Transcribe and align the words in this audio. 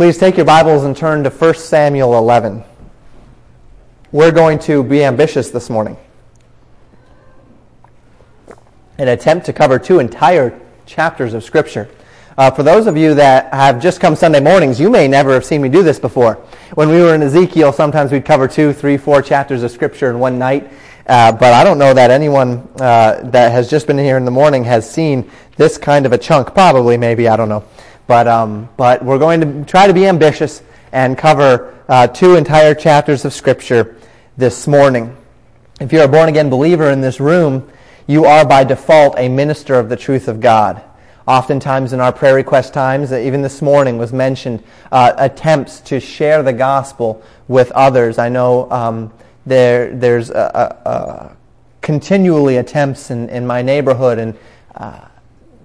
Please 0.00 0.16
take 0.16 0.38
your 0.38 0.46
Bibles 0.46 0.84
and 0.84 0.96
turn 0.96 1.24
to 1.24 1.28
1 1.28 1.54
Samuel 1.56 2.16
11. 2.16 2.64
We're 4.12 4.30
going 4.30 4.58
to 4.60 4.82
be 4.82 5.04
ambitious 5.04 5.50
this 5.50 5.68
morning 5.68 5.98
and 8.96 9.10
attempt 9.10 9.44
to 9.44 9.52
cover 9.52 9.78
two 9.78 9.98
entire 9.98 10.58
chapters 10.86 11.34
of 11.34 11.44
Scripture. 11.44 11.86
Uh, 12.38 12.50
for 12.50 12.62
those 12.62 12.86
of 12.86 12.96
you 12.96 13.12
that 13.12 13.52
have 13.52 13.78
just 13.78 14.00
come 14.00 14.16
Sunday 14.16 14.40
mornings, 14.40 14.80
you 14.80 14.88
may 14.88 15.06
never 15.06 15.34
have 15.34 15.44
seen 15.44 15.60
me 15.60 15.68
do 15.68 15.82
this 15.82 15.98
before. 15.98 16.36
When 16.76 16.88
we 16.88 17.02
were 17.02 17.14
in 17.14 17.20
Ezekiel, 17.20 17.70
sometimes 17.70 18.10
we'd 18.10 18.24
cover 18.24 18.48
two, 18.48 18.72
three, 18.72 18.96
four 18.96 19.20
chapters 19.20 19.62
of 19.62 19.70
Scripture 19.70 20.08
in 20.08 20.18
one 20.18 20.38
night. 20.38 20.72
Uh, 21.06 21.30
but 21.30 21.52
I 21.52 21.62
don't 21.62 21.78
know 21.78 21.92
that 21.92 22.10
anyone 22.10 22.66
uh, 22.76 23.20
that 23.24 23.52
has 23.52 23.68
just 23.68 23.86
been 23.86 23.98
here 23.98 24.16
in 24.16 24.24
the 24.24 24.30
morning 24.30 24.64
has 24.64 24.90
seen 24.90 25.30
this 25.58 25.76
kind 25.76 26.06
of 26.06 26.14
a 26.14 26.18
chunk. 26.18 26.54
Probably, 26.54 26.96
maybe, 26.96 27.28
I 27.28 27.36
don't 27.36 27.50
know. 27.50 27.64
But, 28.10 28.26
um, 28.26 28.68
but 28.76 29.04
we're 29.04 29.20
going 29.20 29.40
to 29.40 29.64
try 29.70 29.86
to 29.86 29.94
be 29.94 30.04
ambitious 30.04 30.64
and 30.90 31.16
cover 31.16 31.78
uh, 31.88 32.08
two 32.08 32.34
entire 32.34 32.74
chapters 32.74 33.24
of 33.24 33.32
Scripture 33.32 33.94
this 34.36 34.66
morning. 34.66 35.16
If 35.80 35.92
you're 35.92 36.02
a 36.02 36.08
born 36.08 36.28
again 36.28 36.50
believer 36.50 36.90
in 36.90 37.02
this 37.02 37.20
room, 37.20 37.70
you 38.08 38.24
are 38.24 38.44
by 38.44 38.64
default 38.64 39.14
a 39.16 39.28
minister 39.28 39.76
of 39.76 39.88
the 39.88 39.96
truth 39.96 40.26
of 40.26 40.40
God. 40.40 40.82
Oftentimes 41.28 41.92
in 41.92 42.00
our 42.00 42.12
prayer 42.12 42.34
request 42.34 42.74
times, 42.74 43.12
even 43.12 43.42
this 43.42 43.62
morning 43.62 43.96
was 43.96 44.12
mentioned 44.12 44.64
uh, 44.90 45.12
attempts 45.16 45.78
to 45.82 46.00
share 46.00 46.42
the 46.42 46.52
gospel 46.52 47.22
with 47.46 47.70
others. 47.70 48.18
I 48.18 48.28
know 48.28 48.68
um, 48.72 49.12
there, 49.46 49.94
there's 49.94 50.30
a, 50.30 50.80
a, 50.84 50.90
a 50.90 51.36
continually 51.80 52.56
attempts 52.56 53.12
in, 53.12 53.28
in 53.28 53.46
my 53.46 53.62
neighborhood 53.62 54.18
and 54.18 54.36
uh, 54.74 54.80
uh, 54.84 55.08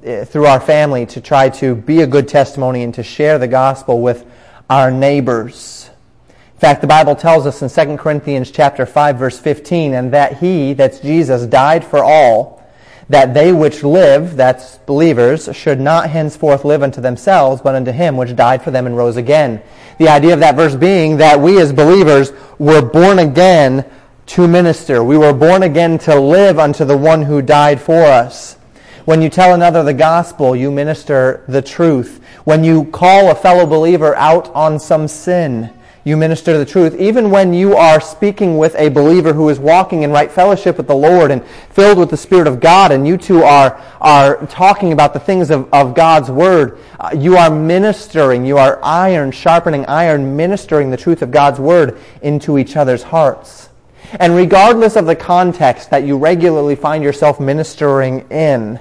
Uh, 0.05 0.23
through 0.23 0.45
our 0.45 0.59
family 0.59 1.03
to 1.03 1.19
try 1.19 1.49
to 1.49 1.73
be 1.73 2.01
a 2.01 2.05
good 2.05 2.27
testimony 2.27 2.83
and 2.83 2.93
to 2.93 3.01
share 3.01 3.39
the 3.39 3.47
gospel 3.47 4.01
with 4.01 4.23
our 4.69 4.91
neighbors. 4.91 5.89
In 6.29 6.59
fact, 6.59 6.81
the 6.81 6.87
Bible 6.87 7.15
tells 7.15 7.47
us 7.47 7.63
in 7.63 7.87
2 7.87 7.97
Corinthians 7.97 8.51
chapter 8.51 8.85
5 8.85 9.17
verse 9.17 9.39
15, 9.39 9.95
and 9.95 10.13
that 10.13 10.37
he, 10.37 10.73
that's 10.73 10.99
Jesus, 10.99 11.47
died 11.47 11.83
for 11.83 12.03
all, 12.03 12.63
that 13.09 13.33
they 13.33 13.51
which 13.51 13.81
live, 13.81 14.35
that's 14.35 14.77
believers, 14.79 15.49
should 15.55 15.79
not 15.79 16.11
henceforth 16.11 16.65
live 16.65 16.83
unto 16.83 17.01
themselves, 17.01 17.63
but 17.63 17.73
unto 17.73 17.91
him 17.91 18.15
which 18.15 18.35
died 18.35 18.61
for 18.61 18.69
them 18.69 18.85
and 18.85 18.95
rose 18.95 19.17
again. 19.17 19.59
The 19.97 20.09
idea 20.09 20.35
of 20.35 20.39
that 20.41 20.55
verse 20.55 20.75
being 20.75 21.17
that 21.17 21.39
we 21.39 21.59
as 21.59 21.73
believers 21.73 22.31
were 22.59 22.83
born 22.83 23.17
again 23.17 23.89
to 24.27 24.47
minister. 24.47 25.03
We 25.03 25.17
were 25.17 25.33
born 25.33 25.63
again 25.63 25.97
to 25.99 26.19
live 26.19 26.59
unto 26.59 26.85
the 26.85 26.97
one 26.97 27.23
who 27.23 27.41
died 27.41 27.81
for 27.81 28.03
us. 28.03 28.57
When 29.05 29.21
you 29.21 29.29
tell 29.29 29.53
another 29.53 29.83
the 29.83 29.93
gospel, 29.93 30.55
you 30.55 30.71
minister 30.71 31.43
the 31.47 31.61
truth. 31.61 32.23
When 32.43 32.63
you 32.63 32.85
call 32.85 33.29
a 33.29 33.35
fellow 33.35 33.67
believer 33.67 34.15
out 34.15 34.51
on 34.55 34.79
some 34.79 35.07
sin, 35.07 35.71
you 36.03 36.17
minister 36.17 36.57
the 36.57 36.65
truth. 36.65 36.95
Even 36.99 37.29
when 37.29 37.53
you 37.53 37.75
are 37.75 38.01
speaking 38.01 38.57
with 38.57 38.73
a 38.75 38.89
believer 38.89 39.31
who 39.31 39.49
is 39.49 39.59
walking 39.59 40.01
in 40.01 40.09
right 40.09 40.31
fellowship 40.31 40.77
with 40.77 40.87
the 40.87 40.95
Lord 40.95 41.29
and 41.29 41.45
filled 41.69 41.99
with 41.99 42.09
the 42.09 42.17
Spirit 42.17 42.47
of 42.47 42.59
God, 42.59 42.91
and 42.91 43.07
you 43.07 43.15
two 43.15 43.43
are, 43.43 43.79
are 44.01 44.43
talking 44.47 44.91
about 44.91 45.13
the 45.13 45.19
things 45.19 45.51
of, 45.51 45.71
of 45.71 45.93
God's 45.93 46.31
Word, 46.31 46.79
uh, 46.99 47.11
you 47.15 47.37
are 47.37 47.51
ministering, 47.51 48.43
you 48.43 48.57
are 48.57 48.79
iron, 48.83 49.29
sharpening 49.29 49.85
iron, 49.85 50.35
ministering 50.35 50.89
the 50.89 50.97
truth 50.97 51.21
of 51.21 51.29
God's 51.29 51.59
Word 51.59 51.99
into 52.23 52.57
each 52.57 52.75
other's 52.75 53.03
hearts. 53.03 53.69
And 54.13 54.35
regardless 54.35 54.95
of 54.95 55.05
the 55.05 55.15
context 55.15 55.91
that 55.91 56.05
you 56.05 56.17
regularly 56.17 56.75
find 56.75 57.03
yourself 57.03 57.39
ministering 57.39 58.27
in, 58.31 58.79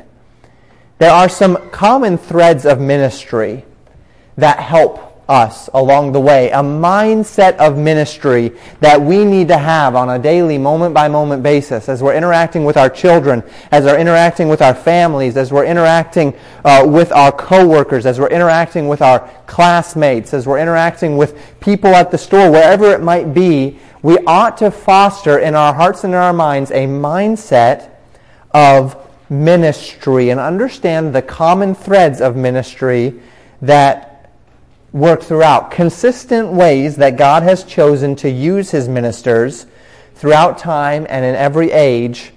there 0.99 1.11
are 1.11 1.29
some 1.29 1.71
common 1.71 2.19
threads 2.19 2.65
of 2.65 2.81
ministry 2.81 3.65
that 4.37 4.61
help 4.61 5.15
us 5.29 5.71
along 5.73 6.13
the 6.13 6.21
way, 6.21 6.51
a 6.51 6.57
mindset 6.57 7.57
of 7.57 7.79
ministry 7.79 8.53
that 8.81 9.01
we 9.01 9.25
need 9.25 9.49
to 9.49 9.57
have 9.57 9.95
on 9.95 10.11
a 10.11 10.19
daily, 10.19 10.59
moment 10.59 10.95
by 10.95 11.09
moment 11.09 11.43
basis 11.43 11.89
as 11.89 12.03
we're 12.03 12.15
interacting 12.15 12.65
with 12.65 12.77
our 12.77 12.91
children, 12.91 13.43
as 13.71 13.85
we're 13.85 13.99
interacting 13.99 14.49
with 14.49 14.61
our 14.61 14.75
families, 14.75 15.37
as 15.37 15.51
we're 15.51 15.65
interacting 15.65 16.35
uh, 16.65 16.85
with 16.87 17.11
our 17.13 17.33
coworkers, 17.33 18.05
as 18.07 18.21
we're 18.21 18.29
interacting 18.29 18.87
with 18.87 19.01
our 19.01 19.21
classmates, 19.47 20.35
as 20.35 20.47
we're 20.47 20.59
interacting 20.59 21.17
with 21.17 21.39
people 21.61 21.95
at 21.95 22.11
the 22.11 22.19
store, 22.19 22.51
wherever 22.51 22.93
it 22.93 23.01
might 23.01 23.33
be, 23.33 23.79
we 24.03 24.19
ought 24.27 24.59
to 24.59 24.71
foster 24.71 25.39
in 25.39 25.55
our 25.55 25.73
hearts 25.73 26.05
and 26.05 26.13
in 26.13 26.19
our 26.19 26.35
minds 26.35 26.71
a 26.71 26.87
mindset 26.87 27.91
of 28.53 29.01
ministry 29.43 30.31
and 30.31 30.41
understand 30.41 31.15
the 31.15 31.23
common 31.23 31.75
threads 31.75 32.21
of 32.21 32.37
ministry 32.37 33.21
that 33.63 34.33
work 34.93 35.23
throughout. 35.23 35.71
Consistent 35.71 36.53
ways 36.53 36.97
that 36.97 37.17
God 37.17 37.43
has 37.43 37.65
chosen 37.65 38.15
to 38.17 38.31
use 38.31 38.71
his 38.71 38.89
ministers 38.89 39.67
throughout 40.15 40.57
time 40.57 41.07
and 41.09 41.25
in 41.25 41.35
every 41.35 41.73
age 41.73 42.33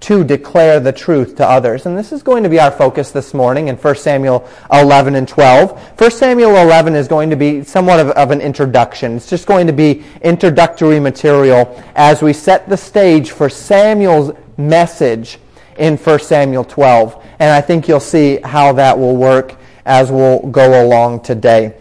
to 0.00 0.24
declare 0.24 0.80
the 0.80 0.92
truth 0.92 1.36
to 1.36 1.46
others. 1.46 1.84
And 1.84 1.96
this 1.96 2.10
is 2.10 2.22
going 2.22 2.42
to 2.42 2.48
be 2.48 2.58
our 2.58 2.70
focus 2.70 3.10
this 3.10 3.34
morning 3.34 3.68
in 3.68 3.76
1 3.76 3.96
Samuel 3.96 4.48
11 4.72 5.14
and 5.14 5.28
12. 5.28 5.78
1 6.00 6.10
Samuel 6.10 6.56
11 6.56 6.94
is 6.94 7.06
going 7.06 7.28
to 7.30 7.36
be 7.36 7.62
somewhat 7.62 8.00
of, 8.00 8.08
of, 8.10 8.30
an 8.30 8.40
introduction. 8.40 9.16
It's 9.16 9.28
just 9.28 9.46
going 9.46 9.66
to 9.66 9.74
be 9.74 10.02
introductory 10.22 10.98
material 10.98 11.80
as 11.94 12.22
we 12.22 12.32
set 12.32 12.68
the 12.68 12.78
stage 12.78 13.30
for 13.30 13.50
Samuel's 13.50 14.32
message 14.56 15.38
in 15.80 15.96
1 15.96 16.18
Samuel 16.20 16.62
12. 16.62 17.24
And 17.40 17.50
I 17.50 17.60
think 17.60 17.88
you'll 17.88 17.98
see 17.98 18.38
how 18.44 18.74
that 18.74 18.98
will 18.98 19.16
work 19.16 19.56
as 19.84 20.12
we'll 20.12 20.40
go 20.40 20.86
along 20.86 21.20
today. 21.22 21.74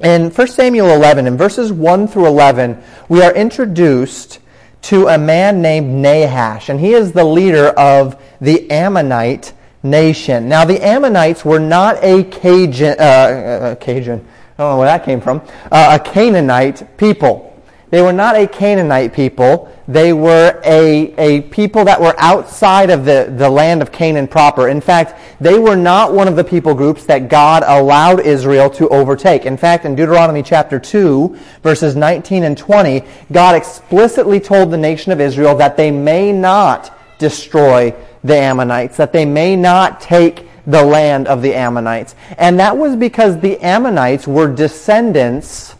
In 0.00 0.30
1 0.30 0.46
Samuel 0.48 0.90
11, 0.90 1.26
in 1.26 1.36
verses 1.36 1.72
1 1.72 2.08
through 2.08 2.26
11, 2.26 2.82
we 3.08 3.20
are 3.22 3.34
introduced 3.34 4.38
to 4.82 5.08
a 5.08 5.18
man 5.18 5.60
named 5.60 6.02
Nahash, 6.02 6.68
and 6.68 6.80
he 6.80 6.92
is 6.92 7.12
the 7.12 7.24
leader 7.24 7.68
of 7.68 8.20
the 8.40 8.68
Ammonite 8.70 9.52
nation. 9.82 10.48
Now, 10.48 10.64
the 10.64 10.84
Ammonites 10.84 11.44
were 11.44 11.60
not 11.60 12.02
a 12.02 12.24
Cajun, 12.24 12.96
uh, 12.98 13.02
uh 13.02 13.74
Cajun, 13.76 14.26
I 14.58 14.62
don't 14.62 14.72
know 14.72 14.78
where 14.78 14.86
that 14.86 15.04
came 15.04 15.20
from, 15.20 15.40
uh, 15.70 15.98
a 16.00 16.04
Canaanite 16.04 16.96
people. 16.96 17.51
They 17.92 18.00
were 18.00 18.14
not 18.14 18.36
a 18.36 18.46
Canaanite 18.46 19.12
people. 19.12 19.70
They 19.86 20.14
were 20.14 20.58
a, 20.64 21.12
a 21.18 21.42
people 21.42 21.84
that 21.84 22.00
were 22.00 22.14
outside 22.16 22.88
of 22.88 23.04
the, 23.04 23.30
the 23.36 23.50
land 23.50 23.82
of 23.82 23.92
Canaan 23.92 24.28
proper. 24.28 24.68
In 24.68 24.80
fact, 24.80 25.20
they 25.42 25.58
were 25.58 25.76
not 25.76 26.14
one 26.14 26.26
of 26.26 26.34
the 26.34 26.42
people 26.42 26.72
groups 26.72 27.04
that 27.04 27.28
God 27.28 27.62
allowed 27.66 28.20
Israel 28.20 28.70
to 28.70 28.88
overtake. 28.88 29.44
In 29.44 29.58
fact, 29.58 29.84
in 29.84 29.94
Deuteronomy 29.94 30.42
chapter 30.42 30.78
2, 30.78 31.36
verses 31.62 31.94
19 31.94 32.44
and 32.44 32.56
20, 32.56 33.04
God 33.30 33.54
explicitly 33.56 34.40
told 34.40 34.70
the 34.70 34.78
nation 34.78 35.12
of 35.12 35.20
Israel 35.20 35.54
that 35.56 35.76
they 35.76 35.90
may 35.90 36.32
not 36.32 36.98
destroy 37.18 37.94
the 38.24 38.36
Ammonites, 38.36 38.96
that 38.96 39.12
they 39.12 39.26
may 39.26 39.54
not 39.54 40.00
take 40.00 40.48
the 40.66 40.82
land 40.82 41.28
of 41.28 41.42
the 41.42 41.54
Ammonites. 41.54 42.14
And 42.38 42.58
that 42.58 42.74
was 42.74 42.96
because 42.96 43.38
the 43.38 43.60
Ammonites 43.60 44.26
were 44.26 44.48
descendants 44.48 45.74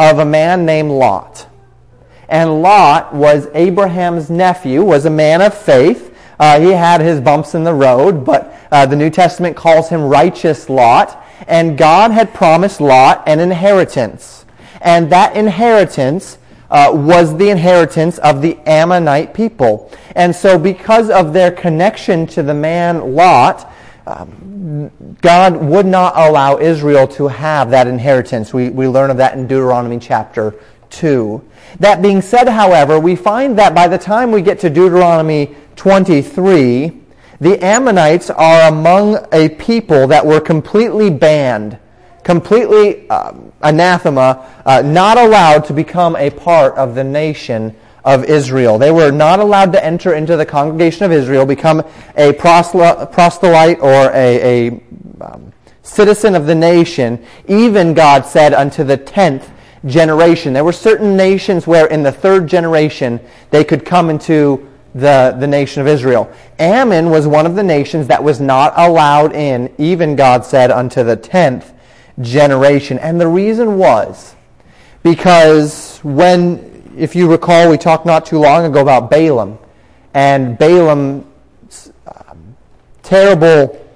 of 0.00 0.18
a 0.18 0.24
man 0.24 0.64
named 0.64 0.90
Lot. 0.90 1.46
And 2.28 2.62
Lot 2.62 3.14
was 3.14 3.48
Abraham's 3.52 4.30
nephew, 4.30 4.82
was 4.82 5.04
a 5.04 5.10
man 5.10 5.42
of 5.42 5.52
faith. 5.52 6.16
Uh, 6.38 6.58
he 6.58 6.70
had 6.70 7.02
his 7.02 7.20
bumps 7.20 7.54
in 7.54 7.64
the 7.64 7.74
road, 7.74 8.24
but 8.24 8.56
uh, 8.72 8.86
the 8.86 8.96
New 8.96 9.10
Testament 9.10 9.56
calls 9.56 9.90
him 9.90 10.02
righteous 10.02 10.70
Lot. 10.70 11.22
And 11.46 11.76
God 11.76 12.12
had 12.12 12.32
promised 12.32 12.80
Lot 12.80 13.22
an 13.26 13.40
inheritance. 13.40 14.46
And 14.80 15.12
that 15.12 15.36
inheritance 15.36 16.38
uh, 16.70 16.92
was 16.94 17.36
the 17.36 17.50
inheritance 17.50 18.16
of 18.18 18.40
the 18.40 18.58
Ammonite 18.66 19.34
people. 19.34 19.92
And 20.16 20.34
so 20.34 20.58
because 20.58 21.10
of 21.10 21.34
their 21.34 21.50
connection 21.50 22.26
to 22.28 22.42
the 22.42 22.54
man 22.54 23.14
Lot, 23.14 23.70
um, 24.06 24.90
God 25.20 25.56
would 25.56 25.86
not 25.86 26.14
allow 26.16 26.58
Israel 26.58 27.06
to 27.08 27.28
have 27.28 27.70
that 27.70 27.86
inheritance. 27.86 28.52
We, 28.52 28.70
we 28.70 28.88
learn 28.88 29.10
of 29.10 29.16
that 29.18 29.34
in 29.34 29.46
Deuteronomy 29.46 29.98
chapter 29.98 30.54
2. 30.90 31.42
That 31.78 32.02
being 32.02 32.20
said, 32.20 32.48
however, 32.48 32.98
we 32.98 33.16
find 33.16 33.58
that 33.58 33.74
by 33.74 33.88
the 33.88 33.98
time 33.98 34.32
we 34.32 34.42
get 34.42 34.58
to 34.60 34.70
Deuteronomy 34.70 35.54
23, 35.76 36.92
the 37.40 37.64
Ammonites 37.64 38.28
are 38.30 38.68
among 38.68 39.26
a 39.32 39.48
people 39.50 40.06
that 40.08 40.24
were 40.24 40.40
completely 40.40 41.10
banned, 41.10 41.78
completely 42.22 43.08
uh, 43.08 43.32
anathema, 43.62 44.46
uh, 44.66 44.82
not 44.82 45.16
allowed 45.16 45.64
to 45.66 45.72
become 45.72 46.16
a 46.16 46.30
part 46.30 46.74
of 46.76 46.94
the 46.94 47.04
nation 47.04 47.74
of 48.10 48.24
Israel. 48.24 48.78
They 48.78 48.90
were 48.90 49.10
not 49.10 49.40
allowed 49.40 49.72
to 49.72 49.84
enter 49.84 50.14
into 50.14 50.36
the 50.36 50.46
congregation 50.46 51.04
of 51.04 51.12
Israel, 51.12 51.46
become 51.46 51.82
a 52.16 52.32
proselyte 52.32 53.80
or 53.80 54.10
a, 54.12 54.68
a 54.68 54.80
um, 55.20 55.52
citizen 55.82 56.34
of 56.34 56.46
the 56.46 56.54
nation, 56.54 57.24
even 57.46 57.94
God 57.94 58.26
said 58.26 58.52
unto 58.52 58.84
the 58.84 58.96
tenth 58.96 59.50
generation. 59.86 60.52
There 60.52 60.64
were 60.64 60.72
certain 60.72 61.16
nations 61.16 61.66
where 61.66 61.86
in 61.86 62.02
the 62.02 62.12
third 62.12 62.46
generation 62.46 63.20
they 63.50 63.64
could 63.64 63.84
come 63.84 64.10
into 64.10 64.68
the, 64.94 65.36
the 65.38 65.46
nation 65.46 65.80
of 65.80 65.86
Israel. 65.86 66.30
Ammon 66.58 67.10
was 67.10 67.26
one 67.26 67.46
of 67.46 67.54
the 67.54 67.62
nations 67.62 68.08
that 68.08 68.22
was 68.22 68.40
not 68.40 68.72
allowed 68.76 69.34
in, 69.34 69.72
even 69.78 70.16
God 70.16 70.44
said 70.44 70.70
unto 70.70 71.04
the 71.04 71.16
tenth 71.16 71.72
generation. 72.20 72.98
And 72.98 73.20
the 73.20 73.28
reason 73.28 73.78
was 73.78 74.34
because 75.02 75.98
when, 76.02 76.79
if 76.96 77.14
you 77.14 77.30
recall, 77.30 77.70
we 77.70 77.78
talked 77.78 78.06
not 78.06 78.26
too 78.26 78.38
long 78.38 78.64
ago 78.64 78.80
about 78.80 79.10
Balaam 79.10 79.58
and 80.14 80.58
Balaam's 80.58 81.24
um, 82.06 82.56
terrible 83.02 83.86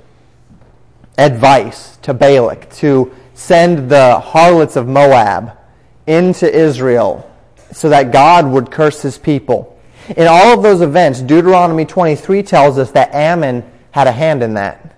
advice 1.19 1.97
to 1.99 2.15
Balak 2.15 2.71
to 2.75 3.15
send 3.35 3.91
the 3.91 4.21
harlots 4.21 4.77
of 4.77 4.87
Moab 4.87 5.57
into 6.07 6.53
Israel 6.53 7.31
so 7.73 7.89
that 7.89 8.13
God 8.13 8.47
would 8.47 8.71
curse 8.71 9.03
his 9.03 9.19
people. 9.19 9.79
In 10.17 10.27
all 10.29 10.53
of 10.53 10.63
those 10.63 10.83
events, 10.83 11.21
Deuteronomy 11.21 11.85
23 11.85 12.43
tells 12.43 12.79
us 12.79 12.91
that 12.93 13.13
Ammon 13.15 13.65
had 13.91 14.07
a 14.07 14.13
hand 14.13 14.43
in 14.43 14.55
that. 14.55 14.97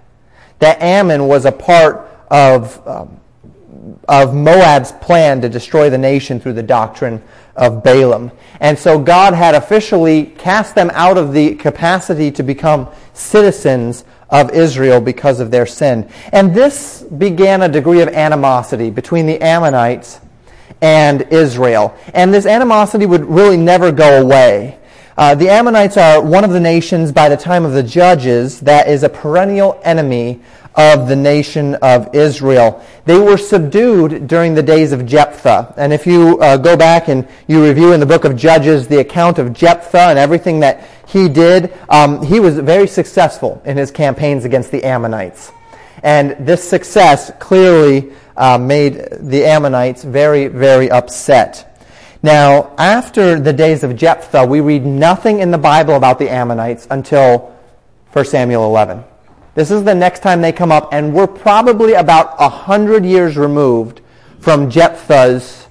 That 0.58 0.80
Ammon 0.82 1.26
was 1.26 1.44
a 1.44 1.52
part 1.52 2.10
of, 2.30 2.86
um, 2.86 3.20
of 4.08 4.34
Moab's 4.34 4.92
plan 4.92 5.40
to 5.42 5.48
destroy 5.48 5.90
the 5.90 5.98
nation 5.98 6.40
through 6.40 6.54
the 6.54 6.62
doctrine 6.62 7.22
of 7.54 7.82
Balaam. 7.82 8.30
And 8.60 8.78
so 8.78 8.98
God 8.98 9.34
had 9.34 9.54
officially 9.54 10.26
cast 10.26 10.74
them 10.74 10.90
out 10.94 11.18
of 11.18 11.32
the 11.32 11.54
capacity 11.54 12.30
to 12.32 12.42
become 12.42 12.88
citizens 13.12 14.04
of 14.28 14.50
Israel 14.50 15.00
because 15.00 15.40
of 15.40 15.50
their 15.50 15.66
sin. 15.66 16.08
And 16.32 16.54
this 16.54 17.02
began 17.02 17.62
a 17.62 17.68
degree 17.68 18.00
of 18.00 18.08
animosity 18.08 18.90
between 18.90 19.26
the 19.26 19.40
Ammonites 19.40 20.20
and 20.82 21.22
Israel. 21.32 21.96
And 22.12 22.34
this 22.34 22.46
animosity 22.46 23.06
would 23.06 23.24
really 23.24 23.56
never 23.56 23.92
go 23.92 24.20
away. 24.22 24.78
Uh, 25.16 25.34
the 25.34 25.48
Ammonites 25.48 25.96
are 25.96 26.20
one 26.20 26.44
of 26.44 26.50
the 26.50 26.60
nations 26.60 27.10
by 27.10 27.30
the 27.30 27.36
time 27.36 27.64
of 27.64 27.72
the 27.72 27.82
judges 27.82 28.60
that 28.60 28.86
is 28.86 29.02
a 29.02 29.08
perennial 29.08 29.80
enemy 29.82 30.42
of 30.76 31.08
the 31.08 31.16
nation 31.16 31.74
of 31.76 32.14
Israel. 32.14 32.84
They 33.06 33.18
were 33.18 33.38
subdued 33.38 34.28
during 34.28 34.54
the 34.54 34.62
days 34.62 34.92
of 34.92 35.06
Jephthah. 35.06 35.74
And 35.76 35.92
if 35.92 36.06
you 36.06 36.38
uh, 36.40 36.58
go 36.58 36.76
back 36.76 37.08
and 37.08 37.26
you 37.46 37.64
review 37.64 37.92
in 37.92 38.00
the 38.00 38.06
book 38.06 38.24
of 38.24 38.36
Judges 38.36 38.86
the 38.86 39.00
account 39.00 39.38
of 39.38 39.52
Jephthah 39.52 40.08
and 40.10 40.18
everything 40.18 40.60
that 40.60 40.86
he 41.06 41.28
did, 41.28 41.72
um, 41.88 42.22
he 42.22 42.40
was 42.40 42.58
very 42.58 42.86
successful 42.86 43.62
in 43.64 43.76
his 43.76 43.90
campaigns 43.90 44.44
against 44.44 44.70
the 44.70 44.84
Ammonites. 44.84 45.50
And 46.02 46.46
this 46.46 46.62
success 46.62 47.32
clearly 47.38 48.12
uh, 48.36 48.58
made 48.58 49.08
the 49.20 49.46
Ammonites 49.46 50.04
very, 50.04 50.48
very 50.48 50.90
upset. 50.90 51.80
Now, 52.22 52.74
after 52.76 53.40
the 53.40 53.52
days 53.52 53.82
of 53.82 53.96
Jephthah, 53.96 54.44
we 54.46 54.60
read 54.60 54.84
nothing 54.84 55.40
in 55.40 55.50
the 55.50 55.58
Bible 55.58 55.94
about 55.94 56.18
the 56.18 56.28
Ammonites 56.28 56.86
until 56.90 57.56
1 58.12 58.24
Samuel 58.26 58.64
11. 58.64 59.04
This 59.56 59.70
is 59.70 59.84
the 59.84 59.94
next 59.94 60.20
time 60.20 60.42
they 60.42 60.52
come 60.52 60.70
up, 60.70 60.90
and 60.92 61.14
we're 61.14 61.26
probably 61.26 61.94
about 61.94 62.36
a 62.38 62.48
hundred 62.48 63.06
years 63.06 63.38
removed 63.38 64.02
from 64.38 64.70
Jephthah's 64.70 65.66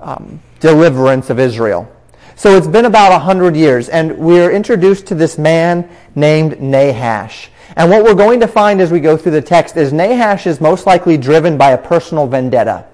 um, 0.00 0.42
deliverance 0.58 1.30
of 1.30 1.38
Israel. 1.38 1.90
So 2.34 2.56
it's 2.56 2.66
been 2.66 2.84
about 2.84 3.12
a 3.12 3.20
hundred 3.20 3.54
years, 3.54 3.88
and 3.88 4.18
we're 4.18 4.50
introduced 4.50 5.06
to 5.06 5.14
this 5.14 5.38
man 5.38 5.88
named 6.16 6.60
Nahash. 6.60 7.48
And 7.76 7.88
what 7.90 8.02
we're 8.02 8.14
going 8.14 8.40
to 8.40 8.48
find 8.48 8.80
as 8.80 8.90
we 8.90 8.98
go 8.98 9.16
through 9.16 9.32
the 9.32 9.40
text 9.40 9.76
is 9.76 9.92
Nahash 9.92 10.48
is 10.48 10.60
most 10.60 10.84
likely 10.84 11.16
driven 11.16 11.56
by 11.56 11.70
a 11.70 11.78
personal 11.78 12.26
vendetta 12.26 12.84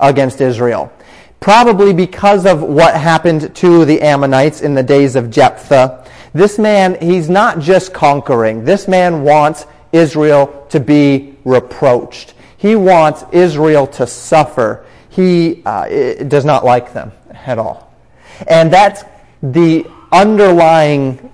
against 0.00 0.40
Israel 0.40 0.92
probably 1.40 1.92
because 1.92 2.46
of 2.46 2.62
what 2.62 2.94
happened 2.94 3.54
to 3.54 3.84
the 3.84 4.00
Ammonites 4.02 4.62
in 4.62 4.74
the 4.74 4.82
days 4.82 5.16
of 5.16 5.30
Jephthah. 5.30 6.04
This 6.32 6.58
man, 6.58 6.98
he's 7.00 7.28
not 7.28 7.60
just 7.60 7.94
conquering. 7.94 8.64
This 8.64 8.88
man 8.88 9.22
wants 9.22 9.66
Israel 9.96 10.66
to 10.70 10.80
be 10.80 11.36
reproached. 11.44 12.34
He 12.56 12.76
wants 12.76 13.24
Israel 13.32 13.86
to 13.88 14.06
suffer. 14.06 14.86
He 15.08 15.62
uh, 15.64 16.24
does 16.24 16.44
not 16.44 16.64
like 16.64 16.92
them 16.92 17.12
at 17.32 17.58
all. 17.58 17.94
And 18.46 18.72
that's 18.72 19.04
the 19.42 19.86
underlying 20.12 21.32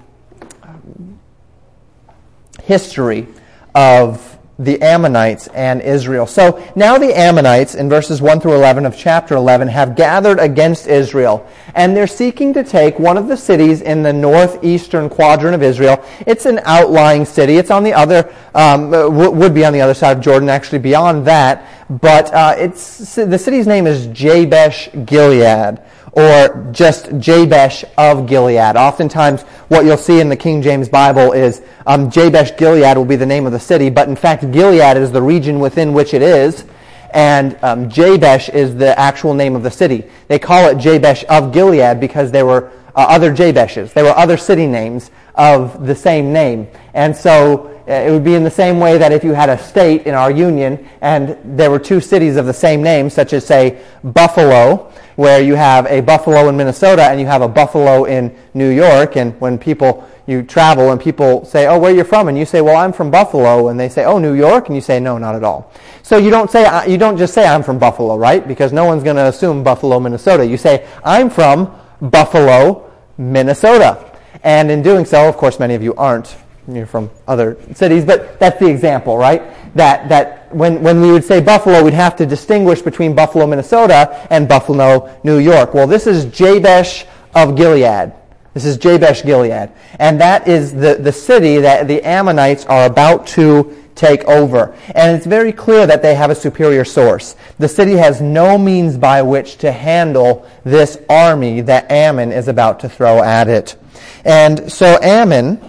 history 2.63 3.27
of 3.75 4.32
the 4.65 4.81
Ammonites 4.81 5.49
and 5.49 5.83
Israel. 5.83 6.27
So 6.27 6.63
now 6.77 6.99
the 6.99 7.17
Ammonites, 7.17 7.75
in 7.75 7.89
verses 7.89 8.23
1 8.23 8.41
through 8.41 8.55
11 8.55 8.87
of 8.87 8.97
chapter 8.97 9.35
11, 9.35 9.69
have 9.69 9.97
gathered 9.97 10.39
against 10.39 10.87
Israel, 10.87 11.47
and 11.75 11.97
they're 11.97 12.07
seeking 12.07 12.55
to 12.55 12.63
take 12.63 12.99
one 12.99 13.17
of 13.17 13.29
the 13.29 13.37
cities 13.37 13.83
in 13.83 14.03
the 14.03 14.13
northeastern 14.13 15.09
quadrant 15.09 15.55
of 15.55 15.63
Israel. 15.63 16.05
It's 16.27 16.47
an 16.47 16.61
outlying 16.65 17.25
city. 17.25 17.57
It's 17.57 17.71
on 17.71 17.83
the 17.83 17.93
other, 17.93 18.33
um, 18.55 18.91
would 18.91 19.55
be 19.55 19.65
on 19.65 19.73
the 19.73 19.81
other 19.81 19.95
side 19.95 20.17
of 20.17 20.23
Jordan, 20.23 20.49
actually 20.49 20.79
beyond 20.79 21.27
that, 21.27 21.67
but 21.89 22.33
uh, 22.33 22.55
it's, 22.57 23.17
the 23.17 23.39
city's 23.39 23.67
name 23.67 23.87
is 23.87 24.07
Jabesh 24.09 24.91
Gilead 25.05 25.81
or 26.13 26.69
just 26.73 27.07
Jabesh 27.19 27.85
of 27.97 28.27
Gilead. 28.27 28.77
Oftentimes, 28.77 29.43
what 29.69 29.85
you'll 29.85 29.97
see 29.97 30.21
in 30.21 30.29
the 30.29 30.37
King 30.37 30.63
James 30.63 30.89
Bible 30.89 31.33
is 31.33 31.63
um, 31.87 32.11
Jabesh 32.11 32.57
Gilead 32.57 32.97
will 32.97 33.05
be 33.05 33.17
the 33.17 33.27
name 33.27 33.47
of 33.47 33.53
the 33.53 33.61
city, 33.61 33.91
but 33.91 34.09
in 34.09 34.17
fact, 34.17 34.51
Gilead 34.53 34.97
is 34.97 35.11
the 35.11 35.23
region 35.23 35.59
within 35.59 35.93
which 35.93 36.13
it 36.13 36.23
is, 36.23 36.65
and 37.13 37.59
um, 37.63 37.89
Jabesh 37.89 38.49
is 38.51 38.77
the 38.77 38.99
actual 38.99 39.35
name 39.35 39.57
of 39.57 39.63
the 39.63 39.71
city. 39.71 40.05
They 40.29 40.39
call 40.39 40.69
it 40.69 40.77
Jabesh 40.77 41.25
of 41.25 41.53
Gilead 41.53 41.99
because 41.99 42.31
there 42.31 42.47
were 42.47 42.71
uh, 42.95 43.07
other 43.09 43.35
Jabeshes. 43.35 43.93
There 43.93 44.05
were 44.05 44.17
other 44.17 44.37
city 44.37 44.67
names 44.67 45.11
of 45.35 45.87
the 45.87 45.95
same 45.95 46.33
name. 46.33 46.69
And 46.95 47.17
so 47.17 47.72
it 47.87 48.11
would 48.11 48.25
be 48.25 48.35
in 48.35 48.45
the 48.45 48.51
same 48.51 48.79
way 48.79 48.99
that 48.99 49.13
if 49.13 49.25
you 49.25 49.33
had 49.33 49.49
a 49.49 49.59
state 49.59 50.07
in 50.07 50.15
our 50.15 50.31
union 50.31 50.89
and 51.01 51.37
there 51.45 51.71
were 51.71 51.79
two 51.79 52.01
cities 52.01 52.37
of 52.37 52.47
the 52.47 52.55
same 52.55 52.83
name, 52.83 53.11
such 53.11 53.33
as, 53.33 53.47
say, 53.47 53.83
Buffalo, 54.05 54.93
where 55.17 55.43
you 55.43 55.55
have 55.55 55.87
a 55.87 56.01
Buffalo 56.01 56.49
in 56.49 56.57
Minnesota 56.57 57.05
and 57.05 57.21
you 57.21 57.27
have 57.27 57.43
a 57.43 57.49
Buffalo 57.49 58.05
in 58.05 58.35
New 58.55 58.71
York, 58.71 59.17
and 59.17 59.39
when 59.41 59.59
people 59.59 60.09
you 60.27 60.43
travel 60.43 60.93
and 60.93 61.01
people 61.01 61.45
say, 61.45 61.67
"Oh, 61.67 61.79
where 61.79 61.93
are 61.93 61.97
you 61.97 62.05
from?" 62.05 62.29
and 62.29 62.39
you 62.39 62.45
say, 62.45 62.61
"Well, 62.61 62.77
I'm 62.77 62.93
from 62.93 63.11
Buffalo," 63.11 63.69
and 63.69 63.79
they 63.79 63.89
say, 63.89 64.05
"Oh, 64.05 64.19
New 64.19 64.35
York," 64.35 64.69
and 64.69 64.75
you 64.75 64.81
say, 64.81 65.01
"No, 65.01 65.19
not 65.19 65.35
at 65.35 65.45
all." 65.45 65.73
So 66.03 66.17
you 66.17 66.31
don't 66.31 66.51
say 66.51 66.65
uh, 66.65 66.85
you 66.85 66.97
don't 66.97 67.17
just 67.17 67.35
say 67.35 67.47
I'm 67.47 67.63
from 67.63 67.79
Buffalo, 67.79 68.17
right? 68.17 68.47
Because 68.47 68.73
no 68.73 68.85
one's 68.85 69.03
going 69.03 69.17
to 69.17 69.27
assume 69.27 69.63
Buffalo, 69.63 69.99
Minnesota. 70.01 70.47
You 70.47 70.57
say 70.57 70.87
I'm 71.05 71.29
from 71.29 71.71
Buffalo, 72.01 72.91
Minnesota, 73.19 74.13
and 74.43 74.71
in 74.71 74.83
doing 74.83 75.05
so, 75.05 75.29
of 75.29 75.37
course, 75.37 75.59
many 75.59 75.75
of 75.75 75.83
you 75.83 75.95
aren't. 75.95 76.37
You're 76.69 76.87
from 76.87 77.11
other 77.27 77.57
cities, 77.75 78.05
but 78.05 78.39
that's 78.39 78.61
the 78.61 78.69
example, 78.69 79.19
right? 79.19 79.43
That 79.75 80.09
that 80.09 80.55
when 80.55 80.81
when 80.83 81.01
we 81.01 81.11
would 81.11 81.25
say 81.25 81.41
Buffalo, 81.41 81.83
we'd 81.83 81.95
have 81.95 82.15
to 82.17 82.27
distinguish 82.27 82.83
between 82.83 83.15
Buffalo, 83.15 83.47
Minnesota, 83.47 84.27
and 84.31 84.47
Buffalo, 84.49 85.19
New 85.25 85.39
York. 85.39 85.75
Well, 85.75 85.89
this 85.89 86.07
is 86.07 86.27
Jabesh 86.27 87.05
of 87.35 87.57
Gilead. 87.57 88.13
This 88.55 88.65
is 88.65 88.77
Jabesh 88.77 89.25
Gilead. 89.25 89.71
And 89.99 90.21
that 90.21 90.47
is 90.47 90.73
the, 90.73 90.95
the 90.95 91.13
city 91.13 91.59
that 91.59 91.89
the 91.89 92.03
Ammonites 92.03 92.67
are 92.67 92.85
about 92.85 93.27
to 93.29 93.77
take 93.95 94.25
over. 94.25 94.75
And 94.95 95.17
it's 95.17 95.27
very 95.27 95.53
clear 95.53 95.87
that 95.87 96.03
they 96.03 96.15
have 96.15 96.31
a 96.31 96.35
superior 96.35 96.85
source. 96.85 97.35
The 97.59 97.69
city 97.69 97.93
has 97.93 98.21
no 98.21 98.59
means 98.59 98.99
by 98.99 99.23
which 99.23 99.57
to 99.59 99.73
handle 99.73 100.47
this 100.65 100.99
army 101.09 101.63
that 101.63 101.91
Ammon 101.91 102.31
is 102.31 102.49
about 102.49 102.81
to 102.81 102.89
throw 102.89 103.23
at 103.23 103.49
it. 103.49 103.77
And 104.25 104.71
so 104.71 104.99
Ammon 105.03 105.61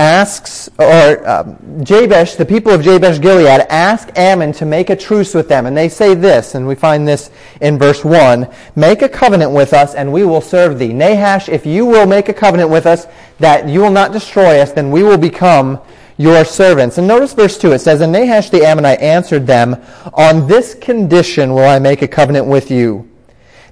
asks, 0.00 0.70
or 0.78 1.28
um, 1.28 1.56
Jabesh, 1.84 2.36
the 2.36 2.46
people 2.46 2.72
of 2.72 2.80
Jabesh 2.80 3.20
Gilead, 3.20 3.66
ask 3.68 4.08
Ammon 4.16 4.50
to 4.52 4.64
make 4.64 4.88
a 4.88 4.96
truce 4.96 5.34
with 5.34 5.46
them. 5.46 5.66
And 5.66 5.76
they 5.76 5.90
say 5.90 6.14
this, 6.14 6.54
and 6.54 6.66
we 6.66 6.74
find 6.74 7.06
this 7.06 7.30
in 7.60 7.78
verse 7.78 8.02
1 8.02 8.48
Make 8.76 9.02
a 9.02 9.08
covenant 9.10 9.52
with 9.52 9.74
us, 9.74 9.94
and 9.94 10.10
we 10.10 10.24
will 10.24 10.40
serve 10.40 10.78
thee. 10.78 10.94
Nahash, 10.94 11.50
if 11.50 11.66
you 11.66 11.84
will 11.84 12.06
make 12.06 12.30
a 12.30 12.32
covenant 12.32 12.70
with 12.70 12.86
us 12.86 13.06
that 13.40 13.68
you 13.68 13.80
will 13.80 13.90
not 13.90 14.12
destroy 14.12 14.60
us, 14.60 14.72
then 14.72 14.90
we 14.90 15.02
will 15.02 15.18
become 15.18 15.78
your 16.16 16.46
servants. 16.46 16.96
And 16.96 17.06
notice 17.06 17.34
verse 17.34 17.58
2. 17.58 17.72
It 17.72 17.80
says, 17.80 18.00
And 18.00 18.12
Nahash 18.12 18.48
the 18.48 18.64
Ammonite 18.64 19.00
answered 19.00 19.46
them, 19.46 19.76
On 20.14 20.48
this 20.48 20.74
condition 20.74 21.52
will 21.52 21.66
I 21.66 21.78
make 21.78 22.00
a 22.00 22.08
covenant 22.08 22.46
with 22.46 22.70
you, 22.70 23.06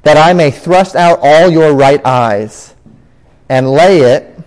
that 0.02 0.18
I 0.18 0.34
may 0.34 0.50
thrust 0.50 0.94
out 0.94 1.20
all 1.22 1.50
your 1.50 1.72
right 1.72 2.04
eyes, 2.04 2.74
and 3.48 3.70
lay 3.70 4.00
it 4.00 4.38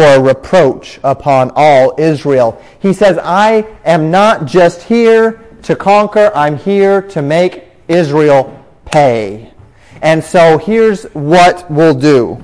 for 0.00 0.06
a 0.06 0.18
reproach 0.18 0.98
upon 1.04 1.52
all 1.54 1.94
Israel. 1.98 2.58
He 2.80 2.94
says, 2.94 3.18
I 3.18 3.66
am 3.84 4.10
not 4.10 4.46
just 4.46 4.84
here 4.84 5.44
to 5.64 5.76
conquer, 5.76 6.32
I'm 6.34 6.56
here 6.56 7.02
to 7.08 7.20
make 7.20 7.64
Israel 7.86 8.64
pay. 8.86 9.52
And 10.00 10.24
so 10.24 10.56
here's 10.56 11.04
what 11.12 11.70
we'll 11.70 11.98
do. 11.98 12.42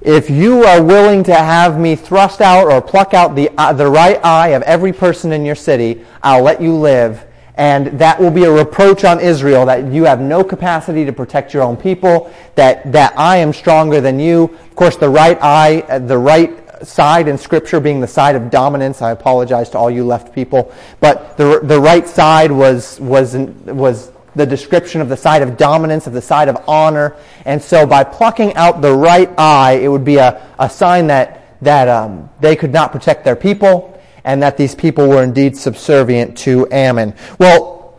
If 0.00 0.30
you 0.30 0.64
are 0.64 0.82
willing 0.82 1.22
to 1.24 1.34
have 1.34 1.78
me 1.78 1.96
thrust 1.96 2.40
out 2.40 2.72
or 2.72 2.80
pluck 2.80 3.12
out 3.12 3.36
the, 3.36 3.50
uh, 3.58 3.74
the 3.74 3.86
right 3.86 4.18
eye 4.24 4.48
of 4.48 4.62
every 4.62 4.94
person 4.94 5.32
in 5.32 5.44
your 5.44 5.54
city, 5.54 6.02
I'll 6.22 6.42
let 6.42 6.62
you 6.62 6.74
live. 6.74 7.26
And 7.56 7.98
that 8.00 8.20
will 8.20 8.32
be 8.32 8.44
a 8.44 8.50
reproach 8.50 9.04
on 9.04 9.20
Israel 9.20 9.66
that 9.66 9.92
you 9.92 10.04
have 10.04 10.20
no 10.20 10.42
capacity 10.42 11.04
to 11.04 11.12
protect 11.12 11.54
your 11.54 11.62
own 11.62 11.76
people, 11.76 12.32
that, 12.56 12.90
that 12.92 13.16
I 13.16 13.36
am 13.36 13.52
stronger 13.52 14.00
than 14.00 14.18
you. 14.18 14.44
Of 14.44 14.74
course, 14.74 14.96
the 14.96 15.08
right 15.08 15.38
eye, 15.40 15.80
uh, 15.88 16.00
the 16.00 16.18
right 16.18 16.60
side 16.84 17.28
in 17.28 17.38
Scripture 17.38 17.78
being 17.78 18.00
the 18.00 18.08
side 18.08 18.34
of 18.34 18.50
dominance. 18.50 19.02
I 19.02 19.12
apologize 19.12 19.70
to 19.70 19.78
all 19.78 19.90
you 19.90 20.04
left 20.04 20.34
people, 20.34 20.72
but 21.00 21.36
the 21.36 21.60
the 21.62 21.80
right 21.80 22.06
side 22.06 22.50
was 22.50 23.00
was 23.00 23.36
was 23.36 24.10
the 24.34 24.46
description 24.46 25.00
of 25.00 25.08
the 25.08 25.16
side 25.16 25.42
of 25.42 25.56
dominance, 25.56 26.06
of 26.06 26.12
the 26.12 26.22
side 26.22 26.48
of 26.48 26.56
honor. 26.68 27.16
And 27.44 27.62
so 27.62 27.86
by 27.86 28.04
plucking 28.04 28.54
out 28.54 28.82
the 28.82 28.92
right 28.92 29.30
eye, 29.38 29.74
it 29.74 29.88
would 29.88 30.04
be 30.04 30.16
a, 30.16 30.44
a 30.58 30.68
sign 30.68 31.06
that, 31.08 31.62
that 31.62 31.88
um, 31.88 32.28
they 32.40 32.56
could 32.56 32.72
not 32.72 32.92
protect 32.92 33.24
their 33.24 33.36
people 33.36 33.93
and 34.24 34.42
that 34.42 34.56
these 34.56 34.74
people 34.74 35.08
were 35.08 35.22
indeed 35.22 35.56
subservient 35.56 36.36
to 36.38 36.66
Ammon. 36.70 37.14
Well, 37.38 37.98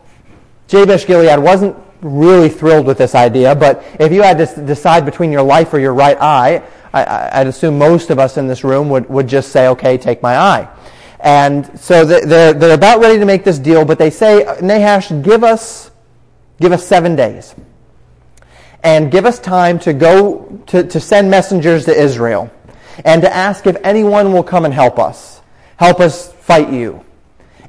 Jabesh 0.68 1.06
Gilead 1.06 1.38
wasn't 1.38 1.76
really 2.02 2.48
thrilled 2.48 2.86
with 2.86 2.98
this 2.98 3.14
idea, 3.14 3.54
but 3.54 3.84
if 4.00 4.12
you 4.12 4.22
had 4.22 4.38
to 4.38 4.62
decide 4.62 5.04
between 5.04 5.32
your 5.32 5.42
life 5.42 5.72
or 5.72 5.78
your 5.78 5.94
right 5.94 6.20
eye, 6.20 6.62
I, 6.92 7.38
would 7.38 7.48
assume 7.48 7.78
most 7.78 8.10
of 8.10 8.18
us 8.18 8.38
in 8.38 8.46
this 8.46 8.64
room 8.64 8.88
would, 8.88 9.08
would 9.08 9.28
just 9.28 9.52
say, 9.52 9.68
okay, 9.68 9.98
take 9.98 10.22
my 10.22 10.36
eye. 10.36 10.68
And 11.20 11.78
so 11.78 12.04
they're, 12.04 12.52
they're 12.52 12.74
about 12.74 13.00
ready 13.00 13.18
to 13.18 13.24
make 13.24 13.44
this 13.44 13.58
deal, 13.58 13.84
but 13.84 13.98
they 13.98 14.10
say, 14.10 14.44
uh, 14.44 14.60
Nahash, 14.60 15.10
give 15.22 15.44
us 15.44 15.90
Give 16.60 16.72
us 16.72 16.86
seven 16.86 17.16
days. 17.16 17.54
And 18.82 19.10
give 19.10 19.26
us 19.26 19.38
time 19.38 19.78
to 19.80 19.92
go 19.92 20.62
to, 20.68 20.84
to 20.84 21.00
send 21.00 21.30
messengers 21.30 21.84
to 21.86 21.94
Israel 21.94 22.50
and 23.04 23.20
to 23.22 23.34
ask 23.34 23.66
if 23.66 23.76
anyone 23.84 24.32
will 24.32 24.42
come 24.42 24.64
and 24.64 24.72
help 24.72 24.98
us. 24.98 25.35
Help 25.76 26.00
us 26.00 26.32
fight 26.32 26.72
you. 26.72 27.04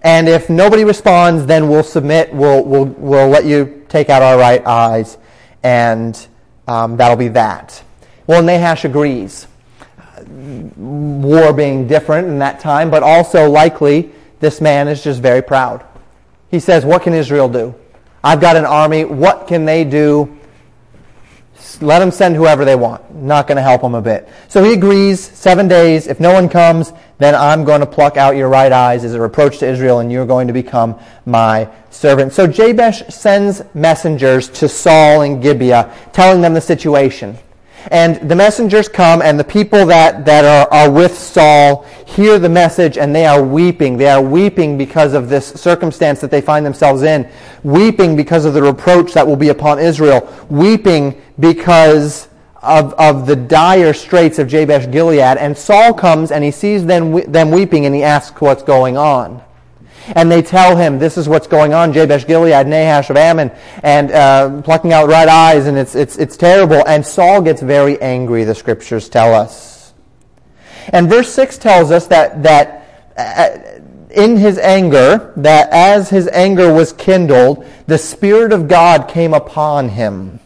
And 0.03 0.29
if 0.29 0.49
nobody 0.49 0.83
responds, 0.83 1.45
then 1.45 1.67
we'll 1.67 1.83
submit. 1.83 2.33
We'll, 2.33 2.63
we'll, 2.63 2.85
we'll 2.85 3.27
let 3.27 3.45
you 3.45 3.85
take 3.89 4.09
out 4.09 4.21
our 4.21 4.37
right 4.37 4.65
eyes, 4.65 5.17
and 5.63 6.27
um, 6.67 6.97
that'll 6.97 7.17
be 7.17 7.29
that. 7.29 7.83
Well, 8.25 8.43
Nahash 8.43 8.85
agrees. 8.85 9.47
War 10.75 11.53
being 11.53 11.87
different 11.87 12.27
in 12.27 12.39
that 12.39 12.59
time, 12.59 12.89
but 12.89 13.03
also 13.03 13.49
likely 13.49 14.11
this 14.39 14.61
man 14.61 14.87
is 14.87 15.03
just 15.03 15.21
very 15.21 15.41
proud. 15.41 15.85
He 16.51 16.59
says, 16.59 16.85
What 16.85 17.03
can 17.03 17.13
Israel 17.13 17.49
do? 17.49 17.75
I've 18.23 18.41
got 18.41 18.55
an 18.55 18.65
army. 18.65 19.05
What 19.05 19.47
can 19.47 19.65
they 19.65 19.83
do? 19.83 20.36
Let 21.81 21.99
them 21.99 22.11
send 22.11 22.35
whoever 22.35 22.65
they 22.65 22.75
want. 22.75 23.13
Not 23.13 23.47
going 23.47 23.57
to 23.57 23.61
help 23.61 23.81
them 23.81 23.95
a 23.95 24.01
bit. 24.01 24.27
So 24.47 24.63
he 24.63 24.73
agrees, 24.73 25.19
seven 25.19 25.67
days. 25.67 26.07
If 26.07 26.19
no 26.19 26.33
one 26.33 26.49
comes, 26.49 26.93
then 27.17 27.35
I'm 27.35 27.63
going 27.65 27.81
to 27.81 27.85
pluck 27.85 28.17
out 28.17 28.35
your 28.35 28.49
right 28.49 28.71
eyes 28.71 29.03
as 29.03 29.13
a 29.13 29.21
reproach 29.21 29.59
to 29.59 29.67
Israel, 29.67 29.99
and 29.99 30.11
you're 30.11 30.25
going 30.25 30.47
to 30.47 30.53
become 30.53 30.99
my 31.25 31.69
servant. 31.89 32.33
So 32.33 32.47
Jabesh 32.47 33.11
sends 33.11 33.63
messengers 33.73 34.49
to 34.49 34.69
Saul 34.69 35.21
and 35.21 35.41
Gibeah, 35.41 35.93
telling 36.13 36.41
them 36.41 36.53
the 36.53 36.61
situation. 36.61 37.37
And 37.89 38.29
the 38.29 38.35
messengers 38.35 38.89
come, 38.89 39.21
and 39.21 39.39
the 39.39 39.43
people 39.43 39.85
that, 39.85 40.25
that 40.25 40.43
are, 40.43 40.73
are 40.73 40.91
with 40.91 41.17
Saul 41.17 41.83
hear 42.05 42.37
the 42.37 42.49
message, 42.49 42.97
and 42.97 43.15
they 43.15 43.25
are 43.25 43.41
weeping. 43.41 43.97
They 43.97 44.09
are 44.09 44.21
weeping 44.21 44.77
because 44.77 45.13
of 45.13 45.29
this 45.29 45.47
circumstance 45.47 46.19
that 46.21 46.29
they 46.29 46.41
find 46.41 46.65
themselves 46.65 47.03
in, 47.03 47.29
weeping 47.63 48.15
because 48.15 48.45
of 48.45 48.53
the 48.53 48.61
reproach 48.61 49.13
that 49.13 49.25
will 49.25 49.35
be 49.37 49.49
upon 49.49 49.79
Israel, 49.79 50.27
weeping 50.49 51.21
because 51.39 52.27
of, 52.61 52.93
of 52.93 53.27
the 53.27 53.35
dire 53.35 53.93
straits 53.93 54.39
of 54.39 54.47
Jabesh 54.47 54.91
Gilead. 54.91 55.37
And 55.37 55.57
Saul 55.57 55.93
comes, 55.93 56.31
and 56.31 56.43
he 56.43 56.51
sees 56.51 56.85
them, 56.85 57.31
them 57.31 57.51
weeping, 57.51 57.85
and 57.85 57.95
he 57.95 58.03
asks 58.03 58.41
what's 58.41 58.63
going 58.63 58.97
on 58.97 59.43
and 60.15 60.31
they 60.31 60.41
tell 60.41 60.77
him, 60.77 60.99
this 60.99 61.17
is 61.17 61.27
what's 61.27 61.47
going 61.47 61.73
on, 61.73 61.91
Jabesh 61.91 62.25
Gilead, 62.25 62.67
Nahash 62.67 63.09
of 63.09 63.17
Ammon, 63.17 63.51
and 63.83 64.11
uh, 64.11 64.61
plucking 64.61 64.93
out 64.93 65.09
right 65.09 65.27
eyes, 65.27 65.67
and 65.67 65.77
it's, 65.77 65.95
it's, 65.95 66.17
it's 66.17 66.37
terrible. 66.37 66.85
And 66.87 67.05
Saul 67.05 67.41
gets 67.41 67.61
very 67.61 67.99
angry, 68.01 68.43
the 68.43 68.55
scriptures 68.55 69.09
tell 69.09 69.33
us. 69.33 69.93
And 70.89 71.09
verse 71.09 71.29
6 71.33 71.57
tells 71.57 71.91
us 71.91 72.07
that, 72.07 72.43
that 72.43 73.13
uh, 73.17 73.81
in 74.11 74.37
his 74.37 74.57
anger, 74.57 75.33
that 75.37 75.69
as 75.71 76.09
his 76.09 76.29
anger 76.29 76.71
was 76.71 76.93
kindled, 76.93 77.65
the 77.87 77.97
Spirit 77.97 78.53
of 78.53 78.67
God 78.67 79.09
came 79.09 79.33
upon 79.33 79.89
him. 79.89 80.39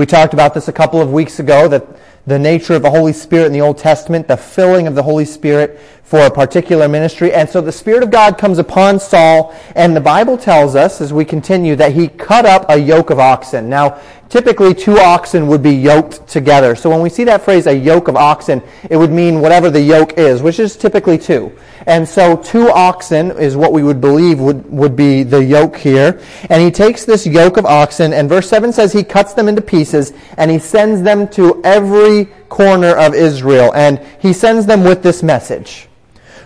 We 0.00 0.06
talked 0.06 0.32
about 0.32 0.54
this 0.54 0.66
a 0.66 0.72
couple 0.72 1.02
of 1.02 1.12
weeks 1.12 1.40
ago, 1.40 1.68
that 1.68 1.86
the 2.26 2.38
nature 2.38 2.72
of 2.72 2.80
the 2.80 2.88
Holy 2.88 3.12
Spirit 3.12 3.48
in 3.48 3.52
the 3.52 3.60
Old 3.60 3.76
Testament, 3.76 4.28
the 4.28 4.36
filling 4.38 4.86
of 4.86 4.94
the 4.94 5.02
Holy 5.02 5.26
Spirit 5.26 5.78
for 6.10 6.18
a 6.18 6.30
particular 6.30 6.88
ministry. 6.88 7.32
And 7.32 7.48
so 7.48 7.60
the 7.60 7.70
Spirit 7.70 8.02
of 8.02 8.10
God 8.10 8.36
comes 8.36 8.58
upon 8.58 8.98
Saul, 8.98 9.54
and 9.76 9.94
the 9.94 10.00
Bible 10.00 10.36
tells 10.36 10.74
us, 10.74 11.00
as 11.00 11.12
we 11.12 11.24
continue, 11.24 11.76
that 11.76 11.92
he 11.92 12.08
cut 12.08 12.44
up 12.44 12.66
a 12.68 12.76
yoke 12.76 13.10
of 13.10 13.20
oxen. 13.20 13.68
Now, 13.68 14.00
typically 14.28 14.74
two 14.74 14.98
oxen 14.98 15.46
would 15.46 15.62
be 15.62 15.70
yoked 15.70 16.26
together. 16.26 16.74
So 16.74 16.90
when 16.90 17.00
we 17.00 17.10
see 17.10 17.22
that 17.24 17.42
phrase, 17.42 17.68
a 17.68 17.76
yoke 17.76 18.08
of 18.08 18.16
oxen, 18.16 18.60
it 18.90 18.96
would 18.96 19.12
mean 19.12 19.40
whatever 19.40 19.70
the 19.70 19.80
yoke 19.80 20.14
is, 20.18 20.42
which 20.42 20.58
is 20.58 20.76
typically 20.76 21.16
two. 21.16 21.56
And 21.86 22.08
so 22.08 22.36
two 22.36 22.68
oxen 22.70 23.30
is 23.38 23.56
what 23.56 23.72
we 23.72 23.84
would 23.84 24.00
believe 24.00 24.40
would, 24.40 24.68
would 24.68 24.96
be 24.96 25.22
the 25.22 25.44
yoke 25.44 25.76
here. 25.76 26.20
And 26.48 26.60
he 26.60 26.72
takes 26.72 27.04
this 27.04 27.24
yoke 27.24 27.56
of 27.56 27.64
oxen, 27.64 28.12
and 28.12 28.28
verse 28.28 28.48
7 28.48 28.72
says 28.72 28.92
he 28.92 29.04
cuts 29.04 29.34
them 29.34 29.46
into 29.46 29.62
pieces, 29.62 30.12
and 30.36 30.50
he 30.50 30.58
sends 30.58 31.02
them 31.02 31.28
to 31.28 31.62
every 31.62 32.24
corner 32.48 32.96
of 32.96 33.14
Israel. 33.14 33.72
And 33.76 34.04
he 34.20 34.32
sends 34.32 34.66
them 34.66 34.82
with 34.82 35.04
this 35.04 35.22
message. 35.22 35.86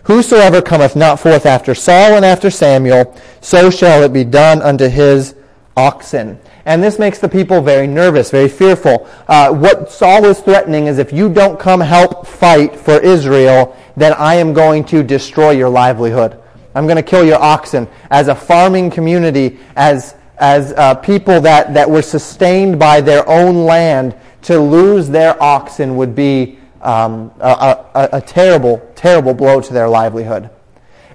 Whosoever 0.05 0.61
cometh 0.61 0.97
not 0.97 1.19
forth 1.19 1.47
after 1.47 1.75
Saul 1.75 2.15
and 2.15 2.25
after 2.25 2.51
Samuel, 2.51 3.19
so 3.41 3.71
shall 3.71 4.03
it 4.03 4.13
be 4.13 4.25
done 4.25 4.61
unto 4.61 4.89
his 4.89 5.35
oxen. 5.77 6.39
And 6.67 6.83
this 6.83 6.99
makes 6.99 7.19
the 7.19 7.29
people 7.29 7.61
very 7.61 7.87
nervous, 7.87 8.31
very 8.31 8.49
fearful. 8.49 9.09
Uh, 9.29 9.53
what 9.53 9.91
Saul 9.91 10.25
is 10.27 10.41
threatening 10.41 10.87
is 10.87 10.99
if 10.99 11.13
you 11.13 11.29
don't 11.29 11.59
come 11.59 11.81
help 11.81 12.27
fight 12.27 12.77
for 12.77 13.01
Israel, 13.01 13.77
then 13.97 14.13
I 14.15 14.35
am 14.37 14.53
going 14.53 14.85
to 14.87 15.03
destroy 15.03 15.51
your 15.51 15.69
livelihood. 15.69 16.41
I'm 16.75 16.87
going 16.87 16.97
to 16.97 17.03
kill 17.03 17.25
your 17.25 17.41
oxen. 17.41 17.89
As 18.11 18.29
a 18.29 18.35
farming 18.35 18.91
community, 18.91 19.59
as, 19.77 20.15
as 20.39 20.73
uh, 20.73 20.97
people 20.97 21.41
that, 21.43 21.75
that 21.75 21.89
were 21.89 22.03
sustained 22.03 22.79
by 22.79 23.01
their 23.01 23.29
own 23.29 23.65
land, 23.65 24.15
to 24.43 24.59
lose 24.59 25.09
their 25.09 25.43
oxen 25.43 25.97
would 25.97 26.15
be 26.15 26.59
um, 26.85 27.33
a, 27.41 27.85
a, 27.95 28.09
a 28.13 28.21
terrible, 28.21 28.79
terrible 28.95 29.35
blow 29.35 29.61
to 29.61 29.73
their 29.73 29.89
livelihood. 29.89 30.51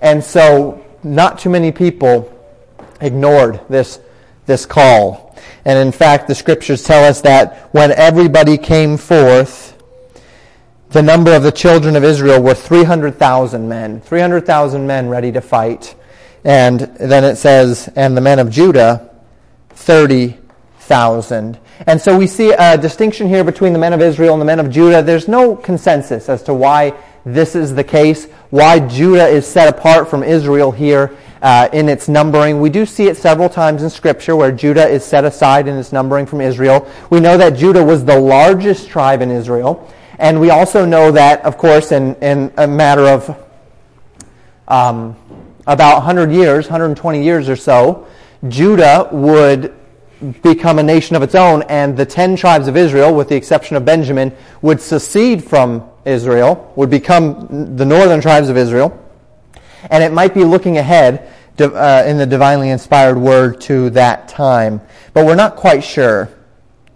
And 0.01 0.23
so, 0.23 0.83
not 1.03 1.39
too 1.39 1.49
many 1.49 1.71
people 1.71 2.35
ignored 2.99 3.61
this, 3.69 3.99
this 4.45 4.65
call. 4.65 5.37
And 5.65 5.77
in 5.77 5.91
fact, 5.91 6.27
the 6.27 6.35
scriptures 6.35 6.83
tell 6.83 7.05
us 7.05 7.21
that 7.21 7.69
when 7.73 7.91
everybody 7.91 8.57
came 8.57 8.97
forth, 8.97 9.77
the 10.89 11.03
number 11.03 11.33
of 11.35 11.43
the 11.43 11.51
children 11.51 11.95
of 11.95 12.03
Israel 12.03 12.41
were 12.41 12.55
300,000 12.55 13.69
men. 13.69 14.01
300,000 14.01 14.87
men 14.87 15.07
ready 15.07 15.31
to 15.31 15.41
fight. 15.41 15.95
And 16.43 16.79
then 16.79 17.23
it 17.23 17.35
says, 17.35 17.89
and 17.95 18.17
the 18.17 18.21
men 18.21 18.39
of 18.39 18.49
Judah, 18.49 19.09
30,000. 20.89 21.59
And 21.85 22.01
so 22.01 22.17
we 22.17 22.25
see 22.25 22.51
a 22.51 22.75
distinction 22.75 23.27
here 23.27 23.43
between 23.43 23.73
the 23.73 23.79
men 23.79 23.93
of 23.93 24.01
Israel 24.01 24.33
and 24.33 24.41
the 24.41 24.45
men 24.45 24.59
of 24.59 24.71
Judah. 24.71 25.03
There's 25.03 25.27
no 25.27 25.55
consensus 25.55 26.27
as 26.29 26.41
to 26.43 26.53
why 26.53 26.95
this 27.25 27.55
is 27.55 27.75
the 27.75 27.83
case, 27.83 28.25
why 28.49 28.79
Judah 28.79 29.27
is 29.27 29.45
set 29.45 29.67
apart 29.67 30.09
from 30.09 30.23
Israel 30.23 30.71
here 30.71 31.15
uh, 31.43 31.69
in 31.71 31.89
its 31.89 32.09
numbering. 32.09 32.59
We 32.59 32.71
do 32.71 32.87
see 32.87 33.07
it 33.07 33.17
several 33.17 33.49
times 33.49 33.83
in 33.83 33.89
Scripture 33.91 34.35
where 34.35 34.51
Judah 34.51 34.87
is 34.87 35.05
set 35.05 35.25
aside 35.25 35.67
in 35.67 35.77
its 35.77 35.91
numbering 35.91 36.25
from 36.25 36.41
Israel. 36.41 36.89
We 37.11 37.19
know 37.19 37.37
that 37.37 37.51
Judah 37.51 37.83
was 37.83 38.03
the 38.03 38.19
largest 38.19 38.89
tribe 38.89 39.21
in 39.21 39.29
Israel. 39.29 39.87
And 40.17 40.41
we 40.41 40.49
also 40.49 40.85
know 40.85 41.11
that, 41.11 41.45
of 41.45 41.57
course, 41.57 41.91
in, 41.91 42.15
in 42.15 42.51
a 42.57 42.67
matter 42.67 43.05
of 43.07 43.29
um, 44.67 45.15
about 45.67 45.97
100 45.97 46.31
years, 46.31 46.65
120 46.65 47.23
years 47.23 47.47
or 47.47 47.55
so, 47.55 48.07
Judah 48.47 49.07
would 49.11 49.78
become 50.41 50.79
a 50.79 50.83
nation 50.83 51.15
of 51.15 51.23
its 51.23 51.35
own, 51.35 51.63
and 51.63 51.95
the 51.95 52.05
ten 52.05 52.35
tribes 52.35 52.67
of 52.67 52.75
Israel, 52.75 53.13
with 53.15 53.29
the 53.29 53.35
exception 53.35 53.77
of 53.77 53.85
Benjamin, 53.85 54.35
would 54.61 54.81
secede 54.81 55.43
from 55.43 55.89
Israel, 56.05 56.71
would 56.75 56.89
become 56.89 57.75
the 57.75 57.85
northern 57.85 58.21
tribes 58.21 58.49
of 58.49 58.57
Israel. 58.57 58.97
And 59.89 60.03
it 60.03 60.11
might 60.11 60.33
be 60.33 60.43
looking 60.43 60.77
ahead 60.77 61.31
uh, 61.59 62.03
in 62.05 62.17
the 62.17 62.25
divinely 62.25 62.69
inspired 62.69 63.17
word 63.17 63.61
to 63.61 63.89
that 63.91 64.27
time. 64.27 64.81
But 65.13 65.25
we're 65.25 65.35
not 65.35 65.55
quite 65.55 65.83
sure 65.83 66.29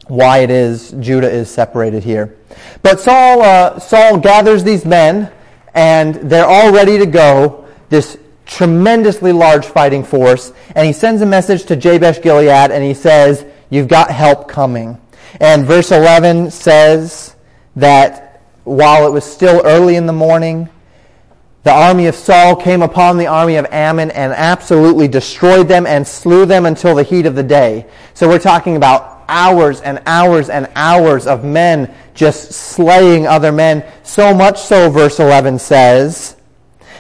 why 0.08 0.40
it 0.40 0.50
is 0.50 0.92
Judah 1.00 1.30
is 1.30 1.50
separated 1.50 2.04
here. 2.04 2.38
But 2.82 3.00
Saul, 3.00 3.42
uh, 3.42 3.80
Saul 3.80 4.20
gathers 4.20 4.64
these 4.64 4.86
men, 4.86 5.32
and 5.74 6.16
they're 6.16 6.46
all 6.46 6.74
ready 6.74 6.98
to 6.98 7.06
go. 7.06 7.66
This 7.90 8.18
tremendously 8.46 9.32
large 9.32 9.66
fighting 9.66 10.04
force, 10.04 10.52
and 10.76 10.86
he 10.86 10.94
sends 10.94 11.22
a 11.22 11.26
message 11.26 11.66
to 11.66 11.76
Jabesh 11.76 12.22
Gilead, 12.22 12.72
and 12.72 12.84
he 12.84 12.94
says, 12.94 13.46
"You've 13.70 13.88
got 13.88 14.12
help 14.12 14.48
coming." 14.48 14.98
And 15.40 15.66
verse 15.66 15.92
11 15.92 16.52
says 16.52 17.36
that 17.76 18.42
while 18.64 19.08
it 19.08 19.12
was 19.12 19.24
still 19.24 19.62
early 19.66 19.96
in 19.96 20.06
the 20.06 20.14
morning, 20.14 20.70
the 21.64 21.72
army 21.72 22.08
of 22.08 22.16
Saul 22.16 22.56
came 22.56 22.82
upon 22.82 23.18
the 23.18 23.28
army 23.28 23.56
of 23.56 23.66
Ammon 23.72 24.12
and 24.12 24.34
absolutely 24.34 25.08
destroyed 25.08 25.68
them 25.68 25.88
and 25.88 26.06
slew 26.06 26.46
them 26.46 26.66
until 26.66 26.94
the 26.94 27.04
heat 27.04 27.26
of 27.26 27.36
the 27.36 27.44
day. 27.44 27.86
So 28.14 28.28
we're 28.28 28.40
talking 28.40 28.76
about 28.76 29.24
hours 29.30 29.80
and 29.82 30.02
hours 30.06 30.50
and 30.50 30.68
hours 30.76 31.26
of 31.26 31.46
men 31.46 31.94
just 32.14 32.52
slaying 32.52 33.26
other 33.26 33.52
men. 33.52 33.84
So 34.04 34.34
much 34.34 34.60
so, 34.60 34.90
verse 34.90 35.20
11 35.20 35.58
says, 35.60 36.36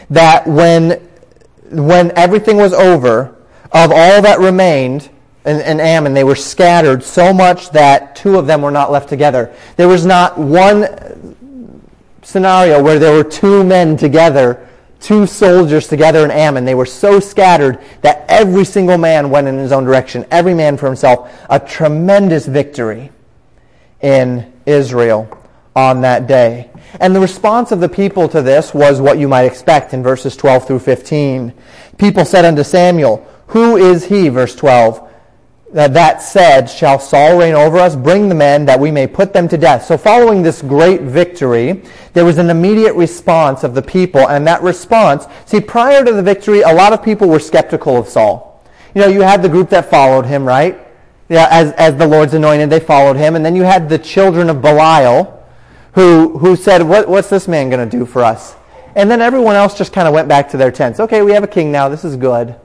that 0.09 0.47
when, 0.47 1.01
when 1.73 2.11
everything 2.17 2.57
was 2.57 2.73
over, 2.73 3.35
of 3.71 3.91
all 3.91 4.21
that 4.21 4.39
remained 4.39 5.09
in, 5.45 5.59
in 5.61 5.79
Ammon, 5.79 6.13
they 6.13 6.23
were 6.23 6.35
scattered 6.35 7.03
so 7.03 7.33
much 7.33 7.69
that 7.71 8.15
two 8.15 8.37
of 8.37 8.47
them 8.47 8.61
were 8.61 8.71
not 8.71 8.91
left 8.91 9.09
together. 9.09 9.53
There 9.75 9.87
was 9.87 10.05
not 10.05 10.37
one 10.37 11.35
scenario 12.21 12.81
where 12.81 12.99
there 12.99 13.15
were 13.15 13.23
two 13.23 13.63
men 13.63 13.97
together 13.97 14.67
two 15.03 15.27
soldiers 15.27 15.87
together 15.87 16.23
in 16.23 16.31
Ammon. 16.31 16.63
They 16.63 16.75
were 16.75 16.85
so 16.85 17.19
scattered 17.19 17.79
that 18.01 18.25
every 18.29 18.63
single 18.63 18.97
man 18.97 19.29
went 19.29 19.47
in 19.47 19.57
his 19.57 19.73
own 19.73 19.83
direction, 19.83 20.25
every 20.31 20.53
man 20.53 20.77
for 20.77 20.85
himself. 20.87 21.29
A 21.49 21.59
tremendous 21.59 22.45
victory 22.45 23.11
in 24.01 24.51
Israel 24.65 25.27
on 25.75 26.01
that 26.01 26.27
day. 26.27 26.69
And 26.99 27.15
the 27.15 27.19
response 27.19 27.71
of 27.71 27.79
the 27.79 27.89
people 27.89 28.29
to 28.29 28.41
this 28.41 28.73
was 28.73 29.01
what 29.01 29.17
you 29.17 29.27
might 29.27 29.45
expect 29.45 29.93
in 29.93 30.03
verses 30.03 30.35
12 30.37 30.67
through 30.67 30.79
15. 30.79 31.53
People 31.97 32.25
said 32.25 32.45
unto 32.45 32.63
Samuel, 32.63 33.25
Who 33.47 33.77
is 33.77 34.05
he, 34.05 34.29
verse 34.29 34.55
12, 34.55 35.09
that 35.73 35.93
that 35.95 36.21
said, 36.21 36.69
Shall 36.69 36.99
Saul 36.99 37.39
reign 37.39 37.55
over 37.55 37.77
us? 37.77 37.95
Bring 37.95 38.29
the 38.29 38.35
men 38.35 38.65
that 38.65 38.79
we 38.79 38.91
may 38.91 39.07
put 39.07 39.33
them 39.33 39.47
to 39.47 39.57
death. 39.57 39.85
So 39.85 39.97
following 39.97 40.43
this 40.43 40.61
great 40.61 41.01
victory, 41.01 41.83
there 42.13 42.25
was 42.25 42.37
an 42.37 42.51
immediate 42.51 42.93
response 42.93 43.63
of 43.63 43.73
the 43.73 43.81
people, 43.81 44.29
and 44.29 44.45
that 44.45 44.61
response, 44.61 45.25
see, 45.45 45.59
prior 45.59 46.05
to 46.05 46.13
the 46.13 46.21
victory, 46.21 46.61
a 46.61 46.73
lot 46.73 46.93
of 46.93 47.03
people 47.03 47.27
were 47.27 47.39
skeptical 47.39 47.97
of 47.97 48.07
Saul. 48.07 48.63
You 48.93 49.01
know, 49.01 49.07
you 49.07 49.21
had 49.21 49.41
the 49.41 49.49
group 49.49 49.69
that 49.71 49.89
followed 49.89 50.27
him, 50.27 50.45
right? 50.45 50.77
Yeah, 51.27 51.47
as, 51.49 51.71
as 51.73 51.97
the 51.97 52.07
Lord's 52.07 52.35
anointed, 52.35 52.69
they 52.69 52.79
followed 52.79 53.15
him. 53.15 53.35
And 53.35 53.43
then 53.43 53.55
you 53.55 53.63
had 53.63 53.89
the 53.89 53.97
children 53.97 54.51
of 54.51 54.61
Belial, 54.61 55.42
who, 55.93 56.37
who 56.37 56.55
said, 56.55 56.81
what, 56.83 57.07
what's 57.07 57.29
this 57.29 57.47
man 57.47 57.69
going 57.69 57.87
to 57.87 57.97
do 57.97 58.05
for 58.05 58.23
us? 58.23 58.55
And 58.95 59.09
then 59.09 59.21
everyone 59.21 59.55
else 59.55 59.77
just 59.77 59.93
kind 59.93 60.07
of 60.07 60.13
went 60.13 60.27
back 60.27 60.49
to 60.49 60.57
their 60.57 60.71
tents. 60.71 60.99
Okay, 60.99 61.21
we 61.21 61.31
have 61.31 61.43
a 61.43 61.47
king 61.47 61.71
now. 61.71 61.89
This 61.89 62.03
is 62.03 62.15
good. 62.15 62.55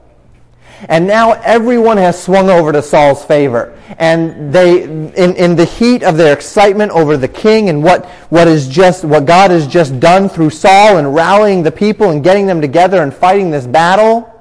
And 0.87 1.07
now 1.07 1.33
everyone 1.33 1.97
has 1.97 2.21
swung 2.21 2.49
over 2.49 2.71
to 2.71 2.81
Saul's 2.81 3.25
favor. 3.25 3.77
And 3.97 4.53
they, 4.53 4.83
in, 4.83 5.13
in 5.13 5.55
the 5.55 5.65
heat 5.65 6.03
of 6.03 6.15
their 6.15 6.33
excitement 6.33 6.91
over 6.91 7.17
the 7.17 7.27
king 7.27 7.69
and 7.69 7.83
what, 7.83 8.05
what 8.29 8.47
is 8.47 8.67
just, 8.67 9.03
what 9.03 9.25
God 9.25 9.51
has 9.51 9.67
just 9.67 9.99
done 9.99 10.29
through 10.29 10.51
Saul 10.51 10.97
and 10.97 11.13
rallying 11.13 11.63
the 11.63 11.71
people 11.71 12.11
and 12.11 12.23
getting 12.23 12.45
them 12.45 12.61
together 12.61 13.03
and 13.03 13.13
fighting 13.13 13.51
this 13.51 13.67
battle, 13.67 14.33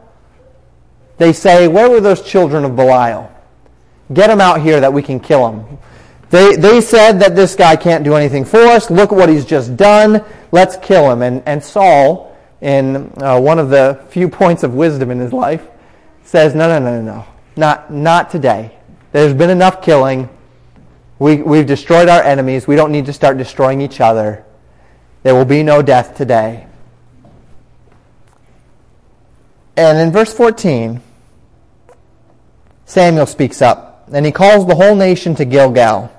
they 1.17 1.33
say, 1.33 1.67
where 1.67 1.91
were 1.91 2.01
those 2.01 2.23
children 2.23 2.65
of 2.65 2.77
Belial? 2.77 3.33
Get 4.13 4.29
them 4.29 4.41
out 4.41 4.61
here 4.61 4.81
that 4.81 4.93
we 4.93 5.03
can 5.03 5.19
kill 5.19 5.51
them. 5.51 5.79
They, 6.31 6.57
they 6.57 6.81
said 6.81 7.21
that 7.21 7.35
this 7.35 7.55
guy 7.55 7.77
can't 7.77 8.05
do 8.05 8.15
anything 8.15 8.45
for 8.45 8.61
us. 8.61 8.91
Look 8.91 9.13
at 9.13 9.17
what 9.17 9.29
he's 9.29 9.47
just 9.47 9.77
done. 9.77 10.25
Let's 10.53 10.77
kill 10.77 11.11
him. 11.11 11.23
And, 11.23 11.43
and 11.47 11.63
Saul, 11.63 12.37
in 12.61 13.13
uh, 13.23 13.41
one 13.41 13.59
of 13.59 13.71
the 13.71 14.05
few 14.11 14.29
points 14.29 14.63
of 14.63 14.75
wisdom 14.75 15.11
in 15.11 15.19
his 15.19 15.33
life, 15.33 15.67
says, 16.25 16.55
no, 16.55 16.69
no, 16.69 16.79
no, 16.79 17.01
no, 17.01 17.17
no. 17.17 17.27
Not, 17.57 17.91
not 17.93 18.31
today. 18.31 18.77
There's 19.13 19.33
been 19.33 19.51
enough 19.51 19.83
killing. 19.83 20.29
We, 21.19 21.37
we've 21.37 21.67
destroyed 21.67 22.09
our 22.09 22.23
enemies. 22.23 22.67
We 22.67 22.77
don't 22.77 22.93
need 22.93 23.07
to 23.07 23.13
start 23.13 23.39
destroying 23.39 23.81
each 23.81 24.01
other. 24.01 24.45
There 25.23 25.35
will 25.35 25.47
be 25.47 25.63
no 25.63 25.81
death 25.81 26.15
today. 26.15 26.67
And 29.77 29.99
in 29.99 30.13
verse 30.13 30.33
14, 30.35 31.01
Samuel 32.85 33.27
speaks 33.27 33.63
up, 33.63 34.09
and 34.13 34.27
he 34.27 34.33
calls 34.33 34.67
the 34.67 34.75
whole 34.75 34.95
nation 34.95 35.35
to 35.37 35.45
Gilgal. 35.45 36.13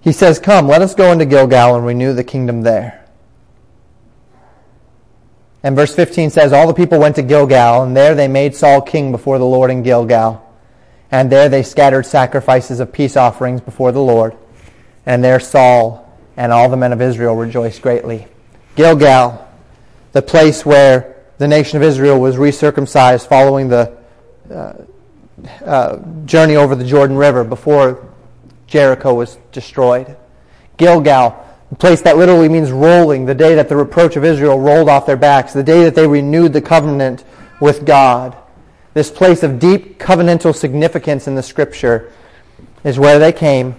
He 0.00 0.12
says, 0.12 0.38
Come, 0.38 0.66
let 0.66 0.82
us 0.82 0.94
go 0.94 1.12
into 1.12 1.26
Gilgal 1.26 1.76
and 1.76 1.84
renew 1.84 2.12
the 2.14 2.24
kingdom 2.24 2.62
there. 2.62 3.04
And 5.62 5.76
verse 5.76 5.94
15 5.94 6.30
says, 6.30 6.52
All 6.52 6.66
the 6.66 6.74
people 6.74 6.98
went 6.98 7.16
to 7.16 7.22
Gilgal, 7.22 7.82
and 7.82 7.96
there 7.96 8.14
they 8.14 8.28
made 8.28 8.56
Saul 8.56 8.80
king 8.80 9.12
before 9.12 9.38
the 9.38 9.44
Lord 9.44 9.70
in 9.70 9.82
Gilgal. 9.82 10.46
And 11.10 11.30
there 11.30 11.48
they 11.48 11.62
scattered 11.62 12.06
sacrifices 12.06 12.80
of 12.80 12.92
peace 12.92 13.16
offerings 13.16 13.60
before 13.60 13.92
the 13.92 14.00
Lord. 14.00 14.36
And 15.04 15.22
there 15.22 15.40
Saul 15.40 16.06
and 16.36 16.52
all 16.52 16.68
the 16.68 16.76
men 16.76 16.92
of 16.92 17.02
Israel 17.02 17.34
rejoiced 17.34 17.82
greatly. 17.82 18.26
Gilgal, 18.76 19.46
the 20.12 20.22
place 20.22 20.64
where 20.64 21.16
the 21.38 21.48
nation 21.48 21.76
of 21.76 21.82
Israel 21.82 22.18
was 22.20 22.36
recircumcised 22.36 23.26
following 23.26 23.68
the 23.68 23.96
uh, 24.50 24.74
uh, 25.64 25.98
journey 26.24 26.56
over 26.56 26.74
the 26.74 26.84
Jordan 26.84 27.16
River 27.16 27.44
before 27.44 28.09
Jericho 28.70 29.12
was 29.12 29.36
destroyed. 29.50 30.16
Gilgal, 30.76 31.44
a 31.72 31.74
place 31.74 32.02
that 32.02 32.16
literally 32.16 32.48
means 32.48 32.70
rolling, 32.70 33.26
the 33.26 33.34
day 33.34 33.56
that 33.56 33.68
the 33.68 33.76
reproach 33.76 34.14
of 34.14 34.24
Israel 34.24 34.58
rolled 34.60 34.88
off 34.88 35.06
their 35.06 35.16
backs, 35.16 35.52
the 35.52 35.62
day 35.62 35.82
that 35.84 35.96
they 35.96 36.06
renewed 36.06 36.52
the 36.52 36.62
covenant 36.62 37.24
with 37.60 37.84
God. 37.84 38.36
This 38.94 39.10
place 39.10 39.42
of 39.42 39.58
deep 39.58 39.98
covenantal 39.98 40.54
significance 40.54 41.26
in 41.26 41.34
the 41.34 41.42
scripture 41.42 42.12
is 42.84 42.96
where 42.96 43.18
they 43.18 43.32
came. 43.32 43.74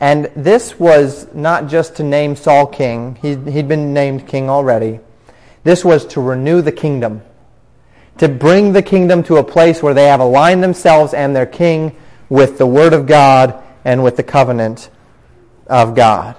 And 0.00 0.30
this 0.36 0.78
was 0.78 1.26
not 1.34 1.68
just 1.68 1.96
to 1.96 2.02
name 2.02 2.36
Saul 2.36 2.66
king, 2.66 3.16
he, 3.22 3.36
he'd 3.50 3.68
been 3.68 3.94
named 3.94 4.28
king 4.28 4.50
already. 4.50 5.00
This 5.64 5.82
was 5.82 6.04
to 6.08 6.20
renew 6.20 6.60
the 6.60 6.72
kingdom, 6.72 7.22
to 8.18 8.28
bring 8.28 8.74
the 8.74 8.82
kingdom 8.82 9.22
to 9.24 9.36
a 9.36 9.44
place 9.44 9.82
where 9.82 9.94
they 9.94 10.06
have 10.08 10.20
aligned 10.20 10.62
themselves 10.62 11.14
and 11.14 11.34
their 11.34 11.46
king 11.46 11.96
with 12.28 12.58
the 12.58 12.66
word 12.66 12.92
of 12.92 13.06
God 13.06 13.62
and 13.86 14.02
with 14.02 14.16
the 14.16 14.22
covenant 14.22 14.90
of 15.68 15.94
God. 15.94 16.34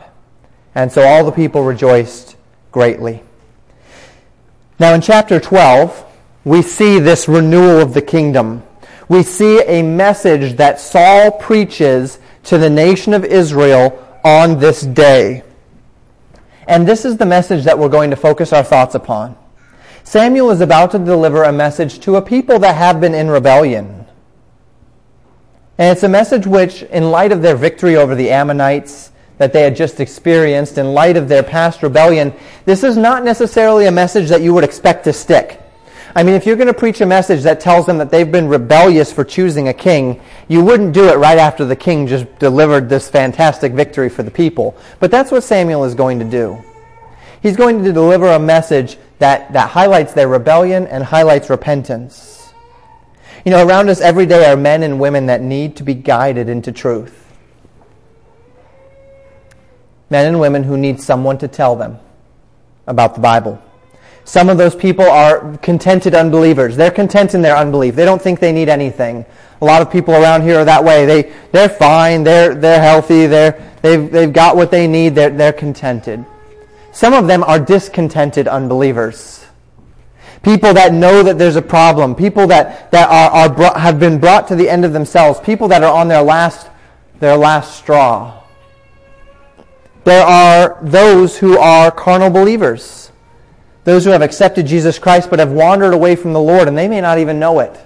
And 0.75 0.91
so 0.91 1.01
all 1.01 1.23
the 1.23 1.31
people 1.31 1.63
rejoiced 1.63 2.35
greatly. 2.73 3.23
Now 4.79 4.93
in 4.93 4.99
chapter 4.99 5.39
12, 5.39 6.05
we 6.43 6.61
see 6.61 6.99
this 6.99 7.29
renewal 7.29 7.79
of 7.79 7.93
the 7.93 8.01
kingdom. 8.01 8.63
We 9.07 9.23
see 9.23 9.61
a 9.61 9.81
message 9.81 10.57
that 10.57 10.81
Saul 10.81 11.31
preaches 11.31 12.19
to 12.43 12.57
the 12.57 12.69
nation 12.69 13.13
of 13.13 13.23
Israel 13.23 13.97
on 14.25 14.59
this 14.59 14.81
day. 14.81 15.43
And 16.67 16.85
this 16.85 17.05
is 17.05 17.15
the 17.15 17.25
message 17.25 17.63
that 17.63 17.79
we're 17.79 17.87
going 17.87 18.09
to 18.09 18.17
focus 18.17 18.51
our 18.51 18.63
thoughts 18.63 18.93
upon. 18.93 19.37
Samuel 20.03 20.51
is 20.51 20.59
about 20.59 20.91
to 20.91 20.99
deliver 20.99 21.43
a 21.43 21.53
message 21.53 21.99
to 22.01 22.17
a 22.17 22.21
people 22.21 22.59
that 22.59 22.75
have 22.75 22.99
been 22.99 23.13
in 23.13 23.29
rebellion. 23.29 24.05
And 25.77 25.91
it's 25.91 26.03
a 26.03 26.09
message 26.09 26.47
which, 26.47 26.83
in 26.83 27.11
light 27.11 27.31
of 27.31 27.41
their 27.41 27.55
victory 27.55 27.95
over 27.95 28.15
the 28.15 28.31
Ammonites, 28.31 29.11
that 29.37 29.53
they 29.53 29.61
had 29.61 29.75
just 29.75 29.99
experienced 29.99 30.77
in 30.77 30.93
light 30.93 31.17
of 31.17 31.29
their 31.29 31.43
past 31.43 31.83
rebellion, 31.83 32.33
this 32.65 32.83
is 32.83 32.97
not 32.97 33.23
necessarily 33.23 33.85
a 33.85 33.91
message 33.91 34.29
that 34.29 34.41
you 34.41 34.53
would 34.53 34.63
expect 34.63 35.03
to 35.03 35.13
stick. 35.13 35.61
I 36.15 36.23
mean, 36.23 36.33
if 36.33 36.47
you're 36.47 36.55
going 36.55 36.65
to 36.65 36.73
preach 36.73 36.99
a 37.01 37.05
message 37.05 37.43
that 37.43 37.59
tells 37.59 37.85
them 37.85 37.99
that 37.99 38.09
they've 38.09 38.31
been 38.31 38.47
rebellious 38.47 39.13
for 39.13 39.23
choosing 39.23 39.67
a 39.67 39.73
king, 39.73 40.19
you 40.47 40.63
wouldn't 40.63 40.93
do 40.93 41.09
it 41.09 41.17
right 41.17 41.37
after 41.37 41.63
the 41.63 41.75
king 41.75 42.07
just 42.07 42.25
delivered 42.39 42.89
this 42.89 43.07
fantastic 43.07 43.73
victory 43.73 44.09
for 44.09 44.23
the 44.23 44.31
people. 44.31 44.75
But 44.99 45.11
that's 45.11 45.29
what 45.29 45.43
Samuel 45.43 45.83
is 45.83 45.93
going 45.93 46.17
to 46.17 46.25
do. 46.25 46.63
He's 47.43 47.55
going 47.55 47.83
to 47.83 47.93
deliver 47.93 48.29
a 48.29 48.39
message 48.39 48.97
that, 49.19 49.53
that 49.53 49.69
highlights 49.69 50.13
their 50.13 50.27
rebellion 50.27 50.87
and 50.87 51.03
highlights 51.03 51.51
repentance. 51.51 52.36
You 53.47 53.51
know, 53.51 53.65
around 53.65 53.87
us 53.87 54.01
every 54.01 54.25
day 54.25 54.51
are 54.51 54.57
men 54.57 54.83
and 54.83 54.99
women 54.99 55.27
that 55.27 55.41
need 55.41 55.77
to 55.77 55.83
be 55.83 55.93
guided 55.93 56.49
into 56.49 56.73
truth 56.73 57.33
men 60.09 60.27
and 60.27 60.37
women 60.41 60.63
who 60.63 60.75
need 60.75 60.99
someone 60.99 61.37
to 61.37 61.47
tell 61.47 61.77
them 61.77 61.97
about 62.87 63.15
the 63.15 63.21
Bible. 63.21 63.57
Some 64.25 64.49
of 64.49 64.57
those 64.57 64.75
people 64.75 65.05
are 65.05 65.55
contented 65.59 66.13
unbelievers. 66.13 66.75
They're 66.75 66.91
content 66.91 67.35
in 67.35 67.41
their 67.41 67.55
unbelief. 67.55 67.95
They 67.95 68.03
don't 68.03 68.21
think 68.21 68.41
they 68.41 68.51
need 68.51 68.67
anything. 68.67 69.25
A 69.61 69.65
lot 69.65 69.81
of 69.81 69.89
people 69.89 70.13
around 70.13 70.41
here 70.41 70.59
are 70.59 70.65
that 70.65 70.83
way. 70.83 71.05
They, 71.05 71.33
they're 71.53 71.69
fine. 71.69 72.25
They're, 72.25 72.53
they're 72.53 72.81
healthy. 72.81 73.27
They're, 73.27 73.73
they've, 73.81 74.11
they've 74.11 74.33
got 74.33 74.57
what 74.57 74.71
they 74.71 74.87
need. 74.87 75.15
They're, 75.15 75.29
they're 75.29 75.53
contented. 75.53 76.25
Some 76.91 77.13
of 77.13 77.27
them 77.27 77.43
are 77.45 77.59
discontented 77.59 78.49
unbelievers. 78.49 79.46
People 80.47 80.73
that 80.75 80.93
know 80.93 81.23
that 81.23 81.37
there's 81.37 81.57
a 81.57 81.61
problem. 81.61 82.15
People 82.15 82.47
that, 82.47 82.89
that 82.91 83.09
are, 83.09 83.31
are 83.31 83.53
brought, 83.53 83.77
have 83.77 83.99
been 83.99 84.17
brought 84.17 84.47
to 84.47 84.55
the 84.55 84.69
end 84.69 84.85
of 84.85 84.93
themselves. 84.93 85.41
People 85.41 85.67
that 85.67 85.83
are 85.83 85.93
on 85.93 86.07
their 86.07 86.21
last, 86.21 86.69
their 87.19 87.35
last 87.35 87.75
straw. 87.75 88.41
There 90.05 90.25
are 90.25 90.77
those 90.81 91.37
who 91.37 91.57
are 91.57 91.91
carnal 91.91 92.29
believers, 92.29 93.11
those 93.83 94.05
who 94.05 94.11
have 94.11 94.21
accepted 94.21 94.65
Jesus 94.65 94.97
Christ 94.97 95.29
but 95.29 95.39
have 95.39 95.51
wandered 95.51 95.93
away 95.93 96.15
from 96.15 96.31
the 96.31 96.39
Lord, 96.39 96.69
and 96.69 96.77
they 96.77 96.87
may 96.87 97.01
not 97.01 97.19
even 97.19 97.39
know 97.39 97.59
it. 97.59 97.77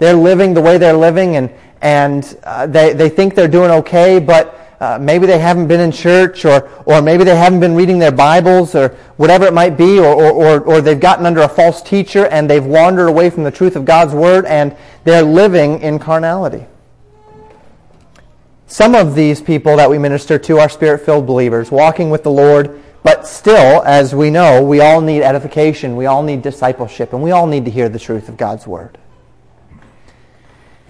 They're 0.00 0.12
living 0.14 0.54
the 0.54 0.60
way 0.60 0.78
they're 0.78 0.94
living, 0.94 1.36
and, 1.36 1.50
and 1.82 2.36
uh, 2.42 2.66
they, 2.66 2.94
they 2.94 3.10
think 3.10 3.36
they're 3.36 3.46
doing 3.46 3.70
okay, 3.70 4.18
but 4.18 4.58
uh, 4.82 4.98
maybe 5.00 5.26
they 5.26 5.38
haven't 5.38 5.68
been 5.68 5.78
in 5.78 5.92
church, 5.92 6.44
or, 6.44 6.68
or 6.86 7.00
maybe 7.00 7.22
they 7.22 7.36
haven't 7.36 7.60
been 7.60 7.76
reading 7.76 8.00
their 8.00 8.10
Bibles, 8.10 8.74
or 8.74 8.88
whatever 9.16 9.46
it 9.46 9.54
might 9.54 9.76
be, 9.76 10.00
or, 10.00 10.12
or, 10.12 10.32
or, 10.32 10.60
or 10.62 10.80
they've 10.80 10.98
gotten 10.98 11.24
under 11.24 11.42
a 11.42 11.48
false 11.48 11.80
teacher 11.80 12.26
and 12.26 12.50
they've 12.50 12.66
wandered 12.66 13.06
away 13.06 13.30
from 13.30 13.44
the 13.44 13.52
truth 13.52 13.76
of 13.76 13.84
God's 13.84 14.12
Word, 14.12 14.44
and 14.44 14.74
they're 15.04 15.22
living 15.22 15.80
in 15.82 16.00
carnality. 16.00 16.66
Some 18.66 18.96
of 18.96 19.14
these 19.14 19.40
people 19.40 19.76
that 19.76 19.88
we 19.88 19.98
minister 19.98 20.36
to 20.36 20.58
are 20.58 20.68
spirit 20.68 21.02
filled 21.02 21.28
believers, 21.28 21.70
walking 21.70 22.10
with 22.10 22.24
the 22.24 22.32
Lord, 22.32 22.82
but 23.04 23.24
still, 23.24 23.84
as 23.84 24.16
we 24.16 24.30
know, 24.30 24.64
we 24.64 24.80
all 24.80 25.00
need 25.00 25.22
edification, 25.22 25.94
we 25.94 26.06
all 26.06 26.24
need 26.24 26.42
discipleship, 26.42 27.12
and 27.12 27.22
we 27.22 27.30
all 27.30 27.46
need 27.46 27.66
to 27.66 27.70
hear 27.70 27.88
the 27.88 28.00
truth 28.00 28.28
of 28.28 28.36
God's 28.36 28.66
Word. 28.66 28.98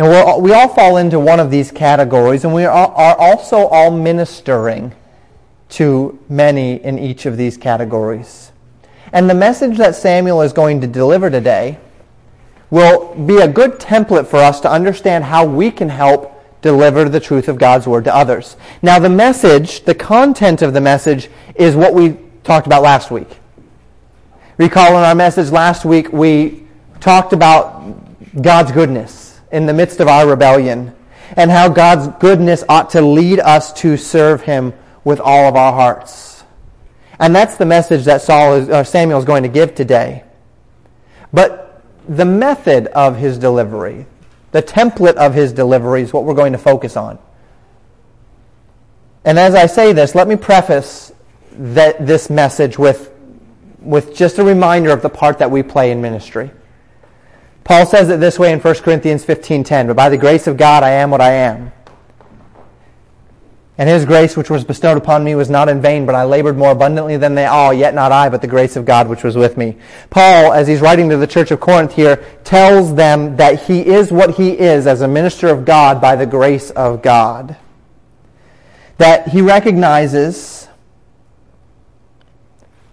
We're, 0.03 0.39
we 0.39 0.53
all 0.53 0.69
fall 0.69 0.97
into 0.97 1.21
one 1.21 1.39
of 1.39 1.51
these 1.51 1.71
categories, 1.71 2.45
and 2.45 2.53
we 2.53 2.65
are 2.65 3.17
also 3.19 3.69
all 3.69 3.91
ministering 3.91 4.95
to 5.71 6.19
many 6.29 6.83
in 6.83 6.99
each 6.99 7.25
of 7.25 7.37
these 7.37 7.57
categories. 7.57 8.51
And 9.13 9.31
the 9.31 9.35
message 9.35 9.79
that 9.79 9.95
Samuel 9.95 10.43
is 10.43 10.53
going 10.53 10.81
to 10.81 10.87
deliver 10.87 11.31
today 11.31 11.79
will 12.69 13.15
be 13.15 13.37
a 13.39 13.47
good 13.47 13.79
template 13.79 14.27
for 14.27 14.39
us 14.39 14.61
to 14.63 14.71
understand 14.71 15.25
how 15.25 15.45
we 15.45 15.71
can 15.71 15.89
help 15.89 16.43
deliver 16.63 17.09
the 17.09 17.21
truth 17.21 17.49
of 17.49 17.59
God's 17.59 17.87
word 17.87 18.05
to 18.05 18.15
others. 18.15 18.57
Now, 18.83 18.99
the 18.99 19.09
message, 19.11 19.85
the 19.85 19.95
content 19.95 20.63
of 20.63 20.73
the 20.73 20.81
message, 20.81 21.29
is 21.55 21.77
what 21.77 21.95
we 21.95 22.17
talked 22.43 22.67
about 22.67 22.83
last 22.83 23.11
week. 23.11 23.39
Recall 24.59 24.99
in 24.99 25.05
our 25.05 25.15
message 25.15 25.51
last 25.51 25.85
week, 25.85 26.13
we 26.13 26.67
talked 26.99 27.33
about 27.33 27.85
God's 28.43 28.73
goodness 28.73 29.22
in 29.53 29.67
the 29.67 29.73
midst 29.73 30.01
of 30.01 30.09
our 30.09 30.27
rebellion 30.27 30.95
and 31.37 31.51
how 31.51 31.69
God's 31.69 32.09
goodness 32.19 32.65
ought 32.69 32.91
to 32.91 33.01
lead 33.01 33.39
us 33.41 33.73
to 33.75 33.97
serve 33.97 34.43
Him 34.43 34.73
with 35.05 35.21
all 35.21 35.49
of 35.49 35.57
our 35.57 35.73
hearts. 35.73 36.45
And 37.19 37.35
that's 37.35 37.57
the 37.57 37.67
message 37.67 38.05
that 38.05 38.23
Saul 38.23 38.55
is, 38.55 38.69
uh, 38.69 38.83
Samuel 38.83 39.19
is 39.19 39.25
going 39.25 39.45
to 39.45 39.49
give 39.49 39.75
today. 39.75 40.25
But 41.33 41.83
the 42.09 42.25
method 42.25 42.89
of 42.89 43.17
his 43.17 43.39
delivery, 43.39 44.07
the 44.51 44.63
template 44.63 45.15
of 45.15 45.35
his 45.35 45.53
delivery 45.53 46.03
is 46.03 46.13
what 46.13 46.25
we're 46.25 46.35
going 46.35 46.53
to 46.53 46.59
focus 46.59 46.97
on. 46.97 47.19
And 49.25 49.39
as 49.39 49.55
I 49.55 49.67
say 49.67 49.93
this, 49.93 50.15
let 50.15 50.27
me 50.27 50.37
preface 50.37 51.13
that, 51.53 52.07
this 52.07 52.29
message 52.29 52.79
with, 52.79 53.13
with 53.81 54.17
just 54.17 54.39
a 54.39 54.45
reminder 54.45 54.91
of 54.91 55.01
the 55.01 55.09
part 55.09 55.39
that 55.39 55.51
we 55.51 55.63
play 55.63 55.93
in 55.93 56.03
ministry. 56.03 56.51
Paul 57.65 57.87
says 57.87 58.09
it 58.09 58.21
this 58.21 58.39
way 58.39 58.53
in 58.53 58.61
1 58.61 58.83
Corinthians 58.83 59.25
15:10, 59.25 59.87
"But 59.87 59.97
by 59.97 60.09
the 60.09 60.17
grace 60.17 60.47
of 60.47 60.57
God 60.57 60.83
I 60.83 60.91
am 60.91 61.11
what 61.11 61.21
I 61.21 61.31
am." 61.31 61.73
And 63.79 63.89
his 63.89 64.05
grace 64.05 64.37
which 64.37 64.51
was 64.51 64.65
bestowed 64.65 64.99
upon 64.99 65.25
me 65.25 65.35
was 65.35 65.49
not 65.49 65.69
in 65.69 65.81
vain, 65.81 66.05
but 66.05 66.15
I 66.15 66.25
labored 66.25 66.59
more 66.59 66.73
abundantly 66.73 67.17
than 67.17 67.35
they 67.35 67.47
all, 67.47 67.73
yet 67.73 67.95
not 67.95 68.13
I, 68.13 68.29
but 68.29 68.43
the 68.43 68.47
grace 68.47 68.77
of 68.77 68.85
God 68.85 69.09
which 69.09 69.25
was 69.25 69.35
with 69.35 69.57
me. 69.57 69.77
Paul, 70.11 70.53
as 70.53 70.69
he's 70.69 70.83
writing 70.83 71.09
to 71.09 71.17
the 71.17 71.27
church 71.27 71.51
of 71.51 71.59
Corinth 71.59 71.93
here, 71.93 72.21
tells 72.45 72.95
them 72.95 73.37
that 73.39 73.63
he 73.63 73.81
is 73.81 74.13
what 74.13 74.33
he 74.33 74.51
is 74.51 74.87
as 74.87 75.01
a 75.01 75.09
minister 75.09 75.49
of 75.49 75.65
God 75.65 76.01
by 76.01 76.17
the 76.17 76.27
grace 76.27 76.71
of 76.71 77.01
God. 77.01 77.57
That 78.99 79.29
he 79.29 79.41
recognizes 79.41 80.69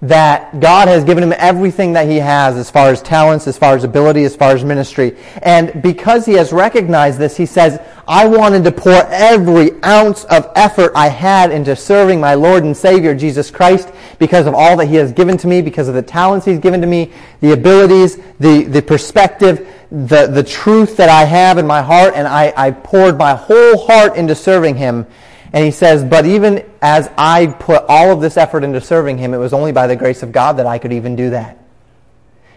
that 0.02 0.62
God 0.62 0.88
has 0.88 1.04
given 1.04 1.24
him 1.24 1.34
everything 1.38 1.94
that 1.94 2.08
he 2.08 2.18
has 2.18 2.56
as 2.56 2.72
far 2.72 2.90
as 2.90 3.02
talents, 3.02 3.48
as 3.48 3.58
far 3.58 3.76
as 3.76 3.84
ability, 3.84 4.24
as 4.24 4.34
far 4.34 4.54
as 4.54 4.64
ministry. 4.64 5.18
And 5.42 5.82
because 5.84 6.26
he 6.26 6.34
has 6.34 6.54
recognized 6.54 7.20
this, 7.20 7.36
he 7.36 7.46
says, 7.46 7.82
I 8.08 8.26
wanted 8.26 8.64
to 8.64 8.72
pour 8.72 8.94
every 8.94 9.72
ounce 9.84 10.24
of 10.26 10.50
effort 10.56 10.94
I 10.96 11.10
had 11.10 11.52
into 11.52 11.76
serving 11.76 12.22
my 12.22 12.34
Lord 12.36 12.64
and 12.64 12.76
Savior, 12.76 13.14
Jesus 13.14 13.52
Christ, 13.52 13.92
because 14.20 14.48
of 14.48 14.54
all 14.54 14.78
that 14.78 14.88
he 14.88 14.96
has 14.96 15.12
given 15.12 15.36
to 15.38 15.48
me, 15.48 15.62
because 15.62 15.90
of 15.90 15.96
the 15.96 16.02
talents 16.02 16.46
he's 16.46 16.60
given 16.60 16.80
to 16.80 16.88
me, 16.88 17.12
the 17.42 17.52
abilities, 17.52 18.18
the, 18.40 18.64
the 18.64 18.82
perspective, 18.82 19.68
the, 19.92 20.28
the 20.28 20.44
truth 20.44 20.96
that 20.96 21.10
I 21.10 21.26
have 21.26 21.58
in 21.58 21.68
my 21.68 21.82
heart, 21.82 22.14
and 22.16 22.26
I, 22.26 22.54
I 22.56 22.72
poured 22.72 23.18
my 23.18 23.36
whole 23.36 23.86
heart 23.86 24.16
into 24.16 24.34
serving 24.34 24.76
him. 24.76 25.06
And 25.52 25.66
he 25.66 25.72
says, 25.72 26.04
But 26.04 26.26
even 26.26 26.70
as 26.82 27.10
I 27.18 27.48
put 27.48 27.84
all 27.88 28.12
of 28.12 28.22
this 28.22 28.38
effort 28.38 28.64
into 28.64 28.82
serving 28.82 29.18
him, 29.18 29.34
it 29.34 29.38
was 29.38 29.54
only 29.54 29.72
by 29.72 29.88
the 29.88 29.96
grace 29.96 30.24
of 30.24 30.32
God 30.32 30.58
that 30.58 30.66
I 30.66 30.78
could 30.78 30.94
even 30.94 31.16
do 31.16 31.32
that. 31.32 31.58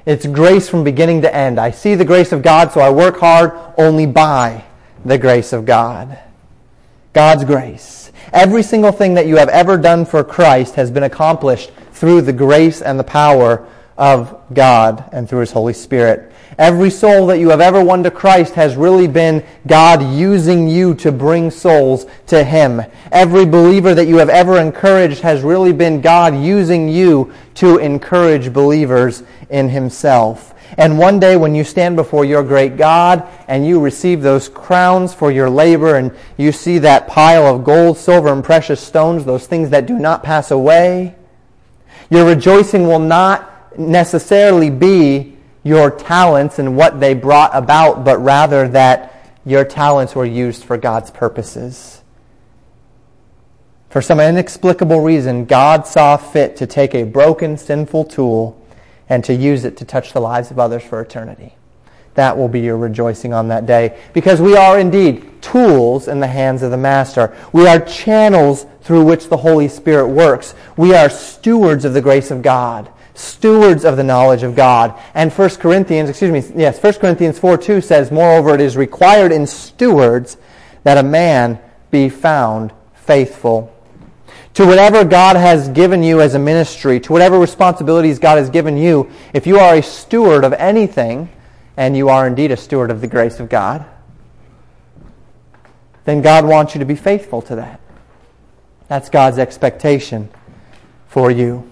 It's 0.04 0.26
grace 0.26 0.68
from 0.68 0.84
beginning 0.84 1.22
to 1.22 1.34
end. 1.34 1.60
I 1.60 1.70
see 1.70 1.94
the 1.94 2.04
grace 2.04 2.32
of 2.32 2.42
God, 2.42 2.72
so 2.72 2.80
I 2.80 2.90
work 2.90 3.18
hard 3.18 3.52
only 3.78 4.06
by 4.06 4.64
the 5.04 5.16
grace 5.16 5.52
of 5.52 5.64
God. 5.64 6.18
God's 7.12 7.44
grace. 7.44 8.10
Every 8.32 8.62
single 8.62 8.92
thing 8.92 9.14
that 9.14 9.26
you 9.26 9.36
have 9.36 9.48
ever 9.48 9.76
done 9.76 10.04
for 10.04 10.24
Christ 10.24 10.74
has 10.74 10.90
been 10.90 11.02
accomplished 11.02 11.70
through 11.92 12.22
the 12.22 12.32
grace 12.32 12.82
and 12.82 12.98
the 12.98 13.04
power 13.04 13.66
of 13.96 14.40
God 14.52 15.08
and 15.12 15.28
through 15.28 15.40
His 15.40 15.52
Holy 15.52 15.74
Spirit. 15.74 16.31
Every 16.58 16.90
soul 16.90 17.26
that 17.28 17.38
you 17.38 17.48
have 17.48 17.60
ever 17.60 17.82
won 17.82 18.02
to 18.02 18.10
Christ 18.10 18.54
has 18.54 18.76
really 18.76 19.08
been 19.08 19.44
God 19.66 20.02
using 20.02 20.68
you 20.68 20.94
to 20.96 21.10
bring 21.10 21.50
souls 21.50 22.06
to 22.26 22.44
Him. 22.44 22.82
Every 23.10 23.46
believer 23.46 23.94
that 23.94 24.06
you 24.06 24.18
have 24.18 24.28
ever 24.28 24.58
encouraged 24.58 25.20
has 25.20 25.42
really 25.42 25.72
been 25.72 26.00
God 26.00 26.36
using 26.36 26.88
you 26.88 27.32
to 27.54 27.78
encourage 27.78 28.52
believers 28.52 29.22
in 29.48 29.68
Himself. 29.68 30.54
And 30.78 30.98
one 30.98 31.20
day 31.20 31.36
when 31.36 31.54
you 31.54 31.64
stand 31.64 31.96
before 31.96 32.24
your 32.24 32.42
great 32.42 32.76
God 32.76 33.26
and 33.46 33.66
you 33.66 33.78
receive 33.80 34.22
those 34.22 34.48
crowns 34.48 35.12
for 35.12 35.30
your 35.30 35.50
labor 35.50 35.96
and 35.96 36.12
you 36.36 36.50
see 36.50 36.78
that 36.78 37.08
pile 37.08 37.46
of 37.46 37.64
gold, 37.64 37.98
silver, 37.98 38.32
and 38.32 38.42
precious 38.42 38.80
stones, 38.80 39.24
those 39.24 39.46
things 39.46 39.70
that 39.70 39.86
do 39.86 39.98
not 39.98 40.22
pass 40.22 40.50
away, 40.50 41.14
your 42.10 42.26
rejoicing 42.26 42.86
will 42.86 42.98
not 42.98 43.78
necessarily 43.78 44.70
be 44.70 45.31
your 45.62 45.90
talents 45.90 46.58
and 46.58 46.76
what 46.76 47.00
they 47.00 47.14
brought 47.14 47.50
about, 47.54 48.04
but 48.04 48.18
rather 48.18 48.68
that 48.68 49.32
your 49.44 49.64
talents 49.64 50.14
were 50.14 50.24
used 50.24 50.64
for 50.64 50.76
God's 50.76 51.10
purposes. 51.10 52.02
For 53.90 54.00
some 54.00 54.20
inexplicable 54.20 55.00
reason, 55.00 55.44
God 55.44 55.86
saw 55.86 56.16
fit 56.16 56.56
to 56.56 56.66
take 56.66 56.94
a 56.94 57.04
broken, 57.04 57.56
sinful 57.56 58.04
tool 58.04 58.58
and 59.08 59.22
to 59.24 59.34
use 59.34 59.64
it 59.64 59.76
to 59.78 59.84
touch 59.84 60.12
the 60.12 60.20
lives 60.20 60.50
of 60.50 60.58
others 60.58 60.82
for 60.82 61.00
eternity. 61.00 61.54
That 62.14 62.36
will 62.36 62.48
be 62.48 62.60
your 62.60 62.76
rejoicing 62.76 63.32
on 63.32 63.48
that 63.48 63.66
day. 63.66 63.98
Because 64.12 64.40
we 64.40 64.56
are 64.56 64.78
indeed 64.78 65.42
tools 65.42 66.08
in 66.08 66.20
the 66.20 66.26
hands 66.26 66.62
of 66.62 66.70
the 66.70 66.76
Master. 66.76 67.36
We 67.52 67.66
are 67.66 67.80
channels 67.80 68.66
through 68.82 69.04
which 69.04 69.28
the 69.28 69.36
Holy 69.36 69.68
Spirit 69.68 70.08
works. 70.08 70.54
We 70.76 70.94
are 70.94 71.08
stewards 71.08 71.84
of 71.84 71.94
the 71.94 72.02
grace 72.02 72.30
of 72.30 72.42
God 72.42 72.90
stewards 73.14 73.84
of 73.84 73.96
the 73.96 74.04
knowledge 74.04 74.42
of 74.42 74.54
God. 74.54 74.98
And 75.14 75.32
1 75.32 75.50
Corinthians, 75.56 76.08
excuse 76.08 76.30
me, 76.30 76.60
yes, 76.60 76.82
1 76.82 76.94
Corinthians 76.94 77.38
4 77.38 77.58
2 77.58 77.80
says, 77.80 78.10
Moreover, 78.10 78.54
it 78.54 78.60
is 78.60 78.76
required 78.76 79.32
in 79.32 79.46
stewards 79.46 80.36
that 80.84 80.98
a 80.98 81.02
man 81.02 81.58
be 81.90 82.08
found 82.08 82.72
faithful. 82.94 83.68
To 84.54 84.66
whatever 84.66 85.04
God 85.04 85.36
has 85.36 85.68
given 85.68 86.02
you 86.02 86.20
as 86.20 86.34
a 86.34 86.38
ministry, 86.38 87.00
to 87.00 87.12
whatever 87.12 87.38
responsibilities 87.38 88.18
God 88.18 88.36
has 88.36 88.50
given 88.50 88.76
you, 88.76 89.10
if 89.32 89.46
you 89.46 89.58
are 89.58 89.74
a 89.74 89.82
steward 89.82 90.44
of 90.44 90.52
anything, 90.54 91.30
and 91.76 91.96
you 91.96 92.08
are 92.08 92.26
indeed 92.26 92.50
a 92.50 92.56
steward 92.56 92.90
of 92.90 93.00
the 93.00 93.06
grace 93.06 93.40
of 93.40 93.48
God, 93.48 93.84
then 96.04 96.20
God 96.20 96.44
wants 96.44 96.74
you 96.74 96.80
to 96.80 96.84
be 96.84 96.96
faithful 96.96 97.40
to 97.42 97.56
that. 97.56 97.80
That's 98.88 99.08
God's 99.08 99.38
expectation 99.38 100.28
for 101.08 101.30
you. 101.30 101.71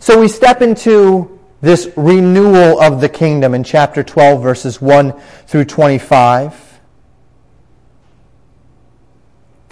So 0.00 0.20
we 0.20 0.28
step 0.28 0.62
into 0.62 1.38
this 1.60 1.88
renewal 1.96 2.80
of 2.80 3.00
the 3.00 3.08
kingdom 3.08 3.54
in 3.54 3.64
chapter 3.64 4.02
12, 4.02 4.42
verses 4.42 4.80
1 4.80 5.12
through 5.46 5.64
25. 5.64 6.80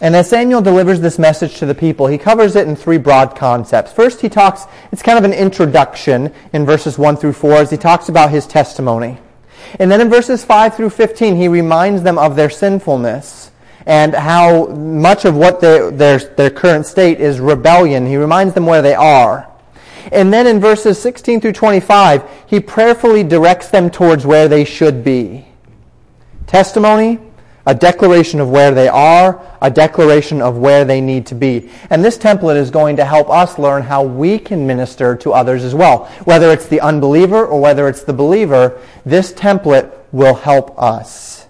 And 0.02 0.16
as 0.16 0.30
Samuel 0.30 0.62
delivers 0.62 1.00
this 1.00 1.18
message 1.18 1.58
to 1.58 1.66
the 1.66 1.74
people, 1.74 2.06
he 2.06 2.16
covers 2.16 2.56
it 2.56 2.66
in 2.66 2.74
three 2.74 2.96
broad 2.96 3.36
concepts. 3.36 3.92
First, 3.92 4.22
he 4.22 4.30
talks, 4.30 4.64
it's 4.92 5.02
kind 5.02 5.18
of 5.18 5.24
an 5.24 5.34
introduction 5.34 6.32
in 6.54 6.64
verses 6.64 6.96
1 6.96 7.16
through 7.16 7.34
4 7.34 7.54
as 7.54 7.70
he 7.70 7.76
talks 7.76 8.08
about 8.08 8.30
his 8.30 8.46
testimony. 8.46 9.18
And 9.78 9.90
then 9.90 10.00
in 10.00 10.08
verses 10.08 10.42
5 10.44 10.74
through 10.74 10.90
15, 10.90 11.36
he 11.36 11.48
reminds 11.48 12.02
them 12.02 12.18
of 12.18 12.34
their 12.34 12.48
sinfulness 12.48 13.50
and 13.84 14.14
how 14.14 14.66
much 14.68 15.24
of 15.24 15.36
what 15.36 15.60
their, 15.60 15.90
their, 15.90 16.18
their 16.18 16.50
current 16.50 16.86
state 16.86 17.20
is 17.20 17.40
rebellion. 17.40 18.06
He 18.06 18.16
reminds 18.16 18.54
them 18.54 18.66
where 18.66 18.82
they 18.82 18.94
are. 18.94 19.49
And 20.12 20.32
then 20.32 20.46
in 20.46 20.60
verses 20.60 21.00
16 21.00 21.40
through 21.40 21.52
25, 21.52 22.28
he 22.46 22.60
prayerfully 22.60 23.22
directs 23.22 23.68
them 23.68 23.90
towards 23.90 24.26
where 24.26 24.48
they 24.48 24.64
should 24.64 25.04
be. 25.04 25.46
Testimony, 26.46 27.18
a 27.66 27.74
declaration 27.74 28.40
of 28.40 28.48
where 28.50 28.72
they 28.72 28.88
are, 28.88 29.40
a 29.60 29.70
declaration 29.70 30.40
of 30.40 30.58
where 30.58 30.84
they 30.84 31.00
need 31.00 31.26
to 31.26 31.34
be. 31.34 31.70
And 31.90 32.04
this 32.04 32.18
template 32.18 32.56
is 32.56 32.70
going 32.70 32.96
to 32.96 33.04
help 33.04 33.30
us 33.30 33.58
learn 33.58 33.82
how 33.82 34.02
we 34.02 34.38
can 34.38 34.66
minister 34.66 35.14
to 35.16 35.32
others 35.32 35.62
as 35.62 35.74
well. 35.74 36.06
Whether 36.24 36.50
it's 36.50 36.66
the 36.66 36.80
unbeliever 36.80 37.46
or 37.46 37.60
whether 37.60 37.88
it's 37.88 38.02
the 38.02 38.12
believer, 38.12 38.80
this 39.04 39.32
template 39.32 39.92
will 40.10 40.34
help 40.34 40.76
us. 40.80 41.46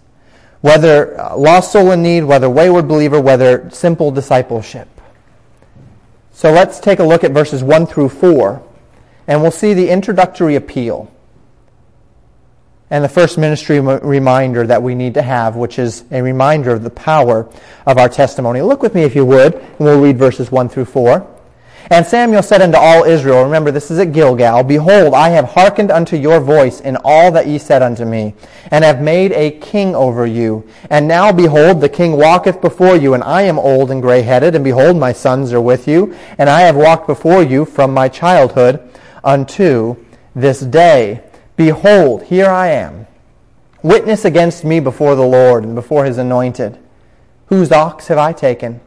Whether 0.60 1.18
uh, 1.18 1.36
lost 1.36 1.72
soul 1.72 1.92
in 1.92 2.02
need, 2.02 2.24
whether 2.24 2.50
wayward 2.50 2.86
believer, 2.86 3.20
whether 3.20 3.70
simple 3.70 4.10
discipleship. 4.10 4.88
So 6.40 6.50
let's 6.50 6.80
take 6.80 7.00
a 7.00 7.04
look 7.04 7.22
at 7.22 7.32
verses 7.32 7.62
1 7.62 7.84
through 7.84 8.08
4, 8.08 8.62
and 9.26 9.42
we'll 9.42 9.50
see 9.50 9.74
the 9.74 9.90
introductory 9.90 10.56
appeal. 10.56 11.12
and 12.88 13.04
the 13.04 13.10
first 13.10 13.36
ministry 13.36 13.78
reminder 13.78 14.66
that 14.66 14.82
we 14.82 14.94
need 14.94 15.12
to 15.14 15.22
have, 15.22 15.54
which 15.54 15.78
is 15.78 16.02
a 16.10 16.22
reminder 16.22 16.70
of 16.70 16.82
the 16.82 16.88
power 16.88 17.46
of 17.84 17.98
our 17.98 18.08
testimony. 18.08 18.62
Look 18.62 18.82
with 18.82 18.94
me, 18.94 19.02
if 19.02 19.14
you 19.14 19.26
would, 19.26 19.56
and 19.56 19.78
we'll 19.80 20.00
read 20.00 20.16
verses 20.16 20.50
1 20.50 20.70
through 20.70 20.86
4. 20.86 21.26
And 21.92 22.06
Samuel 22.06 22.44
said 22.44 22.62
unto 22.62 22.78
all 22.78 23.02
Israel, 23.02 23.42
remember 23.42 23.72
this 23.72 23.90
is 23.90 23.98
at 23.98 24.12
Gilgal, 24.12 24.62
Behold, 24.62 25.12
I 25.12 25.30
have 25.30 25.46
hearkened 25.46 25.90
unto 25.90 26.16
your 26.16 26.38
voice 26.38 26.78
in 26.78 26.96
all 27.02 27.32
that 27.32 27.48
ye 27.48 27.58
said 27.58 27.82
unto 27.82 28.04
me, 28.04 28.34
and 28.70 28.84
have 28.84 29.02
made 29.02 29.32
a 29.32 29.58
king 29.58 29.96
over 29.96 30.24
you. 30.24 30.68
And 30.88 31.08
now, 31.08 31.32
behold, 31.32 31.80
the 31.80 31.88
king 31.88 32.12
walketh 32.12 32.60
before 32.60 32.94
you, 32.94 33.14
and 33.14 33.24
I 33.24 33.42
am 33.42 33.58
old 33.58 33.90
and 33.90 34.00
grey-headed, 34.00 34.54
and 34.54 34.62
behold, 34.62 34.98
my 34.98 35.12
sons 35.12 35.52
are 35.52 35.60
with 35.60 35.88
you, 35.88 36.14
and 36.38 36.48
I 36.48 36.60
have 36.60 36.76
walked 36.76 37.08
before 37.08 37.42
you 37.42 37.64
from 37.64 37.92
my 37.92 38.08
childhood 38.08 38.88
unto 39.24 39.96
this 40.36 40.60
day. 40.60 41.24
Behold, 41.56 42.22
here 42.22 42.48
I 42.48 42.68
am. 42.68 43.08
Witness 43.82 44.24
against 44.24 44.62
me 44.62 44.78
before 44.78 45.16
the 45.16 45.26
Lord 45.26 45.64
and 45.64 45.74
before 45.74 46.04
his 46.04 46.18
anointed. 46.18 46.78
Whose 47.46 47.72
ox 47.72 48.06
have 48.06 48.18
I 48.18 48.32
taken? 48.32 48.80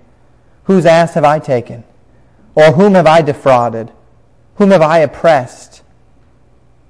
Whose 0.63 0.86
ass 0.86 1.16
have 1.16 1.26
I 1.26 1.39
taken? 1.39 1.84
Or 2.56 2.74
whom 2.74 2.94
have 2.94 3.08
I 3.08 3.22
defrauded? 3.22 3.92
Whom 4.56 4.72
have 4.72 4.82
I 4.82 5.00
oppressed? 5.00 5.82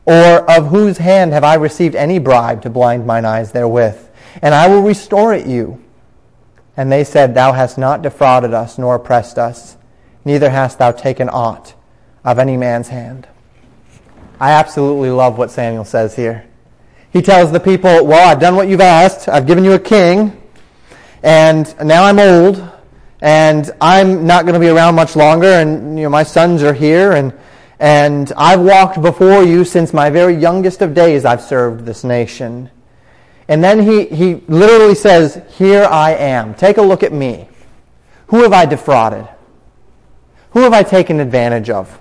Or 0.05 0.49
of 0.49 0.67
whose 0.67 0.97
hand 0.97 1.31
have 1.31 1.43
I 1.43 1.55
received 1.55 1.95
any 1.95 2.19
bribe 2.19 2.61
to 2.63 2.69
blind 2.69 3.05
mine 3.05 3.25
eyes 3.25 3.51
therewith? 3.51 4.09
And 4.41 4.53
I 4.53 4.67
will 4.67 4.81
restore 4.81 5.33
it 5.33 5.45
you. 5.45 5.81
And 6.75 6.91
they 6.91 7.03
said, 7.03 7.33
Thou 7.33 7.53
hast 7.53 7.77
not 7.77 8.01
defrauded 8.01 8.53
us, 8.53 8.77
nor 8.77 8.95
oppressed 8.95 9.37
us, 9.37 9.77
neither 10.25 10.49
hast 10.49 10.79
thou 10.79 10.91
taken 10.91 11.29
aught 11.29 11.75
of 12.25 12.39
any 12.39 12.57
man's 12.57 12.89
hand. 12.89 13.27
I 14.39 14.51
absolutely 14.51 15.11
love 15.11 15.37
what 15.37 15.51
Samuel 15.51 15.85
says 15.85 16.15
here. 16.15 16.45
He 17.11 17.21
tells 17.21 17.51
the 17.51 17.59
people, 17.59 18.05
Well, 18.05 18.27
I've 18.27 18.39
done 18.39 18.55
what 18.55 18.67
you've 18.67 18.81
asked. 18.81 19.29
I've 19.29 19.45
given 19.45 19.63
you 19.63 19.73
a 19.73 19.79
king. 19.79 20.41
And 21.21 21.73
now 21.81 22.03
I'm 22.03 22.19
old 22.19 22.69
and 23.23 23.71
I'm 23.79 24.27
not 24.27 24.43
going 24.43 24.53
to 24.53 24.59
be 24.59 24.67
around 24.67 24.95
much 24.95 25.15
longer, 25.15 25.47
and 25.47 25.97
you 25.97 26.03
know 26.03 26.09
my 26.09 26.23
sons 26.23 26.61
are 26.61 26.73
here, 26.73 27.13
and 27.13 27.31
and 27.79 28.33
I've 28.35 28.59
walked 28.59 29.01
before 29.01 29.43
you 29.43 29.63
since 29.63 29.93
my 29.93 30.09
very 30.09 30.35
youngest 30.35 30.81
of 30.81 30.93
days. 30.93 31.23
I've 31.23 31.41
served 31.41 31.85
this 31.85 32.03
nation, 32.03 32.69
and 33.47 33.63
then 33.63 33.81
he 33.81 34.07
he 34.07 34.35
literally 34.49 34.93
says, 34.93 35.41
"Here 35.51 35.85
I 35.85 36.11
am. 36.15 36.53
Take 36.53 36.77
a 36.77 36.81
look 36.81 37.01
at 37.01 37.13
me. 37.13 37.47
Who 38.27 38.43
have 38.43 38.51
I 38.51 38.65
defrauded? 38.65 39.25
Who 40.51 40.59
have 40.59 40.73
I 40.73 40.83
taken 40.83 41.21
advantage 41.21 41.69
of? 41.69 41.97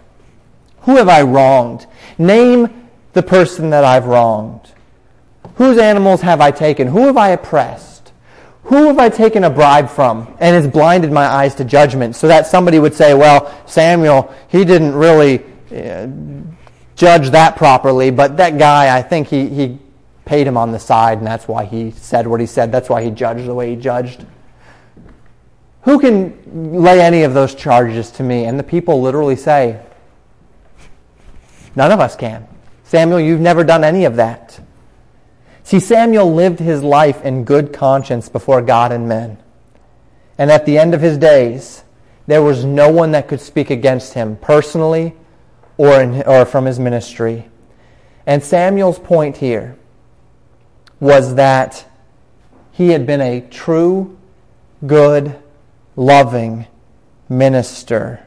Who 0.80 0.96
have 0.96 1.08
I 1.08 1.22
wronged? 1.22 1.86
Name 2.18 2.88
the 3.12 3.22
person 3.22 3.70
that 3.70 3.84
I've 3.84 4.06
wronged. 4.06 4.72
Whose 5.54 5.78
animals 5.78 6.22
have 6.22 6.40
I 6.40 6.50
taken? 6.50 6.88
Who 6.88 7.06
have 7.06 7.16
I 7.16 7.28
oppressed?" 7.28 7.91
Who 8.64 8.86
have 8.86 8.98
I 8.98 9.08
taken 9.08 9.44
a 9.44 9.50
bribe 9.50 9.90
from 9.90 10.28
and 10.38 10.54
has 10.54 10.66
blinded 10.66 11.10
my 11.10 11.26
eyes 11.26 11.54
to 11.56 11.64
judgment 11.64 12.14
so 12.14 12.28
that 12.28 12.46
somebody 12.46 12.78
would 12.78 12.94
say, 12.94 13.12
well, 13.12 13.52
Samuel, 13.66 14.32
he 14.48 14.64
didn't 14.64 14.94
really 14.94 15.44
uh, 15.74 16.06
judge 16.94 17.30
that 17.30 17.56
properly, 17.56 18.10
but 18.10 18.36
that 18.36 18.58
guy, 18.58 18.96
I 18.96 19.02
think 19.02 19.28
he, 19.28 19.48
he 19.48 19.78
paid 20.24 20.46
him 20.46 20.56
on 20.56 20.70
the 20.70 20.78
side 20.78 21.18
and 21.18 21.26
that's 21.26 21.48
why 21.48 21.64
he 21.64 21.90
said 21.90 22.26
what 22.26 22.40
he 22.40 22.46
said. 22.46 22.70
That's 22.70 22.88
why 22.88 23.02
he 23.02 23.10
judged 23.10 23.46
the 23.46 23.54
way 23.54 23.70
he 23.70 23.76
judged. 23.76 24.24
Who 25.82 25.98
can 25.98 26.80
lay 26.80 27.00
any 27.00 27.24
of 27.24 27.34
those 27.34 27.56
charges 27.56 28.12
to 28.12 28.22
me? 28.22 28.44
And 28.44 28.58
the 28.58 28.64
people 28.64 29.02
literally 29.02 29.34
say, 29.34 29.80
none 31.74 31.90
of 31.90 31.98
us 31.98 32.14
can. 32.14 32.46
Samuel, 32.84 33.18
you've 33.18 33.40
never 33.40 33.64
done 33.64 33.82
any 33.82 34.04
of 34.04 34.16
that. 34.16 34.60
See, 35.64 35.80
Samuel 35.80 36.32
lived 36.32 36.58
his 36.58 36.82
life 36.82 37.24
in 37.24 37.44
good 37.44 37.72
conscience 37.72 38.28
before 38.28 38.62
God 38.62 38.92
and 38.92 39.08
men. 39.08 39.38
And 40.38 40.50
at 40.50 40.66
the 40.66 40.78
end 40.78 40.94
of 40.94 41.00
his 41.00 41.18
days, 41.18 41.84
there 42.26 42.42
was 42.42 42.64
no 42.64 42.90
one 42.90 43.12
that 43.12 43.28
could 43.28 43.40
speak 43.40 43.70
against 43.70 44.14
him 44.14 44.36
personally 44.36 45.14
or, 45.76 46.00
in, 46.00 46.22
or 46.22 46.44
from 46.44 46.64
his 46.64 46.78
ministry. 46.78 47.48
And 48.26 48.42
Samuel's 48.42 48.98
point 48.98 49.36
here 49.36 49.76
was 51.00 51.34
that 51.34 51.84
he 52.72 52.90
had 52.90 53.06
been 53.06 53.20
a 53.20 53.40
true, 53.40 54.16
good, 54.86 55.36
loving 55.96 56.66
minister 57.28 58.24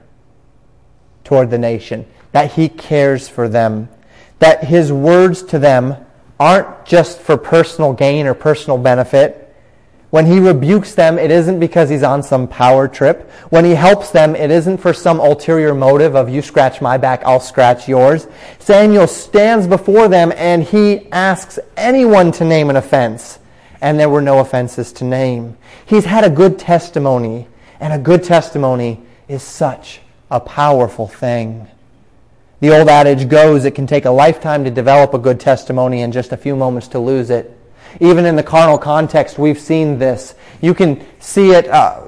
toward 1.23 1.49
the 1.49 1.57
nation, 1.57 2.05
that 2.31 2.53
he 2.53 2.69
cares 2.69 3.27
for 3.27 3.47
them, 3.49 3.89
that 4.39 4.65
his 4.65 4.91
words 4.91 5.41
to 5.43 5.57
them 5.57 6.04
aren't 6.39 6.85
just 6.85 7.19
for 7.19 7.37
personal 7.37 7.93
gain 7.93 8.27
or 8.27 8.33
personal 8.33 8.77
benefit. 8.77 9.41
When 10.09 10.25
he 10.25 10.39
rebukes 10.39 10.95
them, 10.95 11.19
it 11.19 11.29
isn't 11.29 11.59
because 11.59 11.89
he's 11.89 12.03
on 12.03 12.23
some 12.23 12.47
power 12.47 12.87
trip. 12.87 13.29
When 13.49 13.65
he 13.65 13.71
helps 13.71 14.11
them, 14.11 14.35
it 14.35 14.49
isn't 14.49 14.77
for 14.77 14.93
some 14.93 15.19
ulterior 15.19 15.73
motive 15.73 16.15
of 16.15 16.29
you 16.29 16.41
scratch 16.41 16.79
my 16.81 16.97
back, 16.97 17.23
I'll 17.25 17.39
scratch 17.39 17.89
yours. 17.89 18.27
Samuel 18.59 19.07
stands 19.07 19.67
before 19.67 20.07
them 20.07 20.31
and 20.37 20.63
he 20.63 21.11
asks 21.11 21.59
anyone 21.75 22.31
to 22.33 22.45
name 22.45 22.69
an 22.69 22.77
offense. 22.77 23.39
And 23.81 23.99
there 23.99 24.09
were 24.09 24.21
no 24.21 24.39
offenses 24.39 24.93
to 24.93 25.03
name. 25.03 25.57
He's 25.85 26.05
had 26.05 26.23
a 26.23 26.29
good 26.29 26.57
testimony, 26.57 27.47
and 27.79 27.93
a 27.93 27.99
good 27.99 28.23
testimony 28.23 29.01
is 29.27 29.43
such 29.43 29.99
a 30.31 30.39
powerful 30.39 31.07
thing. 31.07 31.67
The 32.61 32.77
old 32.77 32.87
adage 32.87 33.27
goes, 33.27 33.65
it 33.65 33.71
can 33.71 33.85
take 33.85 34.05
a 34.05 34.09
lifetime 34.09 34.63
to 34.63 34.71
develop 34.71 35.13
a 35.13 35.19
good 35.19 35.39
testimony 35.39 36.01
and 36.01 36.13
just 36.13 36.31
a 36.31 36.37
few 36.37 36.55
moments 36.55 36.87
to 36.89 36.99
lose 36.99 37.29
it. 37.29 37.57
Even 37.99 38.25
in 38.25 38.35
the 38.35 38.43
carnal 38.43 38.77
context, 38.77 39.37
we've 39.37 39.59
seen 39.59 39.97
this. 39.97 40.35
You 40.61 40.73
can 40.73 41.05
see 41.19 41.51
it 41.51 41.67
uh, 41.67 42.07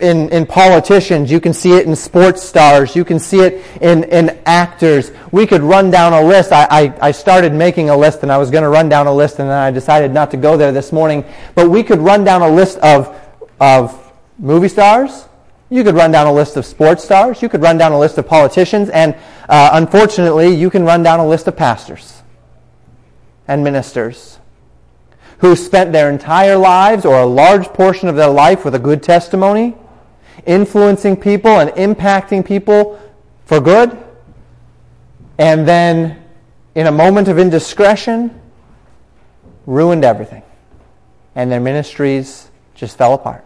in, 0.00 0.28
in 0.30 0.46
politicians. 0.46 1.30
You 1.30 1.40
can 1.40 1.52
see 1.52 1.72
it 1.72 1.86
in 1.86 1.96
sports 1.96 2.42
stars. 2.42 2.94
You 2.94 3.04
can 3.04 3.18
see 3.18 3.40
it 3.40 3.64
in, 3.80 4.04
in 4.04 4.38
actors. 4.44 5.10
We 5.32 5.46
could 5.46 5.62
run 5.62 5.90
down 5.90 6.12
a 6.12 6.22
list. 6.22 6.52
I, 6.52 6.66
I, 6.70 7.08
I 7.08 7.10
started 7.12 7.52
making 7.52 7.90
a 7.90 7.96
list 7.96 8.22
and 8.22 8.30
I 8.30 8.38
was 8.38 8.50
going 8.50 8.62
to 8.62 8.68
run 8.68 8.88
down 8.88 9.06
a 9.06 9.14
list 9.14 9.38
and 9.38 9.48
then 9.48 9.56
I 9.56 9.70
decided 9.70 10.12
not 10.12 10.30
to 10.32 10.36
go 10.36 10.56
there 10.56 10.72
this 10.72 10.92
morning. 10.92 11.24
But 11.54 11.70
we 11.70 11.82
could 11.82 12.00
run 12.00 12.24
down 12.24 12.42
a 12.42 12.50
list 12.50 12.78
of, 12.78 13.18
of 13.60 14.12
movie 14.38 14.68
stars, 14.68 15.26
you 15.68 15.82
could 15.82 15.94
run 15.94 16.12
down 16.12 16.26
a 16.26 16.32
list 16.32 16.56
of 16.56 16.64
sports 16.64 17.04
stars. 17.04 17.42
You 17.42 17.48
could 17.48 17.62
run 17.62 17.76
down 17.76 17.92
a 17.92 17.98
list 17.98 18.18
of 18.18 18.26
politicians. 18.26 18.88
And 18.88 19.14
uh, 19.48 19.70
unfortunately, 19.72 20.54
you 20.54 20.70
can 20.70 20.84
run 20.84 21.02
down 21.02 21.18
a 21.18 21.26
list 21.26 21.48
of 21.48 21.56
pastors 21.56 22.22
and 23.48 23.64
ministers 23.64 24.38
who 25.38 25.56
spent 25.56 25.92
their 25.92 26.10
entire 26.10 26.56
lives 26.56 27.04
or 27.04 27.18
a 27.18 27.26
large 27.26 27.66
portion 27.68 28.08
of 28.08 28.16
their 28.16 28.30
life 28.30 28.64
with 28.64 28.74
a 28.74 28.78
good 28.78 29.02
testimony, 29.02 29.74
influencing 30.46 31.16
people 31.16 31.58
and 31.58 31.70
impacting 31.70 32.46
people 32.46 33.00
for 33.44 33.60
good. 33.60 33.96
And 35.38 35.68
then, 35.68 36.22
in 36.74 36.86
a 36.86 36.92
moment 36.92 37.28
of 37.28 37.38
indiscretion, 37.38 38.40
ruined 39.66 40.04
everything. 40.04 40.42
And 41.34 41.52
their 41.52 41.60
ministries 41.60 42.50
just 42.74 42.96
fell 42.96 43.12
apart 43.12 43.45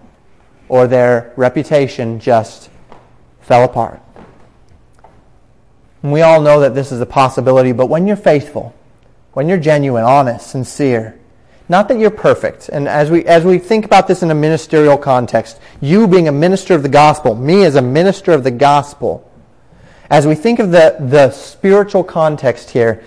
or 0.71 0.87
their 0.87 1.33
reputation 1.35 2.21
just 2.21 2.71
fell 3.41 3.65
apart. 3.65 4.01
And 6.03 6.13
we 6.13 6.23
all 6.23 6.41
know 6.41 6.61
that 6.61 6.77
this 6.77 6.93
is 6.93 7.01
a 7.01 7.07
possibility, 7.07 7.73
but 7.73 7.87
when 7.87 8.07
you're 8.07 8.17
faithful, 8.17 8.73
when 9.33 9.49
you're 9.49 9.59
genuine, 9.59 10.05
honest, 10.05 10.49
sincere, 10.49 11.19
not 11.69 11.89
that 11.89 11.99
you're 11.99 12.11
perfect, 12.11 12.69
and 12.69 12.89
as 12.89 13.11
we, 13.11 13.25
as 13.27 13.45
we 13.45 13.59
think 13.59 13.85
about 13.85 14.07
this 14.07 14.23
in 14.23 14.31
a 14.31 14.35
ministerial 14.35 14.97
context, 14.97 15.61
you 15.81 16.07
being 16.07 16.29
a 16.29 16.33
minister 16.33 16.75
of 16.75 16.85
the 16.85 16.89
gospel, 16.89 17.35
me 17.35 17.65
as 17.65 17.75
a 17.75 17.83
minister 17.83 18.31
of 18.31 18.45
the 18.45 18.51
gospel, 18.53 19.29
as 20.09 20.25
we 20.25 20.37
think 20.37 20.61
of 20.61 20.71
the, 20.71 20.97
the 21.01 21.33
spiritual 21.33 22.05
context 22.05 22.71
here, 22.71 23.03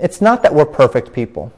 it's 0.00 0.20
not 0.20 0.42
that 0.42 0.52
we're 0.52 0.66
perfect 0.66 1.12
people. 1.12 1.52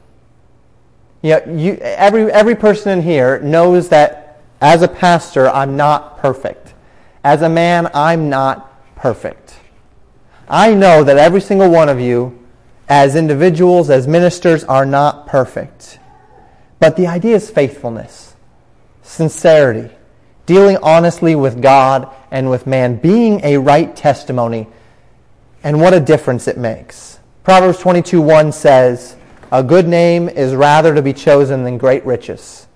You 1.23 1.31
know, 1.31 1.55
you, 1.55 1.73
every, 1.81 2.31
every 2.31 2.55
person 2.55 2.99
in 2.99 3.03
here 3.03 3.39
knows 3.39 3.89
that 3.89 4.22
as 4.63 4.81
a 4.81 4.87
pastor, 4.87 5.49
I'm 5.49 5.75
not 5.75 6.17
perfect. 6.19 6.73
As 7.21 7.41
a 7.41 7.49
man, 7.49 7.89
I'm 7.93 8.29
not 8.29 8.95
perfect. 8.95 9.55
I 10.47 10.73
know 10.73 11.03
that 11.03 11.17
every 11.17 11.41
single 11.41 11.69
one 11.69 11.89
of 11.89 11.99
you, 11.99 12.39
as 12.87 13.17
individuals, 13.17 13.89
as 13.89 14.07
ministers, 14.07 14.63
are 14.63 14.85
not 14.85 15.27
perfect. 15.27 15.99
But 16.79 16.95
the 16.95 17.07
idea 17.07 17.35
is 17.35 17.49
faithfulness, 17.49 18.35
sincerity, 19.01 19.93
dealing 20.45 20.77
honestly 20.81 21.35
with 21.35 21.61
God 21.61 22.09
and 22.31 22.49
with 22.49 22.65
man, 22.65 22.95
being 22.95 23.41
a 23.43 23.57
right 23.57 23.93
testimony, 23.93 24.67
and 25.61 25.81
what 25.81 25.93
a 25.93 25.99
difference 25.99 26.47
it 26.47 26.57
makes. 26.57 27.19
Proverbs 27.43 27.79
22:1 27.79 28.53
says, 28.53 29.17
"A 29.51 29.61
good 29.61 29.89
name 29.89 30.29
is 30.29 30.55
rather 30.55 30.95
to 30.95 31.01
be 31.01 31.11
chosen 31.11 31.65
than 31.65 31.77
great 31.77 32.05
riches." 32.05 32.67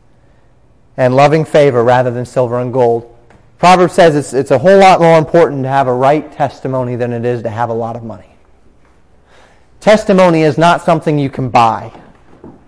And 0.97 1.15
loving 1.15 1.45
favor 1.45 1.83
rather 1.83 2.11
than 2.11 2.25
silver 2.25 2.59
and 2.59 2.73
gold. 2.73 3.15
Proverbs 3.59 3.93
says 3.93 4.15
it's, 4.15 4.33
it's 4.33 4.51
a 4.51 4.57
whole 4.57 4.79
lot 4.79 4.99
more 4.99 5.17
important 5.17 5.63
to 5.63 5.69
have 5.69 5.87
a 5.87 5.93
right 5.93 6.31
testimony 6.31 6.95
than 6.95 7.13
it 7.13 7.23
is 7.23 7.43
to 7.43 7.49
have 7.49 7.69
a 7.69 7.73
lot 7.73 7.95
of 7.95 8.03
money. 8.03 8.35
Testimony 9.79 10.41
is 10.41 10.57
not 10.57 10.81
something 10.81 11.17
you 11.17 11.29
can 11.29 11.49
buy. 11.49 11.91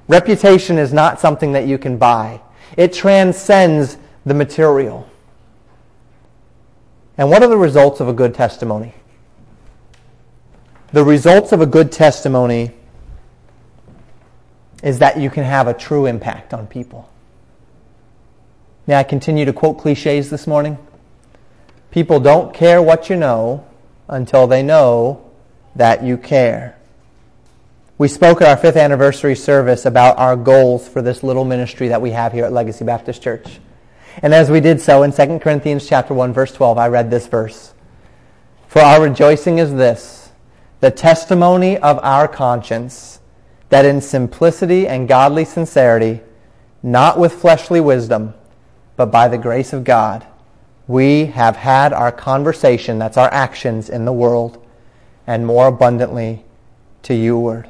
Reputation 0.07 0.77
is 0.77 0.93
not 0.93 1.19
something 1.19 1.51
that 1.51 1.67
you 1.67 1.77
can 1.77 1.97
buy. 1.97 2.41
It 2.77 2.93
transcends 2.93 3.97
the 4.25 4.33
material. 4.33 5.07
And 7.17 7.29
what 7.29 7.43
are 7.43 7.49
the 7.49 7.57
results 7.57 7.99
of 7.99 8.07
a 8.07 8.13
good 8.13 8.33
testimony? 8.33 8.93
The 10.91 11.03
results 11.03 11.51
of 11.51 11.61
a 11.61 11.65
good 11.65 11.91
testimony 11.91 12.71
is 14.81 14.99
that 14.99 15.19
you 15.19 15.29
can 15.29 15.43
have 15.43 15.67
a 15.67 15.73
true 15.73 16.05
impact 16.05 16.53
on 16.53 16.65
people. 16.65 17.09
May 18.89 18.95
I 18.95 19.03
continue 19.03 19.45
to 19.45 19.53
quote 19.53 19.77
cliches 19.77 20.31
this 20.31 20.47
morning? 20.47 20.75
People 21.91 22.19
don't 22.19 22.55
care 22.55 22.81
what 22.81 23.07
you 23.07 23.15
know 23.15 23.63
until 24.07 24.47
they 24.47 24.63
know 24.63 25.29
that 25.75 26.03
you 26.03 26.17
care. 26.17 26.75
We 27.99 28.07
spoke 28.07 28.41
at 28.41 28.47
our 28.47 28.57
fifth 28.57 28.77
anniversary 28.77 29.35
service 29.35 29.85
about 29.85 30.17
our 30.17 30.35
goals 30.35 30.87
for 30.87 31.03
this 31.03 31.21
little 31.21 31.45
ministry 31.45 31.89
that 31.89 32.01
we 32.01 32.09
have 32.09 32.33
here 32.33 32.45
at 32.45 32.51
Legacy 32.51 32.83
Baptist 32.83 33.21
Church. 33.21 33.59
And 34.23 34.33
as 34.33 34.49
we 34.49 34.59
did 34.59 34.81
so 34.81 35.03
in 35.03 35.11
2 35.11 35.37
Corinthians 35.37 35.87
chapter 35.87 36.15
1 36.15 36.33
verse 36.33 36.51
12, 36.53 36.79
I 36.79 36.87
read 36.87 37.11
this 37.11 37.27
verse. 37.27 37.75
For 38.67 38.81
our 38.81 39.03
rejoicing 39.03 39.59
is 39.59 39.71
this, 39.71 40.31
the 40.79 40.89
testimony 40.89 41.77
of 41.77 41.99
our 42.01 42.27
conscience, 42.27 43.19
that 43.69 43.85
in 43.85 44.01
simplicity 44.01 44.87
and 44.87 45.07
godly 45.07 45.45
sincerity, 45.45 46.21
not 46.81 47.19
with 47.19 47.33
fleshly 47.33 47.81
wisdom, 47.81 48.33
but 48.99 49.11
by 49.11 49.29
the 49.29 49.37
grace 49.37 49.71
of 49.71 49.85
God, 49.85 50.27
we 50.85 51.27
have 51.27 51.55
had 51.55 51.93
our 51.93 52.11
conversation, 52.11 52.99
that's 52.99 53.15
our 53.15 53.31
actions 53.33 53.89
in 53.89 54.03
the 54.03 54.11
world, 54.11 54.61
and 55.25 55.47
more 55.47 55.67
abundantly 55.67 56.43
to 57.03 57.13
you 57.13 57.39
word. 57.39 57.69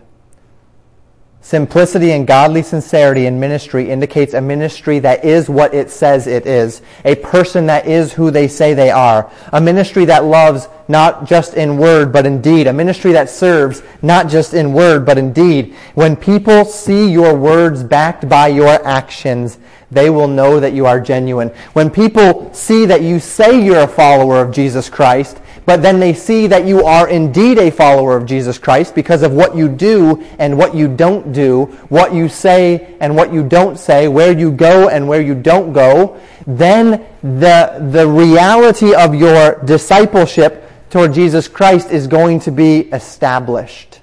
Simplicity 1.50 2.12
and 2.12 2.28
godly 2.28 2.62
sincerity 2.62 3.26
in 3.26 3.40
ministry 3.40 3.90
indicates 3.90 4.36
a 4.36 4.40
ministry 4.40 5.00
that 5.00 5.26
is 5.26 5.50
what 5.50 5.74
it 5.74 5.90
says 5.90 6.28
it 6.28 6.46
is. 6.46 6.84
A 7.06 7.16
person 7.16 7.66
that 7.66 7.88
is 7.88 8.14
who 8.14 8.30
they 8.30 8.48
say 8.48 8.76
they 8.76 8.92
are. 8.92 9.32
A 9.52 9.60
ministry 9.60 10.06
that 10.06 10.26
loves 10.26 10.68
not 10.88 11.26
just 11.26 11.56
in 11.56 11.80
word 11.80 12.14
but 12.14 12.28
in 12.28 12.40
deed. 12.40 12.68
A 12.68 12.74
ministry 12.74 13.14
that 13.14 13.32
serves 13.32 13.82
not 14.04 14.30
just 14.30 14.54
in 14.54 14.74
word 14.74 15.08
but 15.08 15.18
in 15.18 15.34
deed. 15.34 15.74
When 15.96 16.16
people 16.16 16.66
see 16.66 17.10
your 17.10 17.36
words 17.36 17.82
backed 17.82 18.30
by 18.30 18.50
your 18.50 18.86
actions, 18.86 19.58
they 19.90 20.12
will 20.12 20.28
know 20.28 20.60
that 20.60 20.74
you 20.74 20.86
are 20.86 21.00
genuine. 21.00 21.50
When 21.74 21.90
people 21.90 22.54
see 22.54 22.86
that 22.86 23.02
you 23.02 23.20
say 23.20 23.60
you're 23.60 23.86
a 23.86 23.88
follower 23.88 24.40
of 24.40 24.54
Jesus 24.54 24.88
Christ, 24.88 25.42
but 25.65 25.82
then 25.82 26.00
they 26.00 26.13
see 26.13 26.48
that 26.48 26.65
you 26.65 26.84
are 26.86 27.08
indeed 27.10 27.58
a 27.58 27.69
follower 27.69 28.17
of 28.17 28.26
Jesus 28.26 28.58
Christ 28.58 28.95
because 28.95 29.24
of 29.24 29.34
what 29.34 29.56
you 29.56 29.67
do 29.69 30.22
and 30.39 30.58
what 30.58 30.74
you 30.76 30.88
don't 30.88 31.32
do, 31.32 31.65
what 31.89 32.13
you 32.13 32.30
say 32.30 32.98
and 33.00 33.15
what 33.15 33.32
you 33.32 33.48
don't 33.48 33.78
say, 33.78 34.08
where 34.08 34.38
you 34.38 34.52
go 34.52 34.89
and 34.89 35.08
where 35.08 35.22
you 35.22 35.36
don't 35.36 35.74
go, 35.74 36.19
then 36.48 37.06
the, 37.22 37.89
the 37.91 38.08
reality 38.08 38.93
of 38.93 39.13
your 39.13 39.62
discipleship 39.63 40.69
toward 40.89 41.13
Jesus 41.13 41.48
Christ 41.48 41.91
is 41.91 42.08
going 42.08 42.39
to 42.41 42.52
be 42.52 42.80
established. 42.91 44.02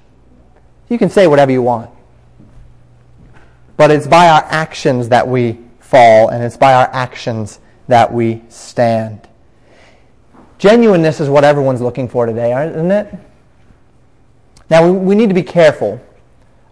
You 0.88 0.98
can 0.98 1.10
say 1.10 1.26
whatever 1.26 1.50
you 1.50 1.62
want. 1.62 1.90
But 3.76 3.90
it's 3.90 4.06
by 4.06 4.28
our 4.28 4.44
actions 4.44 5.10
that 5.10 5.26
we 5.28 5.58
fall, 5.80 6.28
and 6.28 6.42
it's 6.42 6.56
by 6.56 6.74
our 6.74 6.88
actions 6.92 7.60
that 7.88 8.12
we 8.12 8.42
stand. 8.48 9.28
Genuineness 10.58 11.20
is 11.20 11.28
what 11.28 11.44
everyone's 11.44 11.80
looking 11.80 12.08
for 12.08 12.26
today, 12.26 12.52
isn't 12.68 12.90
it? 12.90 13.14
Now, 14.68 14.90
we 14.90 15.14
need 15.14 15.28
to 15.28 15.34
be 15.34 15.42
careful 15.42 16.00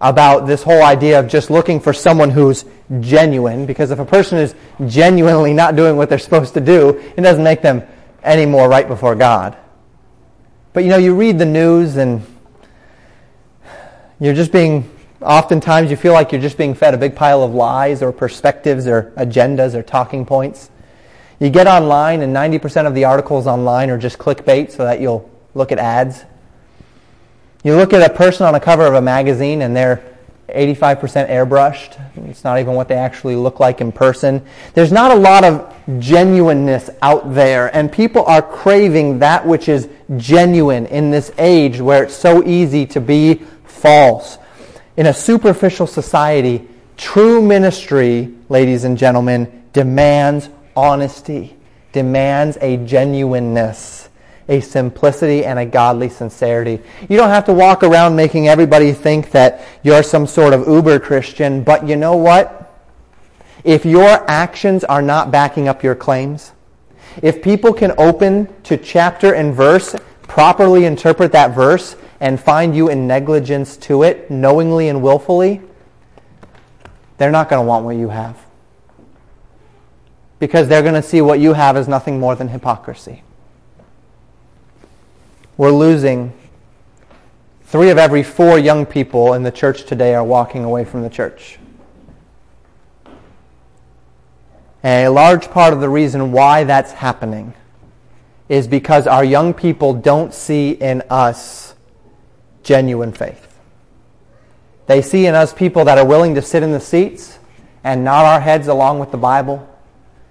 about 0.01 0.47
this 0.47 0.63
whole 0.63 0.83
idea 0.83 1.19
of 1.19 1.29
just 1.29 1.51
looking 1.51 1.81
for 1.81 1.93
someone 1.93 2.31
who's 2.31 2.65
genuine, 3.01 3.67
because 3.67 3.91
if 3.91 3.99
a 3.99 4.05
person 4.05 4.39
is 4.39 4.55
genuinely 4.87 5.55
not 5.55 5.77
doing 5.77 5.97
what 5.97 6.09
they're 6.09 6.19
supposed 6.19 6.55
to 6.55 6.61
do, 6.61 6.91
it 7.17 7.21
doesn't 7.21 7.45
make 7.45 7.63
them 7.63 7.83
any 8.23 8.47
more 8.47 8.69
right 8.69 8.89
before 8.89 9.15
God. 9.15 9.57
But 10.73 10.83
you 10.85 10.91
know, 10.91 10.97
you 10.97 11.15
read 11.15 11.39
the 11.39 11.47
news 11.47 11.97
and 11.97 12.23
you're 14.19 14.35
just 14.35 14.51
being, 14.51 14.91
oftentimes 15.23 15.91
you 15.91 15.97
feel 15.97 16.13
like 16.13 16.33
you're 16.33 16.41
just 16.41 16.59
being 16.59 16.75
fed 16.75 16.95
a 16.95 16.99
big 16.99 17.15
pile 17.15 17.43
of 17.43 17.55
lies 17.55 18.03
or 18.03 18.13
perspectives 18.13 18.87
or 18.87 19.13
agendas 19.17 19.75
or 19.75 19.83
talking 19.83 20.27
points. 20.27 20.71
You 21.45 21.51
get 21.51 21.67
online, 21.67 22.23
and 22.23 22.35
90% 22.35 22.87
of 22.87 22.95
the 22.95 23.05
articles 23.05 23.47
online 23.47 23.91
are 23.91 23.99
just 23.99 24.17
clickbait 24.17 24.71
so 24.71 24.85
that 24.85 24.99
you'll 24.99 25.31
look 25.53 25.73
at 25.73 25.79
ads. 25.79 26.25
You 27.63 27.77
look 27.77 27.93
at 27.93 28.11
a 28.11 28.15
person 28.15 28.47
on 28.47 28.55
a 28.55 28.61
cover 28.61 28.87
of 28.87 28.95
a 28.95 29.03
magazine, 29.03 29.61
and 29.61 29.77
they're 29.77 30.03
85% 30.49 31.29
airbrushed. 31.29 32.01
It's 32.31 32.45
not 32.45 32.61
even 32.61 32.73
what 32.73 32.89
they 32.89 32.95
actually 32.95 33.37
look 33.37 33.61
like 33.61 33.83
in 33.83 33.93
person. 33.93 34.43
There's 34.73 34.91
not 34.91 35.11
a 35.11 35.15
lot 35.17 35.45
of 35.45 35.71
genuineness 35.99 36.89
out 37.03 37.35
there, 37.35 37.69
and 37.77 37.93
people 37.93 38.25
are 38.25 38.41
craving 38.41 39.19
that 39.19 39.47
which 39.47 39.69
is 39.69 39.91
genuine 40.17 40.87
in 40.87 41.11
this 41.11 41.31
age 41.37 41.79
where 41.79 42.05
it's 42.05 42.17
so 42.17 42.43
easy 42.43 42.87
to 42.87 43.03
be 43.03 43.43
false. 43.65 44.39
In 44.97 45.05
a 45.05 45.13
superficial 45.13 45.87
society, 45.87 46.67
true 46.97 47.43
ministry, 47.43 48.33
ladies 48.49 48.85
and 48.85 48.97
gentlemen, 48.97 49.65
demands 49.75 50.49
honesty, 50.77 51.57
demands 51.93 52.59
a 52.61 52.77
genuineness, 52.79 54.09
a 54.49 54.61
simplicity, 54.61 55.45
and 55.45 55.59
a 55.59 55.65
godly 55.65 56.09
sincerity. 56.09 56.81
You 57.09 57.17
don't 57.17 57.31
have 57.31 57.47
to 57.47 57.55
walk 57.55 57.83
around 57.83 58.17
making 58.17 58.49
everybody 58.49 58.93
think 58.93 59.31
that 59.31 59.65
you're 59.83 60.03
some 60.03 60.27
sort 60.27 60.53
of 60.53 60.69
uber 60.69 60.99
Christian, 60.99 61.63
but 61.63 61.89
you 61.89 61.97
know 61.97 62.17
what? 62.17 62.61
If 63.63 63.87
your 63.87 64.29
actions 64.29 64.85
are 64.85 65.01
not 65.01 65.31
backing 65.31 65.69
up 65.69 65.83
your 65.83 65.95
claims, 65.95 66.53
if 67.23 67.43
people 67.43 67.73
can 67.73 67.93
open 67.97 68.53
to 68.65 68.77
chapter 68.77 69.33
and 69.35 69.55
verse, 69.55 69.97
properly 70.23 70.85
interpret 70.85 71.33
that 71.33 71.55
verse, 71.55 71.97
and 72.21 72.41
find 72.41 72.75
you 72.75 72.89
in 72.89 73.07
negligence 73.07 73.77
to 73.77 74.03
it, 74.03 74.31
knowingly 74.31 74.89
and 74.89 75.03
willfully, 75.03 75.61
they're 77.19 77.31
not 77.31 77.49
going 77.49 77.63
to 77.63 77.67
want 77.67 77.85
what 77.85 77.97
you 77.97 78.09
have 78.09 78.44
because 80.45 80.69
they're 80.69 80.83
going 80.83 80.93
to 80.93 81.01
see 81.03 81.23
what 81.23 81.41
you 81.41 81.55
have 81.55 81.75
as 81.75 81.89
nothing 81.89 82.21
more 82.21 82.35
than 82.35 82.49
hypocrisy. 82.49 83.23
We're 85.57 85.71
losing. 85.71 86.35
Three 87.63 87.89
of 87.89 87.97
every 87.97 88.23
four 88.23 88.59
young 88.59 88.85
people 88.85 89.33
in 89.33 89.43
the 89.43 89.51
church 89.51 89.85
today 89.85 90.15
are 90.15 90.23
walking 90.23 90.63
away 90.63 90.85
from 90.85 91.01
the 91.01 91.09
church. 91.09 91.59
And 94.83 95.07
a 95.07 95.11
large 95.11 95.51
part 95.51 95.73
of 95.73 95.81
the 95.81 95.89
reason 95.89 96.31
why 96.31 96.65
that's 96.65 96.93
happening 96.93 97.55
is 98.51 98.69
because 98.69 99.07
our 99.07 99.25
young 99.25 99.55
people 99.55 99.95
don't 99.95 100.35
see 100.35 100.73
in 100.73 101.03
us 101.09 101.75
genuine 102.63 103.15
faith. 103.15 103.59
They 104.89 105.01
see 105.01 105.25
in 105.25 105.35
us 105.35 105.55
people 105.55 105.87
that 105.87 105.97
are 105.97 106.05
willing 106.05 106.35
to 106.35 106.43
sit 106.43 106.63
in 106.63 106.73
the 106.73 106.81
seats 106.81 107.39
and 107.83 108.05
nod 108.05 108.27
our 108.27 108.41
heads 108.41 108.69
along 108.69 108.99
with 108.99 109.11
the 109.11 109.17
Bible 109.17 109.71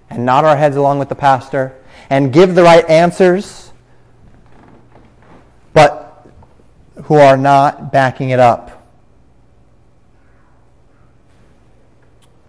and 0.10 0.26
nod 0.26 0.46
our 0.46 0.56
heads 0.56 0.76
along 0.76 1.00
with 1.00 1.10
the 1.10 1.16
pastor 1.16 1.76
and 2.10 2.32
give 2.32 2.56
the 2.56 2.64
right 2.64 2.88
answers, 2.90 3.72
but 5.74 6.28
who 7.06 7.16
are 7.16 7.38
not 7.38 7.92
backing 7.92 8.30
it 8.30 8.40
up 8.40 8.88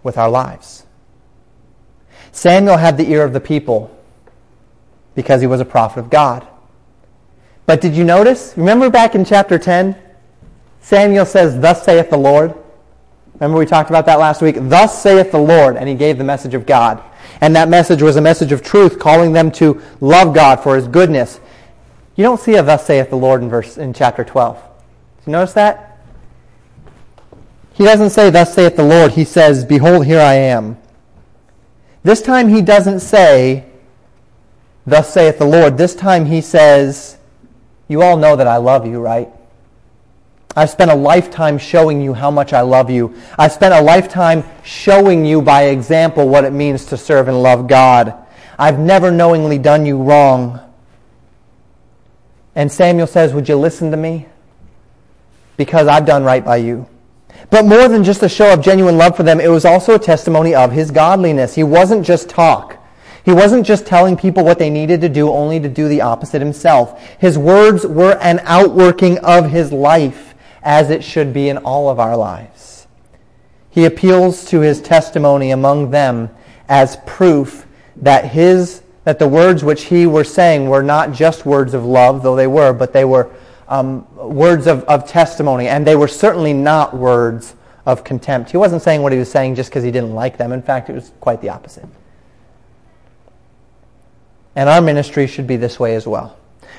with 0.03 0.19
our 0.19 0.29
lives. 0.29 0.85
Samuel 2.33 2.77
had 2.77 2.99
the 2.99 3.11
ear 3.11 3.25
of 3.25 3.33
the 3.33 3.41
people 3.41 3.97
because 5.15 5.41
he 5.41 5.47
was 5.47 5.61
a 5.61 5.65
prophet 5.65 6.01
of 6.01 6.11
God. 6.11 6.47
But 7.67 7.81
did 7.81 7.95
you 7.95 8.05
notice? 8.05 8.55
Remember 8.57 8.91
back 8.91 9.15
in 9.15 9.25
chapter 9.25 9.59
10? 9.59 9.97
Samuel 10.81 11.25
says, 11.25 11.59
Thus 11.59 11.83
saith 11.85 12.11
the 12.11 12.19
Lord. 12.19 12.55
Remember 13.35 13.59
we 13.59 13.67
talked 13.67 13.89
about 13.89 14.07
that 14.07 14.19
last 14.19 14.43
week? 14.43 14.57
Thus 14.59 15.03
saith 15.03 15.33
the 15.33 15.39
Lord, 15.39 15.77
and 15.77 15.89
he 15.89 15.95
gave 15.95 16.19
the 16.19 16.25
message 16.25 16.55
of 16.55 16.67
God. 16.67 17.03
And 17.41 17.55
that 17.57 17.69
message 17.69 18.03
was 18.03 18.17
a 18.17 18.21
message 18.21 18.53
of 18.53 18.63
truth, 18.63 18.99
calling 18.99 19.33
them 19.33 19.51
to 19.53 19.81
love 20.01 20.35
God 20.35 20.61
for 20.61 20.77
his 20.77 20.89
goodness. 20.89 21.41
You 22.17 22.25
don't 22.25 22.41
see 22.41 22.55
a 22.55 22.63
thus 22.63 22.87
saith 22.87 23.11
the 23.11 23.17
Lord 23.17 23.43
in 23.43 23.49
verse 23.49 23.77
in 23.77 23.93
chapter 23.93 24.25
12. 24.25 24.57
Did 24.57 25.27
you 25.27 25.33
notice 25.33 25.53
that? 25.55 25.99
He 27.73 27.85
doesn't 27.85 28.11
say 28.11 28.31
thus 28.31 28.55
saith 28.55 28.77
the 28.77 28.85
Lord. 28.85 29.13
He 29.13 29.25
says, 29.25 29.65
Behold, 29.65 30.07
here 30.07 30.21
I 30.21 30.35
am. 30.35 30.79
This 32.05 32.23
time 32.23 32.49
he 32.49 32.63
doesn't 32.63 33.01
say, 33.01 33.65
Thus 34.87 35.13
saith 35.13 35.39
the 35.39 35.47
Lord. 35.47 35.77
This 35.77 35.95
time 35.95 36.27
he 36.27 36.41
says, 36.41 37.17
You 37.89 38.03
all 38.03 38.17
know 38.17 38.37
that 38.37 38.47
I 38.47 38.59
love 38.59 38.87
you, 38.87 39.01
right? 39.01 39.29
I've 40.57 40.71
spent 40.71 40.91
a 40.91 40.95
lifetime 40.95 41.59
showing 41.59 42.01
you 42.01 42.15
how 42.15 42.31
much 42.31 42.53
I 42.53 42.61
love 42.61 42.91
you. 42.91 43.15
I've 43.39 43.53
spent 43.53 43.75
a 43.75 43.81
lifetime 43.81 44.45
showing 44.63 45.25
you 45.25 45.43
by 45.43 45.65
example 45.65 46.29
what 46.29 46.45
it 46.45 46.53
means 46.53 46.87
to 46.87 46.97
serve 46.97 47.29
and 47.29 47.43
love 47.43 47.67
God. 47.67 48.15
I've 48.59 48.79
never 48.79 49.11
knowingly 49.11 49.59
done 49.59 49.85
you 49.85 50.01
wrong. 50.01 50.61
And 52.55 52.71
Samuel 52.71 53.09
says, 53.09 53.35
Would 53.35 53.49
you 53.49 53.57
listen 53.57 53.91
to 53.91 53.97
me? 53.97 54.27
Because 55.57 55.89
I've 55.89 56.07
done 56.07 56.25
right 56.25 56.45
by 56.45 56.59
you. 56.59 56.89
But 57.51 57.65
more 57.65 57.89
than 57.89 58.05
just 58.05 58.23
a 58.23 58.29
show 58.29 58.53
of 58.53 58.63
genuine 58.63 58.97
love 58.97 59.17
for 59.17 59.23
them, 59.23 59.41
it 59.41 59.49
was 59.49 59.65
also 59.65 59.95
a 59.95 59.99
testimony 59.99 60.55
of 60.55 60.73
his 60.73 60.91
godliness. 60.91 61.55
He 61.55 61.65
wasn't 61.65 62.07
just 62.07 62.29
talk. 62.29 62.79
He 63.25 63.33
wasn't 63.33 63.67
just 63.67 63.87
telling 63.87 64.17
people 64.17 64.45
what 64.45 64.59
they 64.59 64.71
needed 64.71 65.01
to 65.01 65.09
do, 65.09 65.31
only 65.31 65.59
to 65.59 65.69
do 65.69 65.89
the 65.89 66.03
opposite 66.03 66.41
himself. 66.43 67.01
His 67.19 67.39
words 67.39 67.87
were 67.87 68.19
an 68.19 68.41
outworking 68.45 69.19
of 69.19 69.51
his 69.51 69.73
life, 69.73 70.34
as 70.65 70.91
it 70.91 71.05
should 71.05 71.33
be 71.33 71.49
in 71.49 71.59
all 71.59 71.89
of 71.89 72.01
our 72.01 72.17
lives. 72.17 72.87
He 73.71 73.85
appeals 73.85 74.45
to 74.47 74.61
his 74.61 74.81
testimony 74.81 75.51
among 75.51 75.91
them 75.91 76.31
as 76.69 76.97
proof 77.07 77.67
that 77.97 78.25
his 78.25 78.83
that 79.05 79.19
the 79.19 79.29
words 79.29 79.63
which 79.63 79.85
he 79.85 80.07
were 80.07 80.25
saying 80.25 80.69
were 80.69 80.83
not 80.83 81.13
just 81.13 81.45
words 81.45 81.75
of 81.75 81.85
love, 81.85 82.23
though 82.23 82.37
they 82.37 82.47
were, 82.47 82.73
but 82.73 82.95
they 82.95 83.05
were 83.05 83.31
um, 83.69 84.07
words 84.17 84.67
of, 84.67 84.83
of 84.85 85.07
testimony, 85.07 85.69
and 85.69 85.87
they 85.87 85.95
were 85.95 86.09
certainly 86.09 86.55
not 86.55 86.97
words 86.97 87.55
of 87.85 88.03
contempt. 88.03 88.51
He 88.51 88.57
wasn't 88.57 88.81
saying 88.81 89.03
what 89.03 89.13
he 89.13 89.19
was 89.19 89.31
saying 89.31 89.57
just 89.57 89.71
because 89.71 89.85
he 89.85 89.91
didn't 89.91 90.15
like 90.15 90.39
them. 90.39 90.53
In 90.53 90.63
fact, 90.63 90.89
it 90.89 90.95
was 90.95 91.13
quite 91.21 91.43
the 91.43 91.51
opposite. 91.51 91.87
And 94.57 94.69
our 94.69 94.81
ministry 94.81 95.27
should 95.27 95.47
be 95.47 95.57
this 95.57 95.79
way 95.79 95.95
as 95.95 96.07
well. 96.07 96.37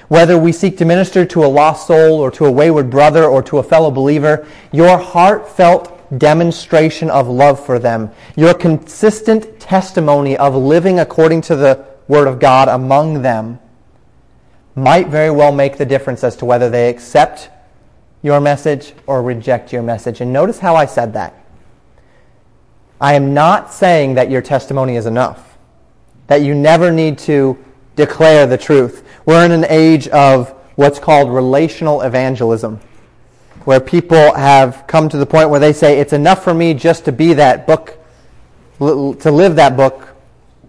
Whether 0.08 0.38
we 0.38 0.52
seek 0.52 0.78
to 0.78 0.86
minister 0.86 1.26
to 1.26 1.44
a 1.44 1.48
lost 1.48 1.88
soul 1.88 2.20
or 2.20 2.30
to 2.32 2.46
a 2.46 2.52
wayward 2.52 2.90
brother 2.90 3.26
or 3.26 3.42
to 3.44 3.58
a 3.58 3.64
fellow 3.64 3.90
believer, 3.90 4.48
your 4.72 4.98
heartfelt 4.98 5.92
demonstration 6.20 7.10
of 7.10 7.28
love 7.28 7.64
for 7.64 7.80
them, 7.80 8.12
your 8.36 8.54
consistent 8.54 9.60
testimony 9.60 10.38
of 10.38 10.56
living 10.56 11.00
according 11.00 11.42
to 11.42 11.56
the 11.56 11.86
Word 12.08 12.28
of 12.28 12.40
God 12.40 12.68
among 12.68 13.24
them, 13.24 13.60
might 14.76 15.08
very 15.08 15.32
well 15.32 15.52
make 15.52 15.78
the 15.78 15.86
difference 15.86 16.24
as 16.24 16.36
to 16.36 16.46
whether 16.46 16.70
they 16.70 16.90
accept 16.90 17.50
your 18.22 18.42
message 18.42 18.94
or 19.08 19.24
reject 19.24 19.72
your 19.72 19.82
message. 19.82 20.22
And 20.22 20.34
notice 20.34 20.60
how 20.60 20.76
I 20.76 20.86
said 20.86 21.14
that. 21.14 21.34
I 23.00 23.14
am 23.14 23.34
not 23.34 23.74
saying 23.74 24.16
that 24.16 24.30
your 24.30 24.42
testimony 24.42 24.96
is 24.96 25.06
enough, 25.06 25.58
that 26.28 26.42
you 26.42 26.54
never 26.54 26.92
need 26.92 27.18
to 27.20 27.58
declare 27.96 28.46
the 28.46 28.58
truth. 28.58 29.04
We're 29.26 29.44
in 29.44 29.52
an 29.52 29.66
age 29.70 30.08
of 30.10 30.52
what's 30.76 31.00
called 31.00 31.34
relational 31.34 32.02
evangelism, 32.02 32.80
where 33.64 33.80
people 33.80 34.34
have 34.34 34.86
come 34.88 35.10
to 35.10 35.18
the 35.18 35.26
point 35.26 35.50
where 35.50 35.60
they 35.60 35.74
say, 35.74 36.00
it's 36.00 36.14
enough 36.14 36.44
for 36.44 36.54
me 36.54 36.76
just 36.76 37.06
to 37.06 37.12
be 37.12 37.34
that 37.34 37.66
book, 37.66 37.98
to 38.80 39.32
live 39.32 39.56
that 39.56 39.76
book, 39.76 40.16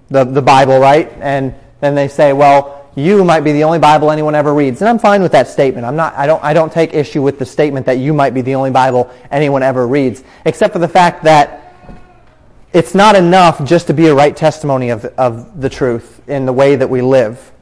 the, 0.08 0.24
the 0.24 0.40
Bible, 0.40 0.78
right? 0.78 1.12
And 1.20 1.54
then 1.80 1.94
they 1.94 2.08
say, 2.08 2.32
well, 2.32 2.90
you 2.94 3.22
might 3.24 3.40
be 3.40 3.52
the 3.52 3.64
only 3.64 3.78
Bible 3.78 4.10
anyone 4.10 4.34
ever 4.34 4.54
reads. 4.54 4.80
And 4.80 4.88
I'm 4.88 4.98
fine 4.98 5.20
with 5.20 5.32
that 5.32 5.48
statement. 5.48 5.84
I'm 5.84 5.96
not, 5.96 6.14
I, 6.14 6.26
don't, 6.26 6.42
I 6.42 6.54
don't 6.54 6.72
take 6.72 6.94
issue 6.94 7.20
with 7.20 7.38
the 7.38 7.44
statement 7.44 7.84
that 7.86 7.98
you 7.98 8.14
might 8.14 8.32
be 8.32 8.40
the 8.40 8.54
only 8.54 8.70
Bible 8.70 9.12
anyone 9.30 9.62
ever 9.62 9.86
reads, 9.86 10.24
except 10.46 10.72
for 10.72 10.78
the 10.78 10.88
fact 10.88 11.24
that 11.24 11.74
it's 12.72 12.94
not 12.94 13.16
enough 13.16 13.62
just 13.64 13.88
to 13.88 13.94
be 13.94 14.06
a 14.06 14.14
right 14.14 14.34
testimony 14.34 14.88
of, 14.88 15.04
of 15.04 15.60
the 15.60 15.68
truth 15.68 16.26
in 16.26 16.46
the 16.46 16.52
way 16.54 16.76
that 16.76 16.88
we 16.88 17.02
live. 17.02 17.52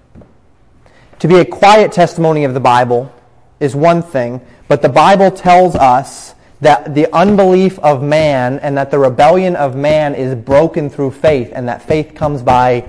To 1.25 1.29
be 1.29 1.39
a 1.39 1.45
quiet 1.47 1.91
testimony 1.91 2.45
of 2.45 2.53
the 2.53 2.61
Bible 2.61 3.11
is 3.59 3.75
one 3.75 4.03
thing, 4.03 4.43
but 4.69 4.83
the 4.83 4.91
Bible 4.91 5.31
tells 5.31 5.75
us 5.75 6.35
that 6.61 6.95
the 6.95 7.11
unbelief 7.17 7.79
of 7.79 8.03
man 8.03 8.59
and 8.59 8.77
that 8.77 8.91
the 8.91 8.99
rebellion 8.99 9.57
of 9.57 9.75
man 9.75 10.15
is 10.15 10.35
broken 10.35 10.91
through 10.91 11.13
faith, 11.13 11.51
and 11.55 11.67
that 11.67 11.81
faith 11.81 12.15
comes 12.15 12.43
by 12.43 12.87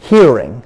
hearing 0.00 0.62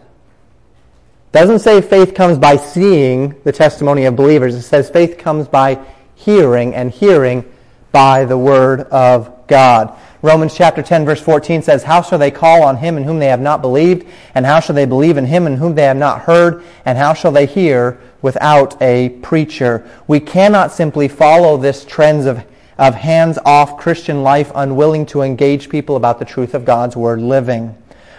doesn't 1.30 1.60
say 1.60 1.80
faith 1.80 2.16
comes 2.16 2.38
by 2.38 2.56
seeing 2.56 3.40
the 3.44 3.52
testimony 3.52 4.06
of 4.06 4.16
believers. 4.16 4.56
It 4.56 4.62
says 4.62 4.90
faith 4.90 5.16
comes 5.16 5.46
by 5.46 5.78
hearing, 6.16 6.74
and 6.74 6.90
hearing 6.90 7.44
by 7.92 8.24
the 8.24 8.36
word 8.36 8.80
of 8.80 9.46
God. 9.46 9.96
Romans 10.20 10.56
chapter 10.56 10.82
10 10.82 11.04
verse 11.04 11.20
14 11.20 11.62
says, 11.62 11.84
How 11.84 12.02
shall 12.02 12.18
they 12.18 12.32
call 12.32 12.64
on 12.64 12.78
him 12.78 12.96
in 12.96 13.04
whom 13.04 13.20
they 13.20 13.28
have 13.28 13.40
not 13.40 13.62
believed? 13.62 14.04
And 14.34 14.44
how 14.44 14.58
shall 14.58 14.74
they 14.74 14.84
believe 14.84 15.16
in 15.16 15.26
him 15.26 15.46
in 15.46 15.56
whom 15.56 15.76
they 15.76 15.84
have 15.84 15.96
not 15.96 16.22
heard? 16.22 16.64
And 16.84 16.98
how 16.98 17.14
shall 17.14 17.30
they 17.30 17.46
hear 17.46 18.00
without 18.20 18.80
a 18.82 19.10
preacher? 19.22 19.88
We 20.08 20.18
cannot 20.18 20.72
simply 20.72 21.06
follow 21.06 21.56
this 21.56 21.84
trend 21.84 22.26
of, 22.26 22.44
of 22.78 22.96
hands-off 22.96 23.78
Christian 23.78 24.24
life, 24.24 24.50
unwilling 24.56 25.06
to 25.06 25.22
engage 25.22 25.68
people 25.68 25.94
about 25.94 26.18
the 26.18 26.24
truth 26.24 26.52
of 26.52 26.64
God's 26.64 26.96
word 26.96 27.20
living. 27.20 27.76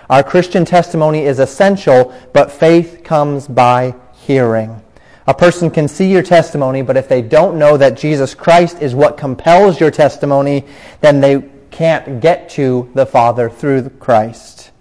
Our 0.10 0.24
Christian 0.24 0.64
testimony 0.64 1.26
is 1.26 1.40
essential, 1.40 2.14
but 2.32 2.50
faith 2.50 3.02
comes 3.04 3.46
by 3.46 3.94
hearing. 4.14 4.82
A 5.28 5.34
person 5.34 5.70
can 5.70 5.88
see 5.90 6.10
your 6.10 6.24
testimony, 6.24 6.82
but 6.82 6.98
if 6.98 7.10
they 7.10 7.22
don't 7.22 7.60
know 7.60 7.76
that 7.76 7.98
Jesus 7.98 8.34
Christ 8.34 8.82
is 8.82 8.96
what 8.96 9.18
compels 9.18 9.80
your 9.80 9.92
testimony, 9.92 10.66
then 11.02 11.20
they 11.20 11.44
can't 11.72 12.20
get 12.20 12.50
to 12.52 12.90
the 12.94 13.06
Father 13.06 13.50
through 13.50 13.90
Christ. 13.90 14.72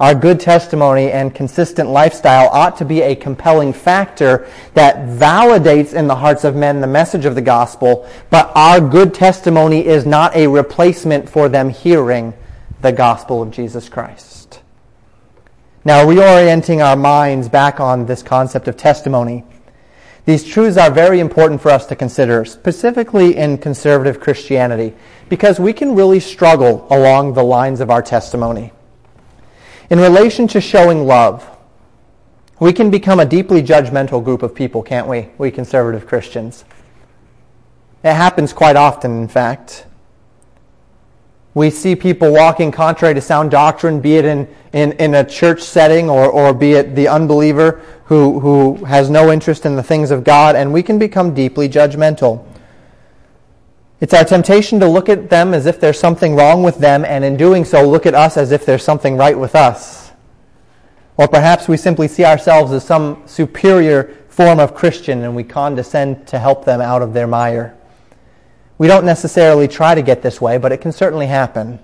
Our 0.00 0.14
good 0.14 0.38
testimony 0.38 1.10
and 1.10 1.34
consistent 1.34 1.88
lifestyle 1.90 2.48
ought 2.50 2.76
to 2.76 2.84
be 2.84 3.02
a 3.02 3.16
compelling 3.16 3.72
factor 3.72 4.46
that 4.74 5.08
validates 5.18 5.92
in 5.92 6.06
the 6.06 6.14
hearts 6.14 6.44
of 6.44 6.54
men 6.54 6.80
the 6.80 6.86
message 6.86 7.24
of 7.24 7.34
the 7.34 7.42
gospel, 7.42 8.08
but 8.30 8.52
our 8.54 8.80
good 8.80 9.12
testimony 9.12 9.84
is 9.84 10.06
not 10.06 10.36
a 10.36 10.46
replacement 10.46 11.28
for 11.28 11.48
them 11.48 11.68
hearing 11.68 12.32
the 12.80 12.92
gospel 12.92 13.42
of 13.42 13.50
Jesus 13.50 13.88
Christ. 13.88 14.60
Now, 15.84 16.04
reorienting 16.04 16.84
our 16.84 16.96
minds 16.96 17.48
back 17.48 17.80
on 17.80 18.06
this 18.06 18.22
concept 18.22 18.68
of 18.68 18.76
testimony, 18.76 19.44
these 20.28 20.44
truths 20.44 20.76
are 20.76 20.90
very 20.90 21.20
important 21.20 21.58
for 21.58 21.70
us 21.70 21.86
to 21.86 21.96
consider, 21.96 22.44
specifically 22.44 23.34
in 23.34 23.56
conservative 23.56 24.20
Christianity, 24.20 24.94
because 25.30 25.58
we 25.58 25.72
can 25.72 25.94
really 25.94 26.20
struggle 26.20 26.86
along 26.90 27.32
the 27.32 27.42
lines 27.42 27.80
of 27.80 27.88
our 27.88 28.02
testimony. 28.02 28.70
In 29.88 29.98
relation 29.98 30.46
to 30.48 30.60
showing 30.60 31.06
love, 31.06 31.48
we 32.60 32.74
can 32.74 32.90
become 32.90 33.20
a 33.20 33.24
deeply 33.24 33.62
judgmental 33.62 34.22
group 34.22 34.42
of 34.42 34.54
people, 34.54 34.82
can't 34.82 35.08
we? 35.08 35.30
We 35.38 35.50
conservative 35.50 36.06
Christians. 36.06 36.66
It 38.04 38.12
happens 38.12 38.52
quite 38.52 38.76
often, 38.76 39.22
in 39.22 39.28
fact. 39.28 39.86
We 41.58 41.70
see 41.70 41.96
people 41.96 42.32
walking 42.32 42.70
contrary 42.70 43.14
to 43.14 43.20
sound 43.20 43.50
doctrine, 43.50 44.00
be 44.00 44.14
it 44.14 44.24
in, 44.24 44.46
in, 44.72 44.92
in 44.92 45.16
a 45.16 45.24
church 45.24 45.60
setting 45.60 46.08
or, 46.08 46.30
or 46.30 46.54
be 46.54 46.74
it 46.74 46.94
the 46.94 47.08
unbeliever 47.08 47.82
who, 48.04 48.38
who 48.38 48.84
has 48.84 49.10
no 49.10 49.32
interest 49.32 49.66
in 49.66 49.74
the 49.74 49.82
things 49.82 50.12
of 50.12 50.22
God, 50.22 50.54
and 50.54 50.72
we 50.72 50.84
can 50.84 51.00
become 51.00 51.34
deeply 51.34 51.68
judgmental. 51.68 52.46
It's 54.00 54.14
our 54.14 54.22
temptation 54.22 54.78
to 54.78 54.86
look 54.86 55.08
at 55.08 55.30
them 55.30 55.52
as 55.52 55.66
if 55.66 55.80
there's 55.80 55.98
something 55.98 56.36
wrong 56.36 56.62
with 56.62 56.78
them, 56.78 57.04
and 57.04 57.24
in 57.24 57.36
doing 57.36 57.64
so, 57.64 57.82
look 57.82 58.06
at 58.06 58.14
us 58.14 58.36
as 58.36 58.52
if 58.52 58.64
there's 58.64 58.84
something 58.84 59.16
right 59.16 59.36
with 59.36 59.56
us. 59.56 60.12
Or 61.16 61.26
perhaps 61.26 61.66
we 61.66 61.76
simply 61.76 62.06
see 62.06 62.24
ourselves 62.24 62.70
as 62.70 62.84
some 62.84 63.24
superior 63.26 64.16
form 64.28 64.60
of 64.60 64.76
Christian 64.76 65.24
and 65.24 65.34
we 65.34 65.42
condescend 65.42 66.28
to 66.28 66.38
help 66.38 66.64
them 66.64 66.80
out 66.80 67.02
of 67.02 67.14
their 67.14 67.26
mire. 67.26 67.76
We 68.78 68.86
don't 68.86 69.04
necessarily 69.04 69.68
try 69.68 69.94
to 69.94 70.02
get 70.02 70.22
this 70.22 70.40
way, 70.40 70.56
but 70.56 70.72
it 70.72 70.80
can 70.80 70.92
certainly 70.92 71.26
happen. 71.26 71.80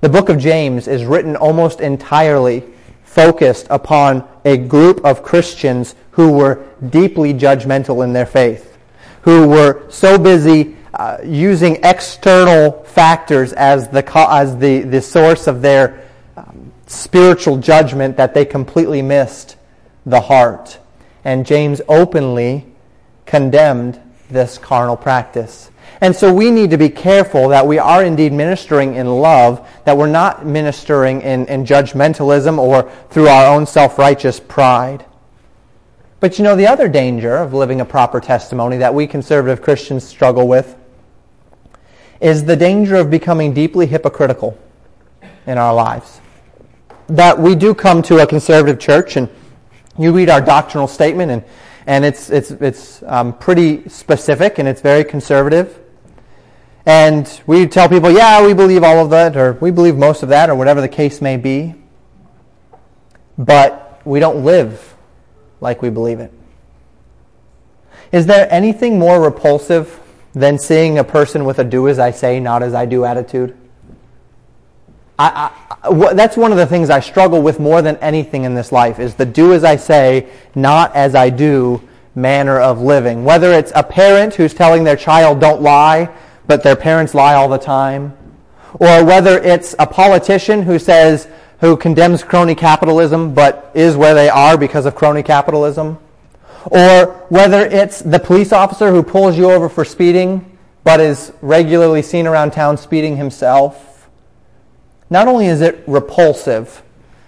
The 0.00 0.08
book 0.08 0.28
of 0.28 0.38
James 0.38 0.88
is 0.88 1.04
written 1.04 1.36
almost 1.36 1.80
entirely 1.80 2.64
focused 3.04 3.66
upon 3.70 4.28
a 4.44 4.56
group 4.56 5.04
of 5.04 5.22
Christians 5.22 5.94
who 6.12 6.32
were 6.32 6.64
deeply 6.90 7.32
judgmental 7.32 8.04
in 8.04 8.12
their 8.12 8.26
faith, 8.26 8.78
who 9.22 9.48
were 9.48 9.88
so 9.90 10.18
busy 10.18 10.76
uh, 10.94 11.18
using 11.24 11.78
external 11.84 12.82
factors 12.84 13.52
as 13.52 13.88
the, 13.88 14.04
as 14.30 14.58
the, 14.58 14.80
the 14.82 15.00
source 15.00 15.46
of 15.46 15.62
their 15.62 16.04
um, 16.36 16.72
spiritual 16.86 17.56
judgment 17.56 18.16
that 18.16 18.34
they 18.34 18.44
completely 18.44 19.02
missed 19.02 19.56
the 20.04 20.20
heart. 20.20 20.78
And 21.24 21.46
James 21.46 21.80
openly 21.88 22.66
condemned 23.26 24.00
this 24.30 24.58
carnal 24.58 24.96
practice. 24.96 25.70
And 26.00 26.14
so 26.14 26.32
we 26.32 26.50
need 26.50 26.70
to 26.70 26.78
be 26.78 26.90
careful 26.90 27.48
that 27.48 27.66
we 27.66 27.78
are 27.78 28.04
indeed 28.04 28.32
ministering 28.32 28.94
in 28.94 29.06
love, 29.06 29.68
that 29.84 29.96
we're 29.96 30.06
not 30.06 30.46
ministering 30.46 31.22
in, 31.22 31.46
in 31.46 31.64
judgmentalism 31.64 32.58
or 32.58 32.90
through 33.10 33.28
our 33.28 33.52
own 33.52 33.66
self-righteous 33.66 34.40
pride. 34.40 35.04
But 36.20 36.38
you 36.38 36.44
know, 36.44 36.56
the 36.56 36.66
other 36.66 36.88
danger 36.88 37.36
of 37.36 37.52
living 37.52 37.80
a 37.80 37.84
proper 37.84 38.20
testimony 38.20 38.76
that 38.78 38.94
we 38.94 39.06
conservative 39.06 39.62
Christians 39.62 40.04
struggle 40.04 40.46
with 40.46 40.76
is 42.20 42.44
the 42.44 42.56
danger 42.56 42.96
of 42.96 43.10
becoming 43.10 43.54
deeply 43.54 43.86
hypocritical 43.86 44.58
in 45.46 45.58
our 45.58 45.74
lives. 45.74 46.20
That 47.08 47.38
we 47.38 47.54
do 47.54 47.74
come 47.74 48.02
to 48.02 48.18
a 48.18 48.26
conservative 48.26 48.78
church 48.78 49.16
and 49.16 49.28
you 49.98 50.12
read 50.12 50.28
our 50.28 50.40
doctrinal 50.40 50.86
statement 50.86 51.30
and, 51.30 51.44
and 51.86 52.04
it's, 52.04 52.30
it's, 52.30 52.50
it's 52.50 53.02
um, 53.04 53.32
pretty 53.32 53.88
specific 53.88 54.58
and 54.58 54.68
it's 54.68 54.80
very 54.80 55.04
conservative. 55.04 55.80
And 56.88 57.42
we 57.46 57.66
tell 57.66 57.86
people, 57.86 58.10
yeah, 58.10 58.42
we 58.42 58.54
believe 58.54 58.82
all 58.82 59.04
of 59.04 59.10
that, 59.10 59.36
or 59.36 59.52
we 59.60 59.70
believe 59.70 59.98
most 59.98 60.22
of 60.22 60.30
that, 60.30 60.48
or 60.48 60.54
whatever 60.54 60.80
the 60.80 60.88
case 60.88 61.20
may 61.20 61.36
be. 61.36 61.74
But 63.36 64.00
we 64.06 64.20
don't 64.20 64.42
live 64.42 64.96
like 65.60 65.82
we 65.82 65.90
believe 65.90 66.18
it. 66.18 66.32
Is 68.10 68.24
there 68.24 68.48
anything 68.50 68.98
more 68.98 69.20
repulsive 69.20 70.00
than 70.32 70.58
seeing 70.58 70.98
a 70.98 71.04
person 71.04 71.44
with 71.44 71.58
a 71.58 71.64
do 71.64 71.88
as 71.88 71.98
I 71.98 72.10
say, 72.10 72.40
not 72.40 72.62
as 72.62 72.72
I 72.72 72.86
do 72.86 73.04
attitude? 73.04 73.54
I, 75.18 75.52
I, 75.82 76.14
that's 76.14 76.38
one 76.38 76.52
of 76.52 76.56
the 76.56 76.66
things 76.66 76.88
I 76.88 77.00
struggle 77.00 77.42
with 77.42 77.60
more 77.60 77.82
than 77.82 77.96
anything 77.96 78.44
in 78.44 78.54
this 78.54 78.72
life 78.72 78.98
is 78.98 79.14
the 79.14 79.26
do 79.26 79.52
as 79.52 79.62
I 79.62 79.76
say, 79.76 80.30
not 80.54 80.96
as 80.96 81.14
I 81.14 81.28
do 81.28 81.86
manner 82.14 82.58
of 82.58 82.80
living. 82.80 83.24
Whether 83.24 83.52
it's 83.52 83.72
a 83.74 83.82
parent 83.82 84.36
who's 84.36 84.54
telling 84.54 84.84
their 84.84 84.96
child 84.96 85.38
don't 85.38 85.60
lie, 85.60 86.08
but 86.48 86.64
their 86.64 86.74
parents 86.74 87.14
lie 87.14 87.34
all 87.34 87.48
the 87.48 87.58
time, 87.58 88.16
or 88.74 89.04
whether 89.04 89.38
it's 89.38 89.76
a 89.78 89.86
politician 89.86 90.62
who 90.62 90.80
says, 90.80 91.28
who 91.60 91.76
condemns 91.76 92.24
crony 92.24 92.54
capitalism 92.54 93.34
but 93.34 93.70
is 93.74 93.96
where 93.96 94.14
they 94.14 94.28
are 94.28 94.56
because 94.56 94.86
of 94.86 94.96
crony 94.96 95.22
capitalism, 95.22 95.98
or 96.64 97.26
whether 97.28 97.60
it's 97.66 98.00
the 98.00 98.18
police 98.18 98.52
officer 98.52 98.90
who 98.90 99.02
pulls 99.02 99.36
you 99.36 99.50
over 99.50 99.68
for 99.68 99.84
speeding 99.84 100.58
but 100.84 101.00
is 101.00 101.32
regularly 101.42 102.02
seen 102.02 102.26
around 102.26 102.52
town 102.52 102.76
speeding 102.76 103.16
himself. 103.16 104.08
Not 105.10 105.28
only 105.28 105.46
is 105.46 105.60
it 105.60 105.84
repulsive, 105.86 106.82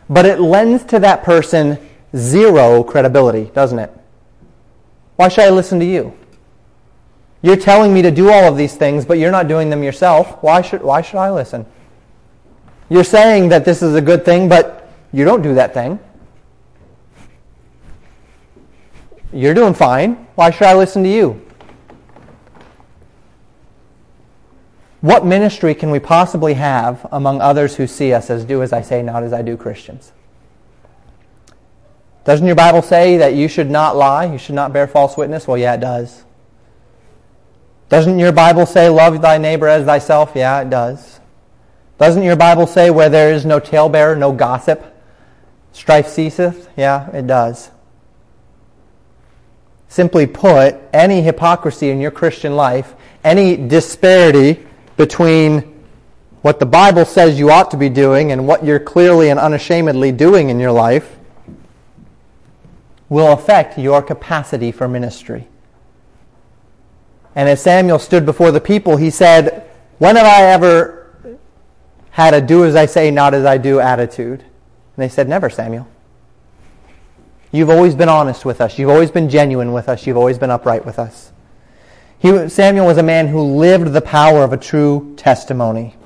but 0.09 0.25
it 0.25 0.41
lends 0.41 0.83
to 0.85 0.99
that 1.01 1.23
person 1.23 1.79
zero 2.17 2.83
credibility, 2.83 3.51
doesn't 3.55 3.79
it? 3.79 3.93
Why 5.17 5.29
should 5.29 5.45
I 5.45 5.51
listen 5.51 5.79
to 5.81 5.85
you? 5.85 6.17
You're 7.43 7.57
telling 7.57 7.95
me 7.95 8.03
to 8.03 8.11
do 8.11 8.31
all 8.31 8.45
of 8.45 8.57
these 8.57 8.77
things, 8.77 9.05
but 9.05 9.19
you're 9.19 9.31
not 9.31 9.49
doing 9.49 9.71
them 9.71 9.83
yourself. 9.83 10.43
Why 10.43 10.61
should, 10.61 10.83
why 10.83 11.01
should 11.01 11.17
I 11.17 11.31
listen? 11.31 11.65
You're 12.91 13.05
saying 13.05 13.49
that 13.51 13.65
this 13.65 13.83
is 13.83 13.95
a 13.95 14.01
good 14.03 14.25
thing, 14.25 14.49
but 14.49 14.91
you 15.13 15.25
don't 15.25 15.43
do 15.43 15.55
that 15.55 15.73
thing. 15.73 15.99
You're 19.33 19.55
doing 19.55 19.75
fine. 19.75 20.27
Why 20.35 20.51
should 20.51 20.67
I 20.67 20.75
listen 20.75 21.03
to 21.05 21.09
you? 21.09 21.41
What 25.01 25.25
ministry 25.25 25.75
can 25.75 25.91
we 25.91 25.99
possibly 25.99 26.55
have 26.55 27.07
among 27.11 27.41
others 27.41 27.77
who 27.77 27.87
see 27.87 28.13
us 28.13 28.29
as 28.29 28.45
do 28.45 28.63
as 28.63 28.73
I 28.73 28.83
say, 28.83 29.03
not 29.03 29.23
as 29.23 29.33
I 29.33 29.41
do 29.41 29.57
Christians? 29.57 30.13
Doesn't 32.25 32.47
your 32.47 32.57
Bible 32.57 32.83
say 32.83 33.17
that 33.17 33.35
you 33.35 33.49
should 33.49 33.71
not 33.71 33.97
lie? 33.97 34.27
You 34.27 34.37
should 34.37 34.55
not 34.55 34.75
bear 34.75 34.87
false 34.87 35.17
witness? 35.17 35.49
Well, 35.49 35.57
yeah, 35.57 35.75
it 35.75 35.81
does. 35.81 36.25
Doesn't 37.91 38.21
your 38.21 38.33
Bible 38.33 38.67
say, 38.67 38.89
love 38.89 39.21
thy 39.21 39.37
neighbor 39.37 39.67
as 39.67 39.85
thyself? 39.85 40.33
Yeah, 40.35 40.63
it 40.63 40.71
does. 40.71 41.21
Doesn't 41.99 42.23
your 42.23 42.37
Bible 42.37 42.67
say, 42.67 42.89
where 42.89 43.11
there 43.11 43.33
is 43.35 43.45
no 43.45 43.59
talebearer, 43.61 44.17
no 44.17 44.33
gossip, 44.33 44.97
strife 45.73 46.09
ceaseth? 46.09 46.71
Yeah, 46.77 47.11
it 47.11 47.27
does. 47.27 47.71
Simply 49.89 50.29
put, 50.29 50.77
any 50.93 51.21
hypocrisy 51.21 51.91
in 51.91 52.01
your 52.01 52.13
Christian 52.13 52.55
life, 52.55 52.95
any 53.25 53.57
disparity 53.57 54.65
between 54.97 55.85
what 56.43 56.61
the 56.61 56.67
Bible 56.67 57.05
says 57.05 57.41
you 57.41 57.51
ought 57.51 57.73
to 57.73 57.77
be 57.77 57.89
doing 57.89 58.31
and 58.31 58.47
what 58.47 58.65
you're 58.65 58.81
clearly 58.81 59.31
and 59.31 59.41
unashamedly 59.41 60.13
doing 60.13 60.49
in 60.49 60.61
your 60.61 60.73
life, 60.73 61.19
will 63.09 63.33
affect 63.33 63.77
your 63.77 64.01
capacity 64.01 64.71
for 64.71 64.87
ministry. 64.87 65.49
And 67.35 67.49
as 67.49 67.63
Samuel 67.63 67.99
stood 67.99 68.27
before 68.27 68.51
the 68.51 68.61
people, 68.61 68.97
he 68.97 69.11
said, 69.11 69.69
When 69.99 70.17
have 70.17 70.27
I 70.27 70.43
ever 70.47 71.39
had 72.11 72.35
a 72.35 72.41
do 72.41 72.65
as 72.65 72.75
I 72.75 72.87
say, 72.87 73.11
not 73.11 73.35
as 73.35 73.45
I 73.45 73.59
do 73.59 73.81
attitude? 73.81 74.41
And 74.41 74.49
they 74.97 75.09
said, 75.09 75.29
Never, 75.29 75.49
Samuel. 75.49 75.89
You've 77.53 77.71
always 77.71 77.95
been 77.95 78.09
honest 78.09 78.45
with 78.45 78.61
us. 78.61 78.79
You've 78.79 78.91
always 78.91 79.11
been 79.11 79.29
genuine 79.29 79.73
with 79.73 79.89
us. 79.89 80.07
You've 80.07 80.17
always 80.17 80.39
been 80.39 80.51
upright 80.51 80.85
with 80.85 80.99
us. 80.99 81.33
He, 82.19 82.49
Samuel 82.49 82.87
was 82.87 82.99
a 82.99 83.03
man 83.03 83.29
who 83.29 83.41
lived 83.41 83.93
the 83.93 84.03
power 84.03 84.45
of 84.45 84.53
a 84.53 84.57
true 84.57 85.15
testimony. 85.17 85.97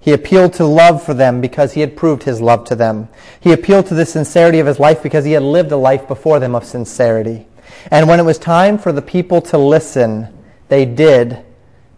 He 0.00 0.12
appealed 0.12 0.52
to 0.54 0.66
love 0.66 1.02
for 1.02 1.14
them 1.14 1.40
because 1.40 1.72
he 1.72 1.80
had 1.80 1.96
proved 1.96 2.24
his 2.24 2.40
love 2.42 2.64
to 2.66 2.74
them. 2.74 3.08
He 3.40 3.52
appealed 3.52 3.86
to 3.86 3.94
the 3.94 4.04
sincerity 4.04 4.58
of 4.58 4.66
his 4.66 4.78
life 4.78 5.02
because 5.02 5.24
he 5.24 5.32
had 5.32 5.42
lived 5.42 5.72
a 5.72 5.78
life 5.78 6.06
before 6.06 6.40
them 6.40 6.54
of 6.54 6.64
sincerity. 6.64 7.46
And 7.90 8.08
when 8.08 8.18
it 8.18 8.24
was 8.24 8.38
time 8.38 8.78
for 8.78 8.92
the 8.92 9.02
people 9.02 9.40
to 9.42 9.58
listen, 9.58 10.28
they 10.68 10.84
did 10.84 11.44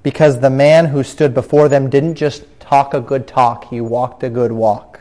because 0.03 0.41
the 0.41 0.51
man 0.51 0.87
who 0.87 1.03
stood 1.03 1.35
before 1.35 1.69
them 1.69 1.91
didn't 1.91 2.15
just 2.15 2.45
talk 2.61 2.95
a 2.95 3.01
good 3.01 3.27
talk, 3.27 3.69
he 3.71 3.81
walked 3.81 4.23
a 4.23 4.31
good 4.31 4.53
walk. 4.53 5.01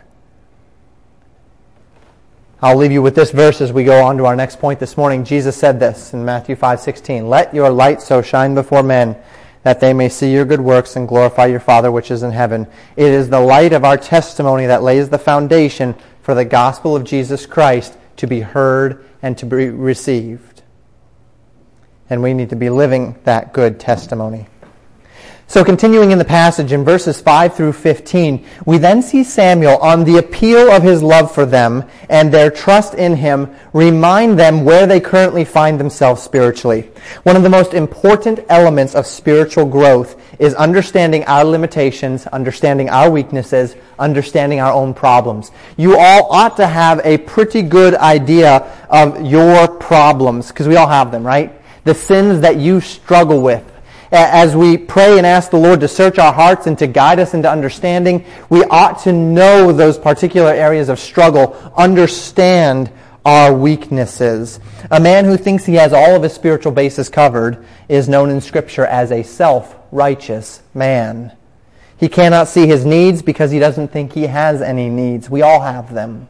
I'll 2.62 2.76
leave 2.76 2.92
you 2.92 3.02
with 3.02 3.16
this 3.16 3.32
verse 3.32 3.62
as 3.62 3.72
we 3.72 3.84
go 3.84 4.04
on 4.04 4.18
to 4.18 4.26
our 4.26 4.36
next 4.36 4.60
point 4.60 4.80
this 4.80 4.98
morning. 4.98 5.24
Jesus 5.24 5.56
said 5.56 5.80
this 5.80 6.14
in 6.14 6.26
Matthew 6.26 6.56
5:16, 6.56 7.30
"Let 7.30 7.54
your 7.54 7.70
light 7.70 8.02
so 8.02 8.22
shine 8.22 8.56
before 8.56 8.82
men 8.82 9.16
that 9.64 9.80
they 9.80 9.94
may 9.94 10.10
see 10.10 10.32
your 10.32 10.46
good 10.46 10.62
works 10.62 10.96
and 10.96 11.08
glorify 11.08 11.48
your 11.48 11.60
Father 11.60 11.92
which 11.92 12.10
is 12.10 12.24
in 12.24 12.32
heaven." 12.32 12.66
It 12.96 13.12
is 13.12 13.30
the 13.30 13.40
light 13.40 13.74
of 13.74 13.84
our 13.86 13.98
testimony 13.98 14.66
that 14.66 14.82
lays 14.82 15.10
the 15.10 15.20
foundation 15.20 15.96
for 16.22 16.34
the 16.34 16.46
gospel 16.46 16.96
of 16.96 17.04
Jesus 17.04 17.46
Christ 17.46 17.94
to 18.18 18.26
be 18.26 18.42
heard 18.42 19.04
and 19.22 19.38
to 19.38 19.46
be 19.46 19.70
received 19.70 20.55
and 22.10 22.22
we 22.22 22.34
need 22.34 22.50
to 22.50 22.56
be 22.56 22.70
living 22.70 23.16
that 23.24 23.54
good 23.54 23.80
testimony. 23.80 24.48
So 25.48 25.64
continuing 25.64 26.10
in 26.10 26.18
the 26.18 26.26
passage 26.26 26.72
in 26.72 26.84
verses 26.84 27.22
5 27.22 27.56
through 27.56 27.74
15, 27.74 28.44
we 28.66 28.80
then 28.80 29.04
see 29.04 29.24
Samuel 29.24 29.78
on 29.78 30.04
the 30.04 30.18
appeal 30.18 30.72
of 30.72 30.82
his 30.82 31.04
love 31.04 31.32
for 31.32 31.46
them 31.46 31.86
and 32.10 32.34
their 32.34 32.50
trust 32.50 32.96
in 32.96 33.16
him 33.16 33.56
remind 33.72 34.40
them 34.40 34.66
where 34.66 34.88
they 34.88 35.00
currently 35.00 35.46
find 35.46 35.80
themselves 35.80 36.24
spiritually. 36.24 36.90
One 37.24 37.36
of 37.36 37.44
the 37.44 37.50
most 37.50 37.76
important 37.76 38.40
elements 38.50 38.96
of 38.96 39.06
spiritual 39.06 39.66
growth 39.66 40.20
is 40.40 40.56
understanding 40.56 41.24
our 41.26 41.46
limitations, 41.46 42.26
understanding 42.28 42.90
our 42.90 43.12
weaknesses, 43.12 43.76
understanding 44.00 44.60
our 44.60 44.74
own 44.74 44.96
problems. 44.96 45.52
You 45.78 45.96
all 45.98 46.32
ought 46.32 46.58
to 46.58 46.66
have 46.66 47.02
a 47.04 47.20
pretty 47.20 47.62
good 47.62 47.94
idea 47.94 48.64
of 48.90 49.22
your 49.24 49.68
problems 49.68 50.48
because 50.48 50.68
we 50.68 50.76
all 50.76 50.90
have 50.90 51.12
them, 51.12 51.26
right? 51.26 51.62
The 51.86 51.96
sins 51.96 52.42
that 52.42 52.58
you 52.58 52.82
struggle 52.82 53.42
with. 53.42 53.64
As 54.12 54.56
we 54.56 54.78
pray 54.78 55.18
and 55.18 55.26
ask 55.26 55.50
the 55.50 55.58
Lord 55.58 55.80
to 55.80 55.88
search 55.88 56.20
our 56.20 56.34
hearts 56.34 56.68
and 56.68 56.78
to 56.80 56.88
guide 56.88 57.20
us 57.20 57.34
into 57.34 57.50
understanding, 57.50 58.26
we 58.50 58.64
ought 58.66 59.00
to 59.04 59.14
know 59.14 59.72
those 59.72 59.98
particular 59.98 60.52
areas 60.52 60.90
of 60.90 61.00
struggle, 61.00 61.54
understand 61.76 62.92
our 63.26 63.54
weaknesses. 63.54 64.60
A 64.92 65.00
man 65.00 65.26
who 65.26 65.38
thinks 65.38 65.66
he 65.66 65.74
has 65.76 65.94
all 65.94 66.16
of 66.16 66.24
his 66.24 66.34
spiritual 66.34 66.72
bases 66.72 67.10
covered 67.10 67.66
is 67.90 68.08
known 68.08 68.30
in 68.30 68.42
Scripture 68.42 68.86
as 68.86 69.12
a 69.12 69.24
self-righteous 69.24 70.62
man. 70.74 71.36
He 71.98 72.08
cannot 72.08 72.48
see 72.48 72.68
his 72.68 72.86
needs 72.86 73.22
because 73.22 73.52
he 73.52 73.60
doesn't 73.60 73.88
think 73.88 74.14
he 74.14 74.28
has 74.28 74.62
any 74.62 74.90
needs. 74.90 75.30
We 75.30 75.42
all 75.42 75.62
have 75.62 75.94
them. 75.94 76.30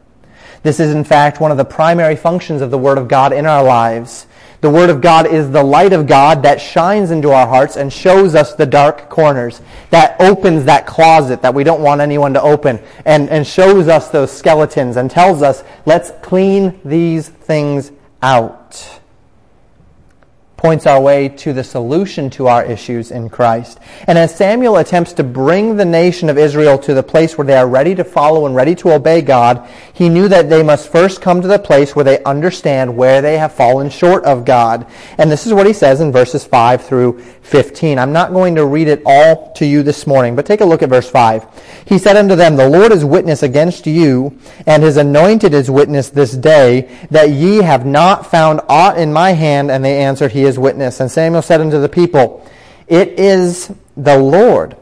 This 0.62 0.80
is, 0.80 0.94
in 0.94 1.04
fact, 1.04 1.40
one 1.40 1.50
of 1.50 1.58
the 1.58 1.64
primary 1.64 2.16
functions 2.16 2.62
of 2.62 2.70
the 2.70 2.78
Word 2.78 2.98
of 2.98 3.08
God 3.08 3.32
in 3.32 3.46
our 3.46 3.62
lives. 3.62 4.26
The 4.60 4.70
Word 4.70 4.90
of 4.90 5.00
God 5.00 5.26
is 5.26 5.50
the 5.50 5.62
light 5.62 5.92
of 5.92 6.06
God 6.06 6.42
that 6.42 6.60
shines 6.60 7.10
into 7.10 7.30
our 7.30 7.46
hearts 7.46 7.76
and 7.76 7.92
shows 7.92 8.34
us 8.34 8.54
the 8.54 8.66
dark 8.66 9.08
corners, 9.08 9.60
that 9.90 10.20
opens 10.20 10.64
that 10.64 10.86
closet 10.86 11.42
that 11.42 11.54
we 11.54 11.64
don't 11.64 11.82
want 11.82 12.00
anyone 12.00 12.32
to 12.34 12.42
open, 12.42 12.80
and, 13.04 13.28
and 13.30 13.46
shows 13.46 13.88
us 13.88 14.08
those 14.08 14.32
skeletons 14.32 14.96
and 14.96 15.10
tells 15.10 15.42
us, 15.42 15.62
let's 15.84 16.12
clean 16.22 16.80
these 16.84 17.28
things 17.28 17.92
out 18.22 19.00
points 20.56 20.86
our 20.86 21.00
way 21.00 21.28
to 21.28 21.52
the 21.52 21.62
solution 21.62 22.30
to 22.30 22.48
our 22.48 22.64
issues 22.64 23.10
in 23.10 23.28
Christ. 23.28 23.78
And 24.06 24.16
as 24.16 24.34
Samuel 24.34 24.78
attempts 24.78 25.12
to 25.14 25.24
bring 25.24 25.76
the 25.76 25.84
nation 25.84 26.30
of 26.30 26.38
Israel 26.38 26.78
to 26.78 26.94
the 26.94 27.02
place 27.02 27.36
where 27.36 27.46
they 27.46 27.56
are 27.56 27.68
ready 27.68 27.94
to 27.94 28.04
follow 28.04 28.46
and 28.46 28.54
ready 28.54 28.74
to 28.76 28.92
obey 28.92 29.20
God, 29.20 29.68
he 29.92 30.08
knew 30.08 30.28
that 30.28 30.48
they 30.48 30.62
must 30.62 30.90
first 30.90 31.20
come 31.20 31.42
to 31.42 31.48
the 31.48 31.58
place 31.58 31.94
where 31.94 32.04
they 32.04 32.22
understand 32.24 32.96
where 32.96 33.20
they 33.20 33.36
have 33.36 33.52
fallen 33.52 33.90
short 33.90 34.24
of 34.24 34.46
God. 34.46 34.86
And 35.18 35.30
this 35.30 35.46
is 35.46 35.52
what 35.52 35.66
he 35.66 35.74
says 35.74 36.00
in 36.00 36.10
verses 36.10 36.44
5 36.44 36.84
through 36.84 37.20
15. 37.42 37.98
I'm 37.98 38.12
not 38.12 38.32
going 38.32 38.54
to 38.54 38.64
read 38.64 38.88
it 38.88 39.02
all 39.04 39.52
to 39.54 39.66
you 39.66 39.82
this 39.82 40.06
morning, 40.06 40.34
but 40.34 40.46
take 40.46 40.62
a 40.62 40.64
look 40.64 40.82
at 40.82 40.88
verse 40.88 41.08
5. 41.08 41.84
He 41.86 41.98
said 41.98 42.16
unto 42.16 42.34
them, 42.34 42.56
The 42.56 42.68
Lord 42.68 42.92
is 42.92 43.04
witness 43.04 43.42
against 43.42 43.86
you, 43.86 44.38
and 44.66 44.82
his 44.82 44.96
anointed 44.96 45.52
is 45.52 45.70
witness 45.70 46.08
this 46.08 46.32
day, 46.32 46.90
that 47.10 47.30
ye 47.30 47.58
have 47.58 47.84
not 47.84 48.30
found 48.30 48.62
aught 48.68 48.98
in 48.98 49.12
my 49.12 49.32
hand. 49.32 49.70
And 49.70 49.84
they 49.84 50.02
answered, 50.02 50.32
He 50.32 50.45
is 50.46 50.58
witness. 50.58 51.00
And 51.00 51.10
Samuel 51.10 51.42
said 51.42 51.60
unto 51.60 51.80
the 51.80 51.88
people, 51.88 52.48
It 52.86 53.18
is 53.18 53.72
the 53.96 54.18
Lord 54.18 54.76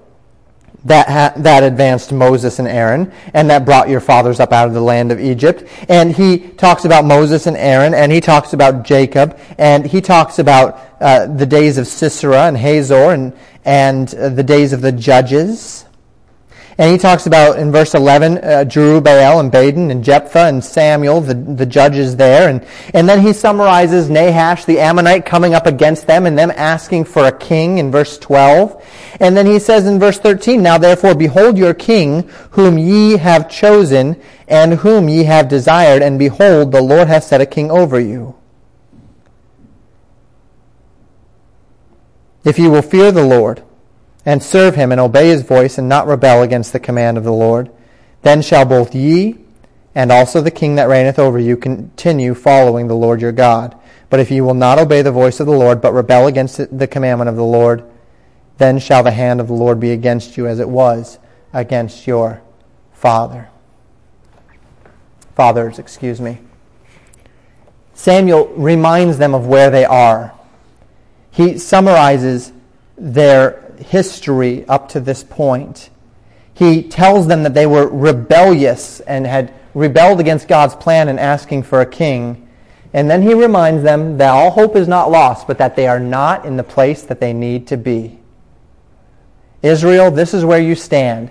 that, 0.85 1.09
ha- 1.09 1.33
that 1.37 1.63
advanced 1.63 2.13
Moses 2.13 2.59
and 2.59 2.69
Aaron 2.69 3.13
and 3.33 3.49
that 3.51 3.65
brought 3.65 3.89
your 3.89 4.01
fathers 4.01 4.39
up 4.41 4.53
out 4.53 4.69
of 4.69 4.75
the 4.75 4.81
land 4.81 5.11
of 5.11 5.21
Egypt. 5.21 5.65
And 5.89 6.15
he 6.15 6.39
talks 6.39 6.85
about 6.85 7.05
Moses 7.05 7.47
and 7.47 7.57
Aaron 7.57 7.95
and 7.95 8.13
he 8.13 8.21
talks 8.21 8.53
about 8.53 8.85
Jacob 8.85 9.39
and 9.59 9.87
he 9.87 10.01
talks 10.01 10.39
about 10.39 10.81
uh, 11.01 11.27
the 11.27 11.47
days 11.47 11.79
of 11.79 11.87
Sisera 11.87 12.43
and 12.45 12.57
Hazor 12.57 13.11
and, 13.11 13.33
and 13.65 14.15
uh, 14.15 14.29
the 14.29 14.43
days 14.43 14.73
of 14.73 14.83
the 14.83 14.93
judges. 14.93 15.84
And 16.77 16.91
he 16.91 16.99
talks 16.99 17.27
about 17.27 17.59
in 17.59 17.71
verse 17.71 17.95
11, 17.95 18.39
uh, 18.39 18.41
Jerubbaal 18.67 19.39
and 19.39 19.51
Bedan 19.53 19.91
and 19.93 20.03
Jephthah 20.03 20.47
and 20.47 20.65
Samuel, 20.65 21.21
the, 21.21 21.35
the 21.35 21.67
judges 21.67 22.17
there. 22.17 22.49
And, 22.49 22.67
and 22.93 23.09
then 23.09 23.21
he 23.21 23.33
summarizes 23.33 24.11
Nahash, 24.11 24.65
the 24.65 24.81
Ammonite, 24.81 25.25
coming 25.25 25.55
up 25.55 25.67
against 25.67 26.09
them 26.09 26.27
and 26.27 26.37
them 26.37 26.51
asking 26.57 27.05
for 27.05 27.27
a 27.27 27.33
king 27.33 27.79
in 27.79 27.93
verse 27.93 28.19
12. 28.19 28.85
And 29.21 29.37
then 29.37 29.47
he 29.47 29.61
says 29.61 29.87
in 29.87 30.01
verse 30.01 30.19
13, 30.19 30.63
Now 30.63 30.77
therefore 30.77 31.15
behold 31.15 31.57
your 31.57 31.75
king, 31.75 32.29
whom 32.51 32.77
ye 32.77 33.19
have 33.19 33.49
chosen, 33.49 34.21
and 34.49 34.75
whom 34.75 35.09
ye 35.09 35.25
have 35.25 35.49
desired, 35.49 36.03
and 36.03 36.19
behold, 36.19 36.73
the 36.73 36.83
Lord 36.83 37.07
hath 37.07 37.25
set 37.25 37.41
a 37.41 37.47
king 37.47 37.71
over 37.71 38.01
you. 38.01 38.35
If 42.45 42.59
you 42.59 42.71
will 42.71 42.83
fear 42.83 43.11
the 43.11 43.25
Lord, 43.25 43.63
and 44.25 44.43
serve 44.43 44.75
him, 44.75 44.93
and 44.93 45.01
obey 45.01 45.29
his 45.29 45.43
voice, 45.43 45.79
and 45.79 45.89
not 45.89 46.07
rebel 46.07 46.43
against 46.43 46.73
the 46.73 46.81
command 46.81 47.19
of 47.19 47.25
the 47.25 47.33
Lord, 47.33 47.71
then 48.23 48.41
shall 48.43 48.65
both 48.65 48.95
ye 48.95 49.39
and 49.95 50.11
also 50.11 50.41
the 50.41 50.51
king 50.51 50.75
that 50.75 50.89
reigneth 50.89 51.19
over 51.19 51.39
you 51.39 51.57
continue 51.57 52.35
following 52.35 52.89
the 52.89 52.97
Lord 52.97 53.21
your 53.21 53.33
God. 53.33 53.79
But 54.11 54.21
if 54.21 54.31
ye 54.31 54.41
will 54.41 54.55
not 54.55 54.79
obey 54.79 55.03
the 55.03 55.13
voice 55.13 55.41
of 55.41 55.47
the 55.47 55.53
Lord, 55.53 55.81
but 55.81 55.93
rebel 55.93 56.27
against 56.27 56.79
the 56.79 56.87
commandment 56.87 57.29
of 57.29 57.37
the 57.37 57.45
Lord, 57.45 57.85
then 58.59 58.79
shall 58.79 59.03
the 59.03 59.13
hand 59.13 59.41
of 59.41 59.49
the 59.49 59.55
Lord 59.55 59.81
be 59.81 59.91
against 59.91 60.37
you 60.37 60.47
as 60.47 60.59
it 60.59 60.69
was 60.69 61.19
against 61.53 62.07
your 62.07 62.43
father. 62.93 63.49
Fathers, 65.35 65.79
excuse 65.79 66.21
me. 66.21 66.39
Samuel 67.95 68.49
reminds 68.49 69.19
them 69.19 69.35
of 69.35 69.47
where 69.47 69.71
they 69.71 69.85
are. 69.85 70.33
He 71.31 71.59
summarizes 71.59 72.53
their 72.97 73.64
history 73.79 74.67
up 74.67 74.89
to 74.91 75.01
this 75.01 75.25
point. 75.25 75.91
He 76.55 76.83
tells 76.83 77.27
them 77.27 77.43
that 77.43 77.55
they 77.55 77.67
were 77.67 77.89
rebellious 77.89 79.01
and 79.01 79.27
had 79.27 79.53
rebelled 79.75 80.21
against 80.21 80.49
God's 80.49 80.75
plan 80.75 81.09
in 81.09 81.19
asking 81.19 81.65
for 81.65 81.81
a 81.81 81.87
king. 81.87 82.49
And 82.93 83.11
then 83.11 83.23
he 83.23 83.35
reminds 83.35 83.83
them 83.83 84.19
that 84.19 84.31
all 84.31 84.53
hope 84.53 84.77
is 84.77 84.87
not 84.87 85.11
lost, 85.11 85.49
but 85.49 85.59
that 85.59 85.75
they 85.75 85.89
are 85.89 85.99
not 85.99 86.47
in 86.47 86.57
the 86.57 86.63
place 86.63 87.03
that 87.03 87.21
they 87.21 87.33
need 87.33 87.67
to 87.67 87.77
be. 87.77 88.21
Israel, 89.63 90.11
this 90.11 90.33
is 90.33 90.45
where 90.45 90.61
you 90.61 90.75
stand. 90.75 91.31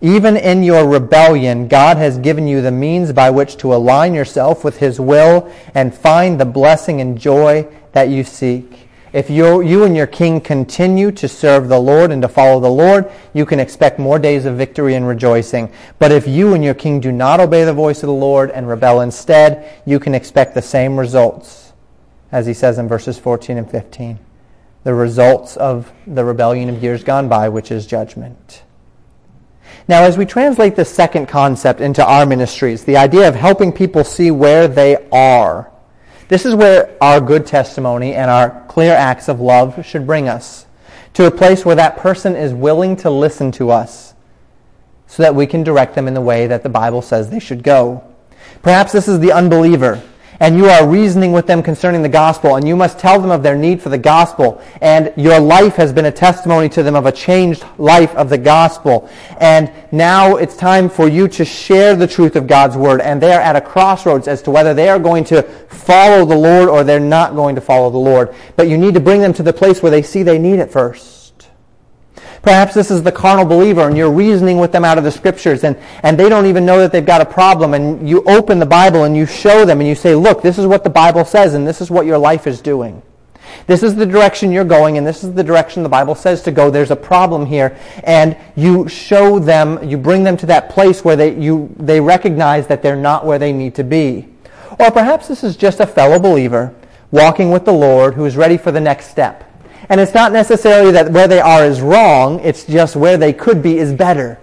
Even 0.00 0.36
in 0.36 0.62
your 0.62 0.88
rebellion, 0.88 1.66
God 1.66 1.96
has 1.96 2.18
given 2.18 2.46
you 2.46 2.62
the 2.62 2.70
means 2.70 3.12
by 3.12 3.30
which 3.30 3.56
to 3.58 3.74
align 3.74 4.14
yourself 4.14 4.62
with 4.62 4.78
His 4.78 5.00
will 5.00 5.52
and 5.74 5.94
find 5.94 6.40
the 6.40 6.44
blessing 6.44 7.00
and 7.00 7.18
joy 7.18 7.66
that 7.92 8.08
you 8.08 8.22
seek. 8.22 8.88
If 9.12 9.28
you, 9.28 9.60
you 9.60 9.84
and 9.84 9.96
your 9.96 10.06
king 10.06 10.40
continue 10.40 11.10
to 11.12 11.26
serve 11.26 11.68
the 11.68 11.80
Lord 11.80 12.12
and 12.12 12.22
to 12.22 12.28
follow 12.28 12.60
the 12.60 12.70
Lord, 12.70 13.10
you 13.34 13.44
can 13.44 13.58
expect 13.58 13.98
more 13.98 14.20
days 14.20 14.44
of 14.44 14.56
victory 14.56 14.94
and 14.94 15.06
rejoicing. 15.06 15.72
But 15.98 16.12
if 16.12 16.28
you 16.28 16.54
and 16.54 16.62
your 16.62 16.74
king 16.74 17.00
do 17.00 17.10
not 17.10 17.40
obey 17.40 17.64
the 17.64 17.72
voice 17.72 18.04
of 18.04 18.06
the 18.06 18.12
Lord 18.12 18.50
and 18.50 18.68
rebel 18.68 19.00
instead, 19.00 19.82
you 19.84 19.98
can 19.98 20.14
expect 20.14 20.54
the 20.54 20.62
same 20.62 20.98
results, 20.98 21.72
as 22.30 22.46
he 22.46 22.54
says 22.54 22.78
in 22.78 22.86
verses 22.86 23.18
14 23.18 23.58
and 23.58 23.68
15. 23.68 24.18
The 24.84 24.94
results 24.94 25.56
of 25.56 25.92
the 26.06 26.24
rebellion 26.24 26.68
of 26.68 26.82
years 26.82 27.02
gone 27.02 27.28
by, 27.28 27.48
which 27.48 27.72
is 27.72 27.86
judgment. 27.86 28.62
Now, 29.88 30.04
as 30.04 30.16
we 30.16 30.24
translate 30.24 30.76
this 30.76 30.88
second 30.88 31.26
concept 31.26 31.80
into 31.80 32.06
our 32.06 32.24
ministries, 32.24 32.84
the 32.84 32.96
idea 32.96 33.28
of 33.28 33.34
helping 33.34 33.72
people 33.72 34.04
see 34.04 34.30
where 34.30 34.68
they 34.68 35.08
are, 35.10 35.70
this 36.30 36.46
is 36.46 36.54
where 36.54 36.96
our 37.00 37.20
good 37.20 37.44
testimony 37.44 38.14
and 38.14 38.30
our 38.30 38.64
clear 38.68 38.94
acts 38.94 39.28
of 39.28 39.40
love 39.40 39.84
should 39.84 40.06
bring 40.06 40.28
us 40.28 40.64
to 41.12 41.26
a 41.26 41.30
place 41.30 41.64
where 41.64 41.74
that 41.74 41.96
person 41.96 42.36
is 42.36 42.54
willing 42.54 42.94
to 42.94 43.10
listen 43.10 43.50
to 43.50 43.70
us 43.70 44.14
so 45.08 45.24
that 45.24 45.34
we 45.34 45.44
can 45.44 45.64
direct 45.64 45.96
them 45.96 46.06
in 46.06 46.14
the 46.14 46.20
way 46.20 46.46
that 46.46 46.62
the 46.62 46.68
Bible 46.68 47.02
says 47.02 47.30
they 47.30 47.40
should 47.40 47.64
go. 47.64 48.04
Perhaps 48.62 48.92
this 48.92 49.08
is 49.08 49.18
the 49.18 49.32
unbeliever 49.32 50.00
and 50.40 50.56
you 50.56 50.66
are 50.66 50.88
reasoning 50.88 51.32
with 51.32 51.46
them 51.46 51.62
concerning 51.62 52.02
the 52.02 52.08
gospel, 52.08 52.56
and 52.56 52.66
you 52.66 52.74
must 52.74 52.98
tell 52.98 53.20
them 53.20 53.30
of 53.30 53.42
their 53.42 53.56
need 53.56 53.80
for 53.80 53.90
the 53.90 53.98
gospel, 53.98 54.60
and 54.80 55.12
your 55.16 55.38
life 55.38 55.76
has 55.76 55.92
been 55.92 56.06
a 56.06 56.10
testimony 56.10 56.68
to 56.70 56.82
them 56.82 56.96
of 56.96 57.04
a 57.04 57.12
changed 57.12 57.64
life 57.76 58.14
of 58.16 58.30
the 58.30 58.38
gospel. 58.38 59.08
And 59.38 59.70
now 59.92 60.36
it's 60.36 60.56
time 60.56 60.88
for 60.88 61.08
you 61.08 61.28
to 61.28 61.44
share 61.44 61.94
the 61.94 62.06
truth 62.06 62.36
of 62.36 62.46
God's 62.46 62.76
word, 62.76 63.02
and 63.02 63.20
they 63.20 63.32
are 63.32 63.40
at 63.40 63.54
a 63.54 63.60
crossroads 63.60 64.26
as 64.28 64.40
to 64.42 64.50
whether 64.50 64.72
they 64.72 64.88
are 64.88 64.98
going 64.98 65.24
to 65.24 65.42
follow 65.42 66.24
the 66.24 66.36
Lord 66.36 66.68
or 66.68 66.84
they're 66.84 66.98
not 66.98 67.34
going 67.34 67.54
to 67.54 67.60
follow 67.60 67.90
the 67.90 67.98
Lord. 67.98 68.34
But 68.56 68.68
you 68.68 68.78
need 68.78 68.94
to 68.94 69.00
bring 69.00 69.20
them 69.20 69.34
to 69.34 69.42
the 69.42 69.52
place 69.52 69.82
where 69.82 69.90
they 69.90 70.02
see 70.02 70.22
they 70.22 70.38
need 70.38 70.58
it 70.58 70.72
first. 70.72 71.19
Perhaps 72.42 72.72
this 72.72 72.90
is 72.90 73.02
the 73.02 73.12
carnal 73.12 73.44
believer 73.44 73.86
and 73.86 73.96
you're 73.96 74.10
reasoning 74.10 74.58
with 74.58 74.72
them 74.72 74.84
out 74.84 74.96
of 74.96 75.04
the 75.04 75.10
scriptures 75.10 75.62
and, 75.62 75.76
and 76.02 76.18
they 76.18 76.28
don't 76.28 76.46
even 76.46 76.64
know 76.64 76.78
that 76.78 76.90
they've 76.90 77.04
got 77.04 77.20
a 77.20 77.26
problem 77.26 77.74
and 77.74 78.08
you 78.08 78.22
open 78.24 78.58
the 78.58 78.66
Bible 78.66 79.04
and 79.04 79.14
you 79.14 79.26
show 79.26 79.66
them 79.66 79.80
and 79.80 79.88
you 79.88 79.94
say, 79.94 80.14
look, 80.14 80.40
this 80.40 80.58
is 80.58 80.66
what 80.66 80.82
the 80.82 80.90
Bible 80.90 81.24
says 81.24 81.52
and 81.52 81.66
this 81.66 81.82
is 81.82 81.90
what 81.90 82.06
your 82.06 82.16
life 82.16 82.46
is 82.46 82.62
doing. 82.62 83.02
This 83.66 83.82
is 83.82 83.94
the 83.94 84.06
direction 84.06 84.52
you're 84.52 84.64
going 84.64 84.96
and 84.96 85.06
this 85.06 85.22
is 85.22 85.34
the 85.34 85.44
direction 85.44 85.82
the 85.82 85.88
Bible 85.88 86.14
says 86.14 86.42
to 86.42 86.50
go. 86.50 86.70
There's 86.70 86.90
a 86.90 86.96
problem 86.96 87.44
here. 87.44 87.76
And 88.04 88.36
you 88.56 88.88
show 88.88 89.38
them, 89.38 89.82
you 89.86 89.98
bring 89.98 90.24
them 90.24 90.36
to 90.38 90.46
that 90.46 90.70
place 90.70 91.04
where 91.04 91.16
they, 91.16 91.38
you, 91.38 91.74
they 91.76 92.00
recognize 92.00 92.66
that 92.68 92.82
they're 92.82 92.96
not 92.96 93.26
where 93.26 93.38
they 93.38 93.52
need 93.52 93.74
to 93.74 93.84
be. 93.84 94.28
Or 94.78 94.90
perhaps 94.90 95.28
this 95.28 95.44
is 95.44 95.56
just 95.56 95.80
a 95.80 95.86
fellow 95.86 96.18
believer 96.18 96.74
walking 97.10 97.50
with 97.50 97.64
the 97.64 97.72
Lord 97.72 98.14
who 98.14 98.24
is 98.24 98.36
ready 98.36 98.56
for 98.56 98.70
the 98.72 98.80
next 98.80 99.10
step. 99.10 99.49
And 99.90 100.00
it's 100.00 100.14
not 100.14 100.30
necessarily 100.32 100.92
that 100.92 101.10
where 101.10 101.26
they 101.26 101.40
are 101.40 101.64
is 101.64 101.80
wrong, 101.80 102.38
it's 102.40 102.64
just 102.64 102.94
where 102.94 103.16
they 103.16 103.32
could 103.32 103.60
be 103.60 103.76
is 103.76 103.92
better. 103.92 104.38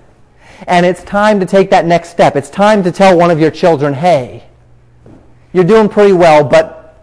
And 0.67 0.85
it's 0.85 1.01
time 1.03 1.39
to 1.39 1.45
take 1.45 1.69
that 1.69 1.85
next 1.85 2.09
step. 2.09 2.35
It's 2.35 2.49
time 2.49 2.83
to 2.83 2.91
tell 2.91 3.17
one 3.17 3.31
of 3.31 3.39
your 3.39 3.49
children, 3.49 3.93
hey, 3.93 4.43
you're 5.53 5.63
doing 5.63 5.87
pretty 5.87 6.11
well, 6.11 6.43
but 6.43 7.01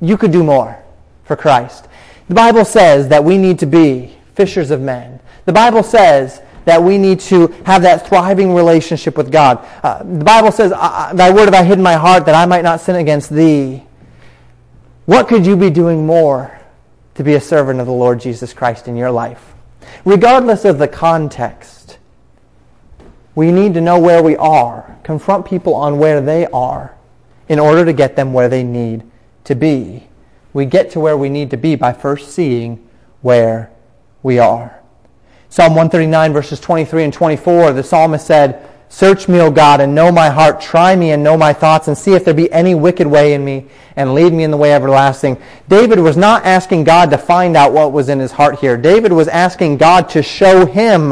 you 0.00 0.16
could 0.16 0.32
do 0.32 0.42
more 0.42 0.82
for 1.22 1.36
Christ. 1.36 1.86
The 2.26 2.34
Bible 2.34 2.64
says 2.64 3.08
that 3.08 3.22
we 3.22 3.38
need 3.38 3.60
to 3.60 3.66
be 3.66 4.16
fishers 4.34 4.72
of 4.72 4.80
men. 4.80 5.20
The 5.44 5.52
Bible 5.52 5.84
says 5.84 6.42
that 6.64 6.82
we 6.82 6.98
need 6.98 7.20
to 7.20 7.46
have 7.64 7.82
that 7.82 8.08
thriving 8.08 8.54
relationship 8.54 9.16
with 9.16 9.30
God. 9.30 9.64
Uh, 9.84 10.02
the 10.02 10.24
Bible 10.24 10.50
says, 10.50 10.72
Thy 10.72 11.32
word 11.32 11.44
have 11.44 11.54
I 11.54 11.62
hid 11.62 11.78
in 11.78 11.84
my 11.84 11.94
heart 11.94 12.26
that 12.26 12.34
I 12.34 12.44
might 12.46 12.64
not 12.64 12.80
sin 12.80 12.96
against 12.96 13.30
thee. 13.30 13.84
What 15.06 15.28
could 15.28 15.46
you 15.46 15.56
be 15.56 15.70
doing 15.70 16.06
more 16.06 16.58
to 17.14 17.24
be 17.24 17.34
a 17.34 17.40
servant 17.40 17.80
of 17.80 17.86
the 17.86 17.92
Lord 17.92 18.20
Jesus 18.20 18.52
Christ 18.52 18.88
in 18.88 18.96
your 18.96 19.10
life. 19.10 19.54
Regardless 20.04 20.64
of 20.64 20.78
the 20.78 20.88
context, 20.88 21.98
we 23.34 23.50
need 23.50 23.74
to 23.74 23.80
know 23.80 23.98
where 23.98 24.22
we 24.22 24.36
are, 24.36 24.96
confront 25.02 25.46
people 25.46 25.74
on 25.74 25.98
where 25.98 26.20
they 26.20 26.46
are 26.46 26.94
in 27.48 27.58
order 27.58 27.84
to 27.84 27.92
get 27.92 28.16
them 28.16 28.32
where 28.32 28.48
they 28.48 28.62
need 28.62 29.02
to 29.44 29.54
be. 29.54 30.08
We 30.52 30.66
get 30.66 30.90
to 30.92 31.00
where 31.00 31.16
we 31.16 31.28
need 31.28 31.50
to 31.50 31.56
be 31.56 31.74
by 31.74 31.92
first 31.92 32.32
seeing 32.32 32.88
where 33.22 33.70
we 34.22 34.38
are. 34.38 34.80
Psalm 35.48 35.74
139 35.74 36.32
verses 36.32 36.60
23 36.60 37.04
and 37.04 37.12
24, 37.12 37.72
the 37.72 37.82
psalmist 37.82 38.26
said, 38.26 38.68
Search 38.94 39.26
me, 39.26 39.40
O 39.40 39.50
God, 39.50 39.80
and 39.80 39.92
know 39.92 40.12
my 40.12 40.30
heart. 40.30 40.60
Try 40.60 40.94
me 40.94 41.10
and 41.10 41.24
know 41.24 41.36
my 41.36 41.52
thoughts, 41.52 41.88
and 41.88 41.98
see 41.98 42.12
if 42.12 42.24
there 42.24 42.32
be 42.32 42.50
any 42.52 42.76
wicked 42.76 43.08
way 43.08 43.34
in 43.34 43.44
me, 43.44 43.66
and 43.96 44.14
lead 44.14 44.32
me 44.32 44.44
in 44.44 44.52
the 44.52 44.56
way 44.56 44.72
everlasting. 44.72 45.36
David 45.68 45.98
was 45.98 46.16
not 46.16 46.44
asking 46.44 46.84
God 46.84 47.10
to 47.10 47.18
find 47.18 47.56
out 47.56 47.72
what 47.72 47.90
was 47.90 48.08
in 48.08 48.20
his 48.20 48.30
heart 48.30 48.60
here. 48.60 48.76
David 48.76 49.10
was 49.10 49.26
asking 49.26 49.78
God 49.78 50.08
to 50.10 50.22
show 50.22 50.64
him 50.64 51.10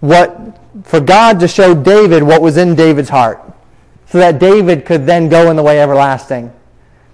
what, 0.00 0.58
for 0.84 1.00
God 1.00 1.40
to 1.40 1.48
show 1.48 1.74
David 1.74 2.22
what 2.22 2.42
was 2.42 2.58
in 2.58 2.74
David's 2.74 3.08
heart, 3.08 3.40
so 4.04 4.18
that 4.18 4.38
David 4.38 4.84
could 4.84 5.06
then 5.06 5.30
go 5.30 5.50
in 5.50 5.56
the 5.56 5.62
way 5.62 5.80
everlasting. 5.80 6.52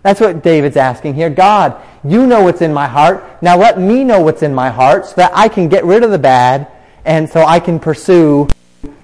That's 0.02 0.18
what 0.18 0.42
David's 0.42 0.76
asking 0.76 1.14
here. 1.14 1.30
God, 1.30 1.80
you 2.02 2.26
know 2.26 2.42
what's 2.42 2.60
in 2.60 2.72
my 2.72 2.88
heart. 2.88 3.40
Now 3.40 3.56
let 3.56 3.78
me 3.78 4.02
know 4.02 4.20
what's 4.20 4.42
in 4.42 4.52
my 4.52 4.68
heart 4.68 5.06
so 5.06 5.14
that 5.14 5.30
I 5.32 5.46
can 5.48 5.68
get 5.68 5.84
rid 5.84 6.02
of 6.02 6.10
the 6.10 6.18
bad 6.18 6.66
and 7.04 7.30
so 7.30 7.44
I 7.44 7.60
can 7.60 7.78
pursue 7.78 8.48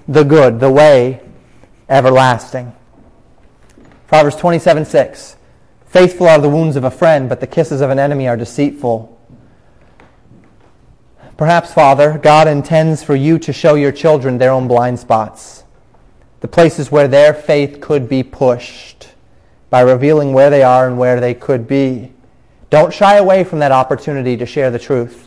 the 0.07 0.23
good, 0.23 0.59
the 0.59 0.71
way 0.71 1.21
everlasting. 1.89 2.73
Proverbs 4.07 4.35
27 4.35 4.85
6. 4.85 5.35
Faithful 5.87 6.27
are 6.27 6.39
the 6.39 6.49
wounds 6.49 6.75
of 6.75 6.83
a 6.83 6.91
friend, 6.91 7.29
but 7.29 7.39
the 7.39 7.47
kisses 7.47 7.81
of 7.81 7.89
an 7.89 7.99
enemy 7.99 8.27
are 8.27 8.37
deceitful. 8.37 9.11
Perhaps, 11.37 11.73
Father, 11.73 12.17
God 12.17 12.47
intends 12.47 13.03
for 13.03 13.15
you 13.15 13.39
to 13.39 13.51
show 13.51 13.75
your 13.75 13.91
children 13.91 14.37
their 14.37 14.51
own 14.51 14.67
blind 14.67 14.99
spots, 14.99 15.63
the 16.39 16.47
places 16.47 16.91
where 16.91 17.07
their 17.07 17.33
faith 17.33 17.81
could 17.81 18.07
be 18.07 18.23
pushed 18.23 19.09
by 19.69 19.81
revealing 19.81 20.31
where 20.31 20.49
they 20.49 20.63
are 20.63 20.87
and 20.87 20.97
where 20.97 21.19
they 21.19 21.33
could 21.33 21.67
be. 21.67 22.13
Don't 22.69 22.93
shy 22.93 23.15
away 23.15 23.43
from 23.43 23.59
that 23.59 23.71
opportunity 23.71 24.37
to 24.37 24.45
share 24.45 24.71
the 24.71 24.79
truth. 24.79 25.24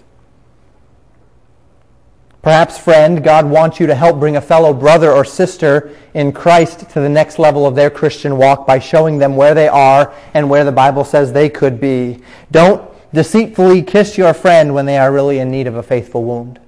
Perhaps, 2.42 2.78
friend, 2.78 3.22
God 3.24 3.46
wants 3.46 3.80
you 3.80 3.86
to 3.88 3.94
help 3.94 4.20
bring 4.20 4.36
a 4.36 4.40
fellow 4.40 4.72
brother 4.72 5.10
or 5.10 5.24
sister 5.24 5.94
in 6.14 6.32
Christ 6.32 6.88
to 6.90 7.00
the 7.00 7.08
next 7.08 7.38
level 7.38 7.66
of 7.66 7.74
their 7.74 7.90
Christian 7.90 8.36
walk 8.36 8.66
by 8.66 8.78
showing 8.78 9.18
them 9.18 9.36
where 9.36 9.54
they 9.54 9.68
are 9.68 10.14
and 10.34 10.48
where 10.48 10.64
the 10.64 10.72
Bible 10.72 11.04
says 11.04 11.32
they 11.32 11.48
could 11.48 11.80
be. 11.80 12.22
Don't 12.50 12.88
deceitfully 13.12 13.82
kiss 13.82 14.16
your 14.16 14.32
friend 14.34 14.72
when 14.72 14.86
they 14.86 14.98
are 14.98 15.12
really 15.12 15.40
in 15.40 15.50
need 15.50 15.66
of 15.66 15.74
a 15.74 15.82
faithful 15.82 16.24
wound. 16.24 16.60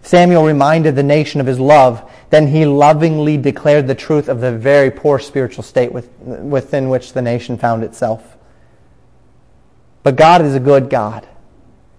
Samuel 0.00 0.44
reminded 0.44 0.94
the 0.94 1.02
nation 1.02 1.40
of 1.40 1.46
his 1.46 1.58
love. 1.58 2.08
Then 2.30 2.46
he 2.46 2.64
lovingly 2.64 3.36
declared 3.36 3.86
the 3.86 3.94
truth 3.94 4.28
of 4.28 4.40
the 4.40 4.52
very 4.52 4.90
poor 4.90 5.18
spiritual 5.18 5.64
state 5.64 5.92
within 5.92 6.88
which 6.88 7.12
the 7.12 7.22
nation 7.22 7.58
found 7.58 7.82
itself. 7.82 8.36
But 10.04 10.16
God 10.16 10.42
is 10.42 10.54
a 10.54 10.60
good 10.60 10.88
God. 10.88 11.26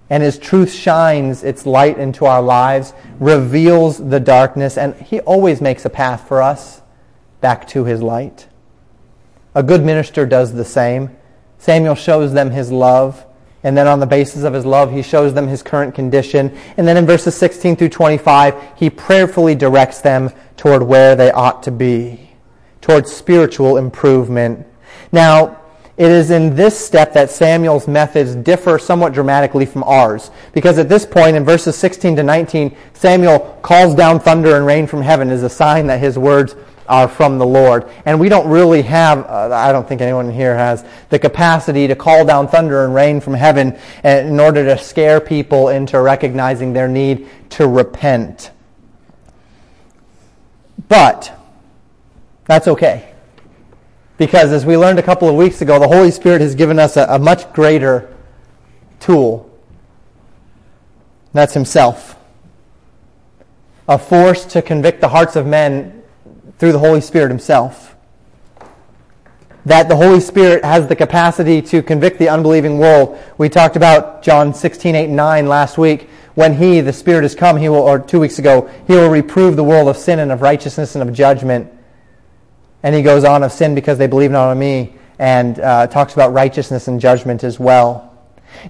And 0.10 0.24
his 0.24 0.38
truth 0.39 0.72
shines 0.72 1.43
its 1.43 1.66
light 1.66 1.97
into 1.97 2.26
our 2.26 2.41
lives, 2.41 2.93
reveals 3.20 3.97
the 3.97 4.20
darkness, 4.20 4.78
and 4.78 4.95
he 4.95 5.20
always 5.22 5.60
makes 5.60 5.84
a 5.84 5.89
path 5.89 6.28
for 6.28 6.41
us 6.41 6.82
back 7.41 7.68
to 7.70 7.84
his 7.84 8.01
light. 8.01 8.47
A 9.53 9.64
good 9.64 9.84
minister 9.84 10.26
does 10.26 10.53
the 10.53 10.64
same. 10.64 11.16
Samuel 11.58 11.95
shows 11.95 12.34
them 12.34 12.51
his 12.51 12.72
love. 12.72 13.26
And 13.64 13.76
then 13.76 13.88
on 13.88 13.99
the 13.99 14.05
basis 14.05 14.43
of 14.43 14.53
his 14.53 14.66
love, 14.66 14.93
he 14.93 15.01
shows 15.01 15.34
them 15.34 15.47
his 15.47 15.64
current 15.64 15.95
condition. 15.95 16.55
And 16.78 16.88
then 16.88 16.95
in 16.95 17.05
verses 17.05 17.36
16 17.36 17.76
through 17.76 17.89
25, 17.89 18.55
he 18.78 18.89
prayerfully 18.89 19.55
directs 19.55 19.99
them 19.99 20.32
toward 20.55 20.84
where 20.84 21.16
they 21.16 21.32
ought 21.32 21.64
to 21.64 21.72
be, 21.72 22.30
toward 22.82 23.08
spiritual 23.08 23.78
improvement. 23.78 24.66
Now, 25.12 25.60
it 25.98 26.12
is 26.12 26.30
in 26.30 26.56
this 26.56 26.78
step 26.78 27.14
that 27.14 27.32
Samuel's 27.32 27.88
methods 27.88 28.36
differ 28.36 28.78
somewhat 28.78 29.14
dramatically 29.14 29.66
from 29.66 29.84
ours. 29.84 30.30
Because 30.54 30.78
at 30.78 30.89
this 30.89 31.08
point, 31.08 31.36
in 31.36 31.43
verses 31.43 31.76
16 31.76 32.18
to 32.18 32.24
19, 32.24 32.78
Samuel 32.93 33.60
calls 33.64 33.95
down 33.95 34.20
thunder 34.20 34.56
and 34.56 34.66
rain 34.66 34.86
from 34.86 35.02
heaven 35.02 35.32
as 35.32 35.41
a 35.41 35.50
sign 35.50 35.88
that 35.88 36.00
his 36.00 36.18
words 36.18 36.56
are 36.88 37.08
from 37.08 37.39
the 37.39 37.45
Lord. 37.45 37.89
And 38.06 38.20
we 38.20 38.30
don't 38.30 38.48
really 38.48 38.84
have, 38.84 39.26
uh, 39.26 39.50
I 39.52 39.72
don't 39.72 39.88
think 39.88 40.02
anyone 40.02 40.32
here 40.32 40.56
has, 40.56 40.86
the 41.10 41.18
capacity 41.18 41.88
to 41.88 41.95
call 41.95 42.24
down 42.24 42.48
thunder 42.48 42.86
and 42.86 42.93
rain 42.93 43.20
from 43.20 43.34
heaven 43.34 43.78
in 44.04 44.39
order 44.39 44.64
to 44.66 44.78
scare 44.78 45.20
people 45.20 45.70
into 45.70 46.00
recognizing 46.00 46.74
their 46.74 46.88
need 46.88 47.28
to 47.52 47.68
repent. 47.68 48.52
But 50.88 51.34
that's 52.45 52.68
okay. 52.68 53.14
Because 54.18 54.51
as 54.51 54.65
we 54.65 54.78
learned 54.78 54.97
a 54.99 55.03
couple 55.03 55.30
of 55.30 55.36
weeks 55.36 55.61
ago, 55.61 55.80
the 55.80 55.88
Holy 55.88 56.11
Spirit 56.11 56.41
has 56.41 56.55
given 56.55 56.80
us 56.80 56.97
a, 56.97 57.05
a 57.09 57.20
much 57.20 57.51
greater 57.53 58.13
tool. 58.99 59.49
That's 61.34 61.53
Himself. 61.53 62.15
A 63.88 63.97
force 63.97 64.43
to 64.45 64.61
convict 64.61 65.01
the 65.01 65.09
hearts 65.09 65.36
of 65.36 65.45
men 65.45 66.03
through 66.57 66.72
the 66.72 66.80
Holy 66.80 67.01
Spirit 67.01 67.30
Himself. 67.30 67.95
That 69.65 69.88
the 69.88 69.95
Holy 69.95 70.20
Spirit 70.20 70.65
has 70.65 70.88
the 70.88 70.95
capacity 70.95 71.61
to 71.63 71.84
convict 71.84 72.18
the 72.18 72.30
unbelieving 72.30 72.80
world. 72.80 73.20
We 73.38 73.49
talked 73.49 73.76
about 73.76 74.24
John 74.24 74.53
16, 74.53 74.95
8, 74.95 75.05
and 75.05 75.15
9 75.15 75.47
last 75.47 75.78
week. 75.78 76.09
When 76.34 76.55
He, 76.55 76.82
the 76.82 76.93
Spirit, 76.93 77.24
has 77.24 77.36
come, 77.36 77.57
He 77.57 77.70
will, 77.70 77.78
or 77.78 77.99
two 77.99 78.20
weeks 78.20 78.39
ago, 78.39 78.70
He 78.88 78.93
will 78.93 79.09
reprove 79.09 79.55
the 79.55 79.63
world 79.63 79.89
of 79.89 79.97
sin 79.97 80.20
and 80.20 80.32
of 80.32 80.41
righteousness 80.41 80.95
and 80.95 81.07
of 81.07 81.13
judgment. 81.13 81.72
And 82.84 82.95
He 82.95 83.01
goes 83.01 83.23
on 83.23 83.43
of 83.43 83.51
sin 83.51 83.75
because 83.75 83.97
they 83.97 84.07
believe 84.07 84.32
not 84.32 84.49
on 84.49 84.59
me, 84.59 84.93
and 85.19 85.59
uh, 85.59 85.88
talks 85.88 86.13
about 86.13 86.32
righteousness 86.34 86.88
and 86.88 86.99
judgment 86.99 87.43
as 87.43 87.59
well. 87.59 88.03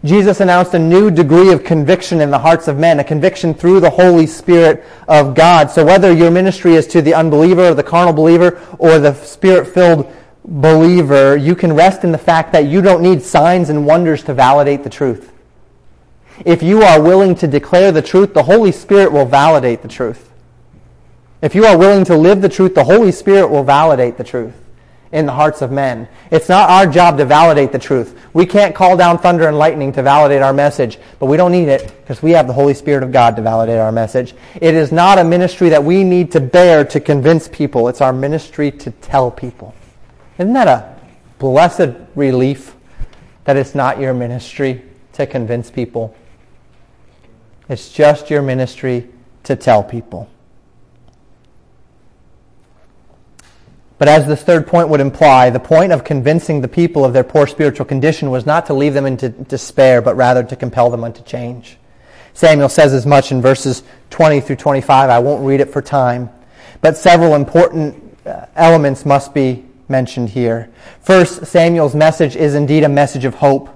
Jesus 0.03 0.41
announced 0.41 0.73
a 0.73 0.79
new 0.79 1.11
degree 1.11 1.51
of 1.51 1.63
conviction 1.63 2.19
in 2.19 2.31
the 2.31 2.39
hearts 2.39 2.67
of 2.67 2.77
men, 2.77 2.99
a 2.99 3.03
conviction 3.03 3.53
through 3.53 3.79
the 3.79 3.89
Holy 3.89 4.25
Spirit 4.25 4.83
of 5.07 5.35
God. 5.35 5.69
So 5.71 5.85
whether 5.85 6.11
your 6.11 6.31
ministry 6.31 6.75
is 6.75 6.87
to 6.87 7.01
the 7.01 7.13
unbeliever, 7.13 7.69
or 7.69 7.73
the 7.73 7.83
carnal 7.83 8.13
believer, 8.13 8.61
or 8.79 8.99
the 8.99 9.13
spirit-filled 9.13 10.11
believer, 10.45 11.37
you 11.37 11.55
can 11.55 11.73
rest 11.73 12.03
in 12.03 12.11
the 12.11 12.17
fact 12.17 12.51
that 12.53 12.65
you 12.65 12.81
don't 12.81 13.01
need 13.01 13.21
signs 13.21 13.69
and 13.69 13.85
wonders 13.85 14.23
to 14.23 14.33
validate 14.33 14.83
the 14.83 14.89
truth. 14.89 15.31
If 16.45 16.61
you 16.63 16.83
are 16.83 17.01
willing 17.01 17.35
to 17.35 17.47
declare 17.47 17.91
the 17.91 18.01
truth, 18.01 18.33
the 18.33 18.43
Holy 18.43 18.71
Spirit 18.71 19.11
will 19.11 19.25
validate 19.25 19.81
the 19.81 19.87
truth. 19.87 20.26
If 21.41 21.53
you 21.53 21.65
are 21.65 21.77
willing 21.77 22.05
to 22.05 22.17
live 22.17 22.41
the 22.41 22.49
truth, 22.49 22.73
the 22.73 22.83
Holy 22.83 23.11
Spirit 23.11 23.49
will 23.49 23.63
validate 23.63 24.17
the 24.17 24.23
truth 24.23 24.55
in 25.11 25.25
the 25.25 25.31
hearts 25.31 25.61
of 25.61 25.71
men. 25.71 26.07
It's 26.31 26.49
not 26.49 26.69
our 26.69 26.87
job 26.87 27.17
to 27.17 27.25
validate 27.25 27.71
the 27.71 27.79
truth. 27.79 28.19
We 28.33 28.45
can't 28.45 28.75
call 28.75 28.97
down 28.97 29.19
thunder 29.19 29.47
and 29.47 29.57
lightning 29.57 29.91
to 29.93 30.03
validate 30.03 30.41
our 30.41 30.53
message, 30.53 30.99
but 31.19 31.27
we 31.27 31.37
don't 31.37 31.51
need 31.51 31.69
it 31.69 31.95
because 32.01 32.21
we 32.21 32.31
have 32.31 32.47
the 32.47 32.53
Holy 32.53 32.73
Spirit 32.73 33.03
of 33.03 33.11
God 33.11 33.35
to 33.35 33.41
validate 33.41 33.79
our 33.79 33.91
message. 33.91 34.33
It 34.59 34.73
is 34.73 34.91
not 34.91 35.17
a 35.17 35.23
ministry 35.23 35.69
that 35.69 35.83
we 35.83 36.03
need 36.03 36.31
to 36.33 36.39
bear 36.39 36.83
to 36.85 36.99
convince 36.99 37.47
people. 37.47 37.87
It's 37.87 38.01
our 38.01 38.13
ministry 38.13 38.71
to 38.71 38.91
tell 38.91 39.31
people. 39.31 39.73
Isn't 40.37 40.53
that 40.53 40.67
a 40.67 40.99
blessed 41.39 41.91
relief 42.15 42.75
that 43.45 43.57
it's 43.57 43.75
not 43.75 43.99
your 43.99 44.13
ministry 44.13 44.83
to 45.13 45.25
convince 45.25 45.71
people? 45.71 46.15
It's 47.69 47.91
just 47.91 48.29
your 48.29 48.41
ministry 48.41 49.07
to 49.43 49.55
tell 49.55 49.83
people. 49.83 50.29
But 53.97 54.07
as 54.07 54.27
this 54.27 54.43
third 54.43 54.67
point 54.67 54.89
would 54.89 54.99
imply, 54.99 55.49
the 55.49 55.59
point 55.59 55.91
of 55.91 56.03
convincing 56.03 56.61
the 56.61 56.67
people 56.67 57.03
of 57.03 57.13
their 57.13 57.23
poor 57.23 57.47
spiritual 57.47 57.85
condition 57.85 58.29
was 58.29 58.45
not 58.45 58.67
to 58.67 58.73
leave 58.73 58.93
them 58.93 59.05
into 59.05 59.29
despair, 59.29 60.01
but 60.01 60.15
rather 60.15 60.43
to 60.43 60.55
compel 60.55 60.89
them 60.89 61.03
unto 61.03 61.23
change. 61.23 61.77
Samuel 62.33 62.69
says 62.69 62.93
as 62.93 63.07
much 63.07 63.31
in 63.31 63.41
verses 63.41 63.81
20 64.11 64.41
through 64.41 64.57
25. 64.57 65.09
I 65.09 65.17
won't 65.17 65.43
read 65.43 65.59
it 65.59 65.71
for 65.71 65.81
time. 65.81 66.29
But 66.81 66.95
several 66.95 67.33
important 67.33 68.19
uh, 68.25 68.45
elements 68.55 69.05
must 69.05 69.33
be 69.33 69.65
mentioned 69.89 70.29
here. 70.29 70.69
First, 71.01 71.47
Samuel's 71.47 71.95
message 71.95 72.35
is 72.35 72.53
indeed 72.53 72.83
a 72.83 72.89
message 72.89 73.25
of 73.25 73.33
hope. 73.33 73.69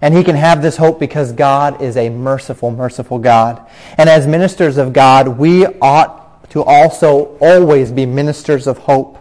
And 0.00 0.16
he 0.16 0.22
can 0.22 0.36
have 0.36 0.62
this 0.62 0.76
hope 0.76 1.00
because 1.00 1.32
God 1.32 1.82
is 1.82 1.96
a 1.96 2.08
merciful, 2.08 2.70
merciful 2.70 3.18
God. 3.18 3.68
And 3.96 4.08
as 4.08 4.28
ministers 4.28 4.76
of 4.76 4.92
God, 4.92 5.26
we 5.38 5.66
ought 5.66 6.27
to 6.50 6.62
also 6.62 7.36
always 7.40 7.92
be 7.92 8.06
ministers 8.06 8.66
of 8.66 8.78
hope, 8.78 9.18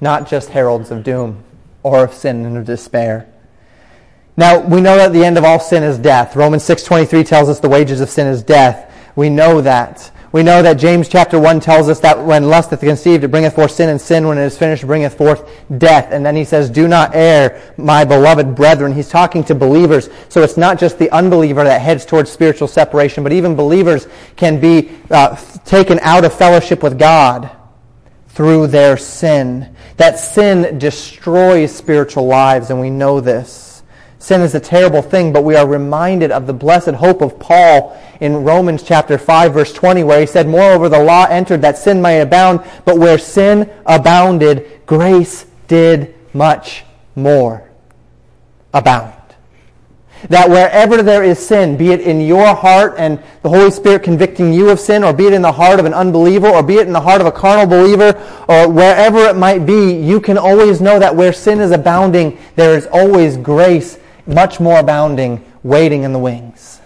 not 0.00 0.28
just 0.28 0.50
heralds 0.50 0.90
of 0.90 1.02
doom 1.02 1.42
or 1.82 2.04
of 2.04 2.14
sin 2.14 2.44
and 2.44 2.56
of 2.56 2.64
despair. 2.64 3.28
Now, 4.36 4.60
we 4.60 4.80
know 4.80 4.96
that 4.96 5.12
the 5.12 5.24
end 5.24 5.36
of 5.36 5.44
all 5.44 5.58
sin 5.58 5.82
is 5.82 5.98
death. 5.98 6.36
Romans 6.36 6.62
6.23 6.62 7.26
tells 7.26 7.48
us 7.48 7.58
the 7.58 7.68
wages 7.68 8.00
of 8.00 8.08
sin 8.08 8.28
is 8.28 8.42
death. 8.42 8.87
We 9.18 9.30
know 9.30 9.60
that. 9.62 10.12
We 10.30 10.44
know 10.44 10.62
that 10.62 10.74
James 10.74 11.08
chapter 11.08 11.40
1 11.40 11.58
tells 11.58 11.88
us 11.88 11.98
that 12.00 12.24
when 12.24 12.48
lust 12.48 12.72
is 12.72 12.78
conceived, 12.78 13.24
it 13.24 13.32
bringeth 13.32 13.56
forth 13.56 13.72
sin, 13.72 13.88
and 13.88 14.00
sin, 14.00 14.28
when 14.28 14.38
it 14.38 14.44
is 14.44 14.56
finished, 14.56 14.86
bringeth 14.86 15.18
forth 15.18 15.50
death. 15.76 16.12
And 16.12 16.24
then 16.24 16.36
he 16.36 16.44
says, 16.44 16.70
Do 16.70 16.86
not 16.86 17.16
err, 17.16 17.74
my 17.76 18.04
beloved 18.04 18.54
brethren. 18.54 18.92
He's 18.92 19.08
talking 19.08 19.42
to 19.46 19.56
believers. 19.56 20.08
So 20.28 20.44
it's 20.44 20.56
not 20.56 20.78
just 20.78 21.00
the 21.00 21.10
unbeliever 21.10 21.64
that 21.64 21.80
heads 21.80 22.06
towards 22.06 22.30
spiritual 22.30 22.68
separation, 22.68 23.24
but 23.24 23.32
even 23.32 23.56
believers 23.56 24.06
can 24.36 24.60
be 24.60 24.92
uh, 25.10 25.34
taken 25.64 25.98
out 26.02 26.24
of 26.24 26.32
fellowship 26.32 26.84
with 26.84 26.96
God 26.96 27.50
through 28.28 28.68
their 28.68 28.96
sin. 28.96 29.74
That 29.96 30.20
sin 30.20 30.78
destroys 30.78 31.74
spiritual 31.74 32.28
lives, 32.28 32.70
and 32.70 32.80
we 32.80 32.88
know 32.88 33.20
this. 33.20 33.67
Sin 34.18 34.40
is 34.40 34.54
a 34.54 34.60
terrible 34.60 35.00
thing, 35.00 35.32
but 35.32 35.44
we 35.44 35.54
are 35.54 35.66
reminded 35.66 36.32
of 36.32 36.46
the 36.46 36.52
blessed 36.52 36.90
hope 36.90 37.22
of 37.22 37.38
Paul 37.38 37.96
in 38.20 38.42
Romans 38.42 38.82
chapter 38.82 39.16
5 39.16 39.54
verse 39.54 39.72
20 39.72 40.02
where 40.02 40.20
he 40.20 40.26
said, 40.26 40.48
Moreover, 40.48 40.88
the 40.88 41.02
law 41.02 41.26
entered 41.26 41.62
that 41.62 41.78
sin 41.78 42.02
might 42.02 42.14
abound, 42.14 42.64
but 42.84 42.98
where 42.98 43.16
sin 43.16 43.70
abounded, 43.86 44.80
grace 44.86 45.46
did 45.68 46.14
much 46.34 46.84
more 47.14 47.70
abound. 48.74 49.14
That 50.30 50.50
wherever 50.50 51.00
there 51.00 51.22
is 51.22 51.38
sin, 51.38 51.76
be 51.76 51.92
it 51.92 52.00
in 52.00 52.20
your 52.20 52.52
heart 52.52 52.96
and 52.98 53.22
the 53.42 53.48
Holy 53.48 53.70
Spirit 53.70 54.02
convicting 54.02 54.52
you 54.52 54.68
of 54.68 54.80
sin, 54.80 55.04
or 55.04 55.12
be 55.12 55.26
it 55.26 55.32
in 55.32 55.42
the 55.42 55.52
heart 55.52 55.78
of 55.78 55.86
an 55.86 55.94
unbeliever, 55.94 56.48
or 56.48 56.60
be 56.60 56.74
it 56.74 56.88
in 56.88 56.92
the 56.92 57.00
heart 57.00 57.20
of 57.20 57.28
a 57.28 57.32
carnal 57.32 57.66
believer, 57.66 58.20
or 58.48 58.68
wherever 58.68 59.20
it 59.20 59.36
might 59.36 59.64
be, 59.64 59.92
you 59.92 60.20
can 60.20 60.36
always 60.36 60.80
know 60.80 60.98
that 60.98 61.14
where 61.14 61.32
sin 61.32 61.60
is 61.60 61.70
abounding, 61.70 62.36
there 62.56 62.76
is 62.76 62.86
always 62.86 63.36
grace 63.36 63.96
much 64.28 64.60
more 64.60 64.78
abounding, 64.78 65.44
waiting 65.62 66.02
in 66.04 66.12
the 66.12 66.18
wings. 66.18 66.80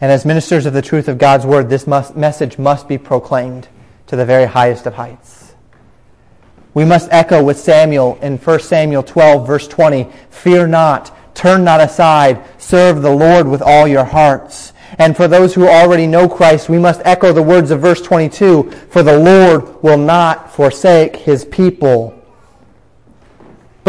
And 0.00 0.12
as 0.12 0.24
ministers 0.24 0.66
of 0.66 0.74
the 0.74 0.82
truth 0.82 1.08
of 1.08 1.18
God's 1.18 1.44
word, 1.44 1.68
this 1.68 1.86
must, 1.86 2.16
message 2.16 2.58
must 2.58 2.86
be 2.86 2.98
proclaimed 2.98 3.68
to 4.06 4.16
the 4.16 4.24
very 4.24 4.46
highest 4.46 4.86
of 4.86 4.94
heights. 4.94 5.54
We 6.74 6.84
must 6.84 7.08
echo 7.10 7.42
with 7.42 7.58
Samuel 7.58 8.18
in 8.22 8.36
1 8.36 8.60
Samuel 8.60 9.02
12, 9.02 9.46
verse 9.46 9.66
20 9.66 10.06
Fear 10.30 10.68
not, 10.68 11.34
turn 11.34 11.64
not 11.64 11.80
aside, 11.80 12.44
serve 12.58 13.02
the 13.02 13.10
Lord 13.10 13.48
with 13.48 13.62
all 13.62 13.88
your 13.88 14.04
hearts. 14.04 14.72
And 14.98 15.16
for 15.16 15.26
those 15.26 15.54
who 15.54 15.66
already 15.66 16.06
know 16.06 16.28
Christ, 16.28 16.68
we 16.68 16.78
must 16.78 17.02
echo 17.04 17.32
the 17.32 17.42
words 17.42 17.70
of 17.70 17.80
verse 17.80 18.00
22 18.00 18.70
For 18.90 19.02
the 19.02 19.18
Lord 19.18 19.82
will 19.82 19.98
not 19.98 20.52
forsake 20.52 21.16
his 21.16 21.44
people. 21.44 22.17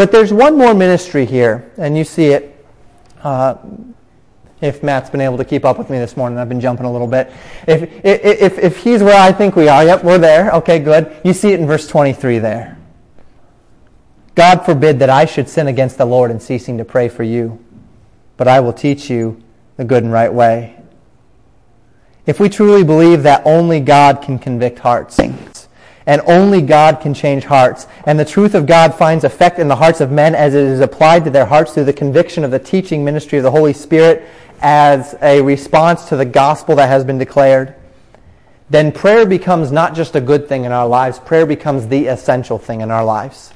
But 0.00 0.12
there's 0.12 0.32
one 0.32 0.56
more 0.56 0.72
ministry 0.72 1.26
here, 1.26 1.70
and 1.76 1.94
you 1.94 2.04
see 2.04 2.28
it. 2.28 2.64
Uh, 3.22 3.56
if 4.62 4.82
Matt's 4.82 5.10
been 5.10 5.20
able 5.20 5.36
to 5.36 5.44
keep 5.44 5.66
up 5.66 5.76
with 5.76 5.90
me 5.90 5.98
this 5.98 6.16
morning, 6.16 6.38
I've 6.38 6.48
been 6.48 6.58
jumping 6.62 6.86
a 6.86 6.90
little 6.90 7.06
bit. 7.06 7.30
If, 7.68 7.82
if, 8.02 8.58
if 8.58 8.76
he's 8.78 9.02
where 9.02 9.20
I 9.20 9.30
think 9.30 9.56
we 9.56 9.68
are, 9.68 9.84
yep, 9.84 10.02
we're 10.02 10.16
there. 10.16 10.52
Okay, 10.52 10.78
good. 10.78 11.14
You 11.22 11.34
see 11.34 11.52
it 11.52 11.60
in 11.60 11.66
verse 11.66 11.86
23 11.86 12.38
there. 12.38 12.78
God 14.34 14.64
forbid 14.64 15.00
that 15.00 15.10
I 15.10 15.26
should 15.26 15.50
sin 15.50 15.66
against 15.66 15.98
the 15.98 16.06
Lord 16.06 16.30
in 16.30 16.40
ceasing 16.40 16.78
to 16.78 16.84
pray 16.86 17.10
for 17.10 17.22
you, 17.22 17.62
but 18.38 18.48
I 18.48 18.60
will 18.60 18.72
teach 18.72 19.10
you 19.10 19.42
the 19.76 19.84
good 19.84 20.02
and 20.02 20.10
right 20.10 20.32
way. 20.32 20.80
If 22.24 22.40
we 22.40 22.48
truly 22.48 22.84
believe 22.84 23.22
that 23.24 23.42
only 23.44 23.80
God 23.80 24.22
can 24.22 24.38
convict 24.38 24.78
hearts, 24.78 25.18
and 26.06 26.22
only 26.26 26.62
God 26.62 27.00
can 27.00 27.14
change 27.14 27.44
hearts, 27.44 27.86
and 28.04 28.18
the 28.18 28.24
truth 28.24 28.54
of 28.54 28.66
God 28.66 28.94
finds 28.94 29.24
effect 29.24 29.58
in 29.58 29.68
the 29.68 29.76
hearts 29.76 30.00
of 30.00 30.10
men 30.10 30.34
as 30.34 30.54
it 30.54 30.64
is 30.64 30.80
applied 30.80 31.24
to 31.24 31.30
their 31.30 31.46
hearts 31.46 31.74
through 31.74 31.84
the 31.84 31.92
conviction 31.92 32.44
of 32.44 32.50
the 32.50 32.58
teaching 32.58 33.04
ministry 33.04 33.38
of 33.38 33.44
the 33.44 33.50
Holy 33.50 33.72
Spirit 33.72 34.26
as 34.60 35.14
a 35.22 35.40
response 35.42 36.06
to 36.06 36.16
the 36.16 36.24
gospel 36.24 36.76
that 36.76 36.88
has 36.88 37.04
been 37.04 37.18
declared, 37.18 37.74
then 38.68 38.92
prayer 38.92 39.26
becomes 39.26 39.72
not 39.72 39.94
just 39.94 40.14
a 40.14 40.20
good 40.20 40.48
thing 40.48 40.64
in 40.64 40.72
our 40.72 40.86
lives, 40.86 41.18
prayer 41.18 41.46
becomes 41.46 41.88
the 41.88 42.06
essential 42.06 42.58
thing 42.58 42.80
in 42.80 42.90
our 42.90 43.04
lives. 43.04 43.52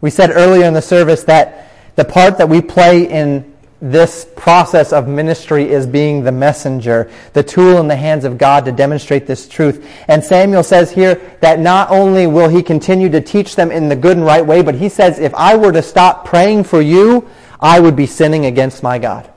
We 0.00 0.10
said 0.10 0.30
earlier 0.30 0.64
in 0.64 0.74
the 0.74 0.82
service 0.82 1.24
that 1.24 1.70
the 1.96 2.04
part 2.04 2.38
that 2.38 2.48
we 2.48 2.62
play 2.62 3.10
in 3.10 3.49
this 3.82 4.26
process 4.36 4.92
of 4.92 5.08
ministry 5.08 5.70
is 5.70 5.86
being 5.86 6.22
the 6.22 6.32
messenger, 6.32 7.10
the 7.32 7.42
tool 7.42 7.78
in 7.78 7.88
the 7.88 7.96
hands 7.96 8.24
of 8.24 8.36
God 8.36 8.66
to 8.66 8.72
demonstrate 8.72 9.26
this 9.26 9.48
truth. 9.48 9.86
And 10.06 10.22
Samuel 10.22 10.62
says 10.62 10.90
here 10.90 11.14
that 11.40 11.58
not 11.58 11.90
only 11.90 12.26
will 12.26 12.48
he 12.48 12.62
continue 12.62 13.08
to 13.08 13.22
teach 13.22 13.56
them 13.56 13.70
in 13.70 13.88
the 13.88 13.96
good 13.96 14.18
and 14.18 14.26
right 14.26 14.44
way, 14.44 14.60
but 14.60 14.74
he 14.74 14.90
says, 14.90 15.18
if 15.18 15.34
I 15.34 15.56
were 15.56 15.72
to 15.72 15.82
stop 15.82 16.26
praying 16.26 16.64
for 16.64 16.82
you, 16.82 17.28
I 17.58 17.80
would 17.80 17.96
be 17.96 18.06
sinning 18.06 18.44
against 18.46 18.82
my 18.82 18.98
God. 18.98 19.30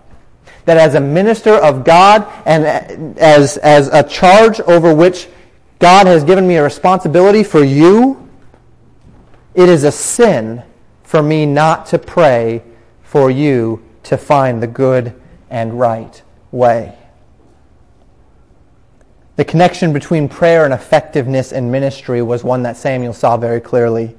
That 0.65 0.77
as 0.77 0.95
a 0.95 1.01
minister 1.01 1.53
of 1.53 1.85
God 1.85 2.27
and 2.45 3.17
as, 3.17 3.57
as 3.57 3.87
a 3.87 4.03
charge 4.03 4.59
over 4.61 4.93
which 4.93 5.29
God 5.79 6.05
has 6.05 6.23
given 6.23 6.47
me 6.47 6.55
a 6.55 6.63
responsibility 6.63 7.43
for 7.43 7.63
you, 7.63 8.29
it 9.55 9.69
is 9.69 9.85
a 9.85 9.91
sin 9.91 10.63
for 11.03 11.21
me 11.21 11.45
not 11.45 11.85
to 11.87 11.99
pray 11.99 12.63
for 13.03 13.29
you 13.29 13.81
to 14.03 14.17
find 14.17 14.61
the 14.61 14.67
good 14.67 15.19
and 15.49 15.79
right 15.79 16.21
way. 16.51 16.97
The 19.35 19.45
connection 19.45 19.93
between 19.93 20.29
prayer 20.29 20.63
and 20.63 20.73
effectiveness 20.73 21.51
in 21.51 21.71
ministry 21.71 22.21
was 22.21 22.43
one 22.43 22.63
that 22.63 22.77
Samuel 22.77 23.13
saw 23.13 23.35
very 23.35 23.59
clearly. 23.59 24.15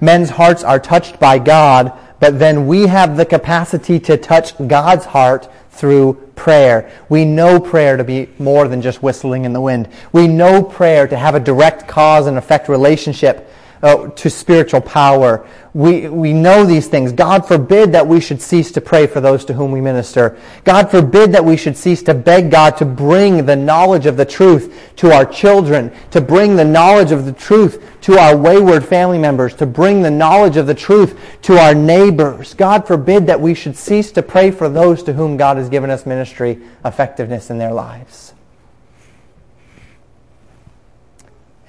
Men's 0.00 0.30
hearts 0.30 0.62
are 0.62 0.78
touched 0.78 1.18
by 1.18 1.38
God, 1.38 1.92
but 2.20 2.38
then 2.38 2.66
we 2.66 2.86
have 2.86 3.16
the 3.16 3.24
capacity 3.24 3.98
to 4.00 4.18
touch 4.18 4.52
God's 4.68 5.06
heart 5.06 5.48
through 5.70 6.14
prayer. 6.36 6.90
We 7.08 7.24
know 7.24 7.58
prayer 7.58 7.96
to 7.96 8.04
be 8.04 8.28
more 8.38 8.68
than 8.68 8.82
just 8.82 9.02
whistling 9.02 9.46
in 9.46 9.54
the 9.54 9.60
wind. 9.62 9.88
We 10.12 10.28
know 10.28 10.62
prayer 10.62 11.08
to 11.08 11.16
have 11.16 11.34
a 11.34 11.40
direct 11.40 11.88
cause 11.88 12.26
and 12.26 12.36
effect 12.36 12.68
relationship 12.68 13.50
uh, 13.82 14.08
to 14.08 14.28
spiritual 14.28 14.80
power. 14.80 15.46
We, 15.72 16.08
we 16.08 16.32
know 16.32 16.64
these 16.64 16.88
things. 16.88 17.12
God 17.12 17.46
forbid 17.46 17.92
that 17.92 18.06
we 18.06 18.20
should 18.20 18.42
cease 18.42 18.72
to 18.72 18.80
pray 18.80 19.06
for 19.06 19.20
those 19.20 19.44
to 19.46 19.54
whom 19.54 19.70
we 19.70 19.80
minister. 19.80 20.36
God 20.64 20.90
forbid 20.90 21.32
that 21.32 21.44
we 21.44 21.56
should 21.56 21.76
cease 21.76 22.02
to 22.04 22.14
beg 22.14 22.50
God 22.50 22.76
to 22.78 22.84
bring 22.84 23.46
the 23.46 23.56
knowledge 23.56 24.06
of 24.06 24.16
the 24.16 24.24
truth 24.24 24.92
to 24.96 25.12
our 25.12 25.24
children, 25.24 25.92
to 26.10 26.20
bring 26.20 26.56
the 26.56 26.64
knowledge 26.64 27.12
of 27.12 27.24
the 27.24 27.32
truth 27.32 27.84
to 28.02 28.18
our 28.18 28.36
wayward 28.36 28.84
family 28.84 29.18
members, 29.18 29.54
to 29.54 29.66
bring 29.66 30.02
the 30.02 30.10
knowledge 30.10 30.56
of 30.56 30.66
the 30.66 30.74
truth 30.74 31.18
to 31.42 31.56
our 31.56 31.74
neighbors. 31.74 32.54
God 32.54 32.86
forbid 32.86 33.26
that 33.28 33.40
we 33.40 33.54
should 33.54 33.76
cease 33.76 34.10
to 34.12 34.22
pray 34.22 34.50
for 34.50 34.68
those 34.68 35.02
to 35.04 35.12
whom 35.12 35.36
God 35.36 35.56
has 35.56 35.68
given 35.68 35.90
us 35.90 36.04
ministry 36.04 36.60
effectiveness 36.84 37.50
in 37.50 37.58
their 37.58 37.72
lives. 37.72 38.29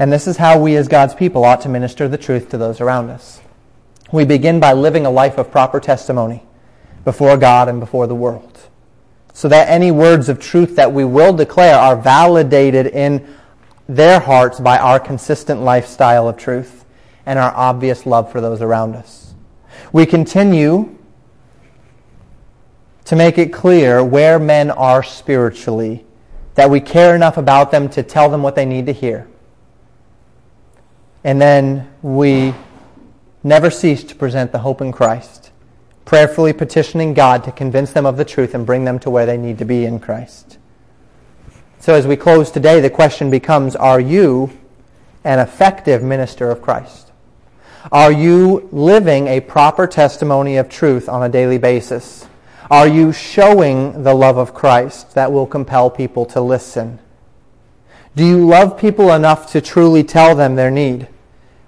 And 0.02 0.12
this 0.12 0.26
is 0.26 0.38
how 0.38 0.58
we 0.58 0.78
as 0.78 0.88
God's 0.88 1.14
people 1.14 1.46
ought 1.46 1.62
to 1.62 1.70
minister 1.70 2.08
the 2.08 2.18
truth 2.18 2.50
to 2.50 2.58
those 2.58 2.82
around 2.82 3.12
us. 3.12 3.40
We 4.12 4.26
begin 4.26 4.60
by 4.60 4.74
living 4.74 5.06
a 5.06 5.12
life 5.12 5.38
of 5.38 5.52
proper 5.52 5.80
testimony 5.80 6.42
before 7.06 7.38
God 7.38 7.70
and 7.70 7.80
before 7.80 8.08
the 8.08 8.16
world. 8.16 8.62
So 9.32 9.48
that 9.50 9.70
any 9.70 9.92
words 9.92 10.28
of 10.28 10.40
truth 10.40 10.76
that 10.76 10.92
we 10.92 11.06
will 11.06 11.34
declare 11.34 11.76
are 11.76 11.96
validated 11.96 12.88
in 12.88 13.32
their 13.88 14.20
hearts 14.20 14.60
by 14.60 14.80
our 14.80 15.00
consistent 15.00 15.62
lifestyle 15.62 16.28
of 16.28 16.36
truth 16.36 16.84
and 17.28 17.38
our 17.38 17.56
obvious 17.56 18.08
love 18.08 18.32
for 18.32 18.42
those 18.42 18.60
around 18.60 18.96
us. 18.96 19.36
We 19.94 20.08
continue 20.08 20.98
to 23.06 23.16
make 23.16 23.38
it 23.38 23.54
clear 23.54 24.04
where 24.04 24.40
men 24.40 24.72
are 24.72 25.04
spiritually, 25.04 26.08
that 26.56 26.72
we 26.72 26.80
care 26.80 27.16
enough 27.16 27.38
about 27.38 27.70
them 27.70 27.88
to 27.90 28.02
tell 28.02 28.30
them 28.30 28.42
what 28.42 28.56
they 28.56 28.66
need 28.66 28.88
to 28.88 28.94
hear 28.94 29.28
and 31.24 31.42
then 31.42 31.92
we 32.02 32.54
never 33.44 33.70
cease 33.70 34.04
to 34.06 34.16
present 34.16 34.52
the 34.52 34.60
hope 34.60 34.82
in 34.82 34.92
Christ, 34.92 35.52
prayerfully 36.06 36.54
petitioning 36.54 37.14
God 37.14 37.44
to 37.44 37.52
convince 37.52 37.92
them 37.92 38.06
of 38.06 38.18
the 38.18 38.26
truth 38.26 38.54
and 38.54 38.66
bring 38.66 38.86
them 38.86 39.00
to 39.00 39.10
where 39.10 39.26
they 39.26 39.38
need 39.38 39.58
to 39.60 39.66
be 39.66 39.86
in 39.86 40.00
Christ. 40.00 40.58
So 41.80 41.96
as 41.96 42.06
we 42.06 42.16
close 42.16 42.52
today, 42.52 42.80
the 42.80 42.90
question 42.90 43.32
becomes, 43.32 43.76
are 43.76 44.00
you 44.00 44.52
an 45.24 45.40
effective 45.40 46.04
minister 46.04 46.52
of 46.52 46.62
Christ? 46.62 47.12
Are 47.92 48.12
you 48.12 48.70
living 48.72 49.28
a 49.28 49.40
proper 49.40 49.88
testimony 49.88 50.58
of 50.58 50.70
truth 50.70 51.10
on 51.10 51.24
a 51.24 51.30
daily 51.30 51.58
basis? 51.58 52.28
Are 52.70 52.88
you 52.88 53.12
showing 53.12 54.04
the 54.04 54.14
love 54.14 54.38
of 54.38 54.54
Christ 54.54 55.16
that 55.16 55.32
will 55.32 55.48
compel 55.48 55.90
people 55.90 56.26
to 56.28 56.42
listen? 56.42 57.00
Do 58.16 58.26
you 58.26 58.46
love 58.48 58.78
people 58.78 59.12
enough 59.12 59.52
to 59.54 59.62
truly 59.62 60.04
tell 60.04 60.36
them 60.36 60.56
their 60.56 60.70
need, 60.70 61.08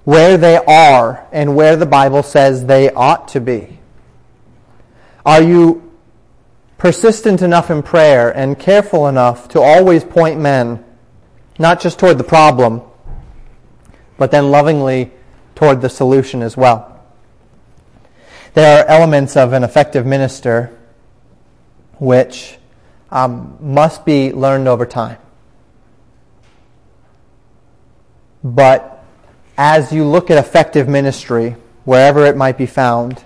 where 0.04 0.38
they 0.38 0.58
are, 0.58 1.26
and 1.32 1.56
where 1.56 1.76
the 1.76 1.86
Bible 1.86 2.24
says 2.24 2.66
they 2.66 2.92
ought 2.92 3.28
to 3.30 3.40
be? 3.40 3.80
Are 5.26 5.42
you 5.42 5.92
persistent 6.78 7.42
enough 7.42 7.72
in 7.72 7.82
prayer 7.82 8.30
and 8.36 8.60
careful 8.60 9.08
enough 9.08 9.48
to 9.50 9.62
always 9.62 10.04
point 10.04 10.40
men 10.40 10.84
not 11.58 11.80
just 11.80 12.00
toward 12.00 12.18
the 12.18 12.24
problem, 12.24 12.82
but 14.18 14.32
then 14.32 14.52
lovingly 14.52 15.12
toward 15.56 15.82
the 15.82 15.90
solution 15.90 16.42
as 16.42 16.58
well? 16.58 16.90
There 18.54 18.84
are 18.84 18.86
elements 18.88 19.38
of 19.38 19.54
an 19.54 19.64
effective 19.64 20.06
minister 20.06 20.78
which 22.00 22.58
um, 23.10 23.58
must 23.62 24.06
be 24.06 24.34
learned 24.34 24.68
over 24.68 24.86
time. 24.86 25.18
But 28.44 28.93
as 29.58 29.92
you 29.92 30.04
look 30.06 30.32
at 30.32 30.38
effective 30.38 30.88
ministry, 30.88 31.56
wherever 31.86 32.26
it 32.26 32.36
might 32.36 32.58
be 32.58 32.66
found, 32.66 33.24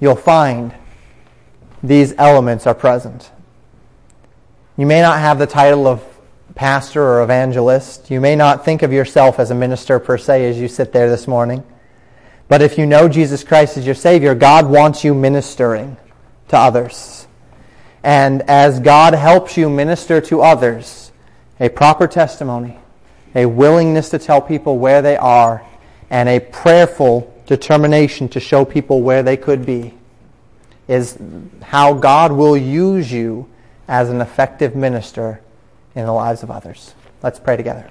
you'll 0.00 0.16
find 0.16 0.74
these 1.82 2.14
elements 2.18 2.66
are 2.66 2.74
present. 2.74 3.30
You 4.76 4.86
may 4.86 5.00
not 5.00 5.18
have 5.18 5.38
the 5.38 5.46
title 5.46 5.86
of 5.86 6.02
pastor 6.54 7.02
or 7.02 7.22
evangelist. 7.22 8.10
You 8.10 8.20
may 8.20 8.34
not 8.34 8.64
think 8.64 8.82
of 8.82 8.92
yourself 8.92 9.38
as 9.38 9.50
a 9.50 9.54
minister 9.54 9.98
per 9.98 10.18
se 10.18 10.48
as 10.48 10.58
you 10.58 10.68
sit 10.68 10.92
there 10.92 11.08
this 11.08 11.28
morning. 11.28 11.62
But 12.48 12.62
if 12.62 12.78
you 12.78 12.86
know 12.86 13.08
Jesus 13.08 13.44
Christ 13.44 13.76
as 13.76 13.86
your 13.86 13.94
Savior, 13.94 14.34
God 14.34 14.68
wants 14.68 15.04
you 15.04 15.14
ministering 15.14 15.96
to 16.48 16.56
others. 16.56 17.26
And 18.02 18.42
as 18.42 18.80
God 18.80 19.14
helps 19.14 19.56
you 19.56 19.68
minister 19.68 20.20
to 20.22 20.40
others, 20.40 21.12
a 21.60 21.68
proper 21.68 22.06
testimony, 22.06 22.78
a 23.34 23.46
willingness 23.46 24.10
to 24.10 24.18
tell 24.18 24.40
people 24.40 24.78
where 24.78 25.02
they 25.02 25.16
are, 25.16 25.62
and 26.10 26.28
a 26.28 26.40
prayerful 26.40 27.32
determination 27.46 28.28
to 28.28 28.40
show 28.40 28.64
people 28.64 29.02
where 29.02 29.22
they 29.22 29.36
could 29.36 29.64
be 29.64 29.94
is 30.86 31.18
how 31.62 31.92
God 31.94 32.32
will 32.32 32.56
use 32.56 33.12
you 33.12 33.48
as 33.86 34.10
an 34.10 34.20
effective 34.20 34.74
minister 34.74 35.40
in 35.94 36.06
the 36.06 36.12
lives 36.12 36.42
of 36.42 36.50
others. 36.50 36.94
Let's 37.22 37.38
pray 37.38 37.56
together. 37.56 37.90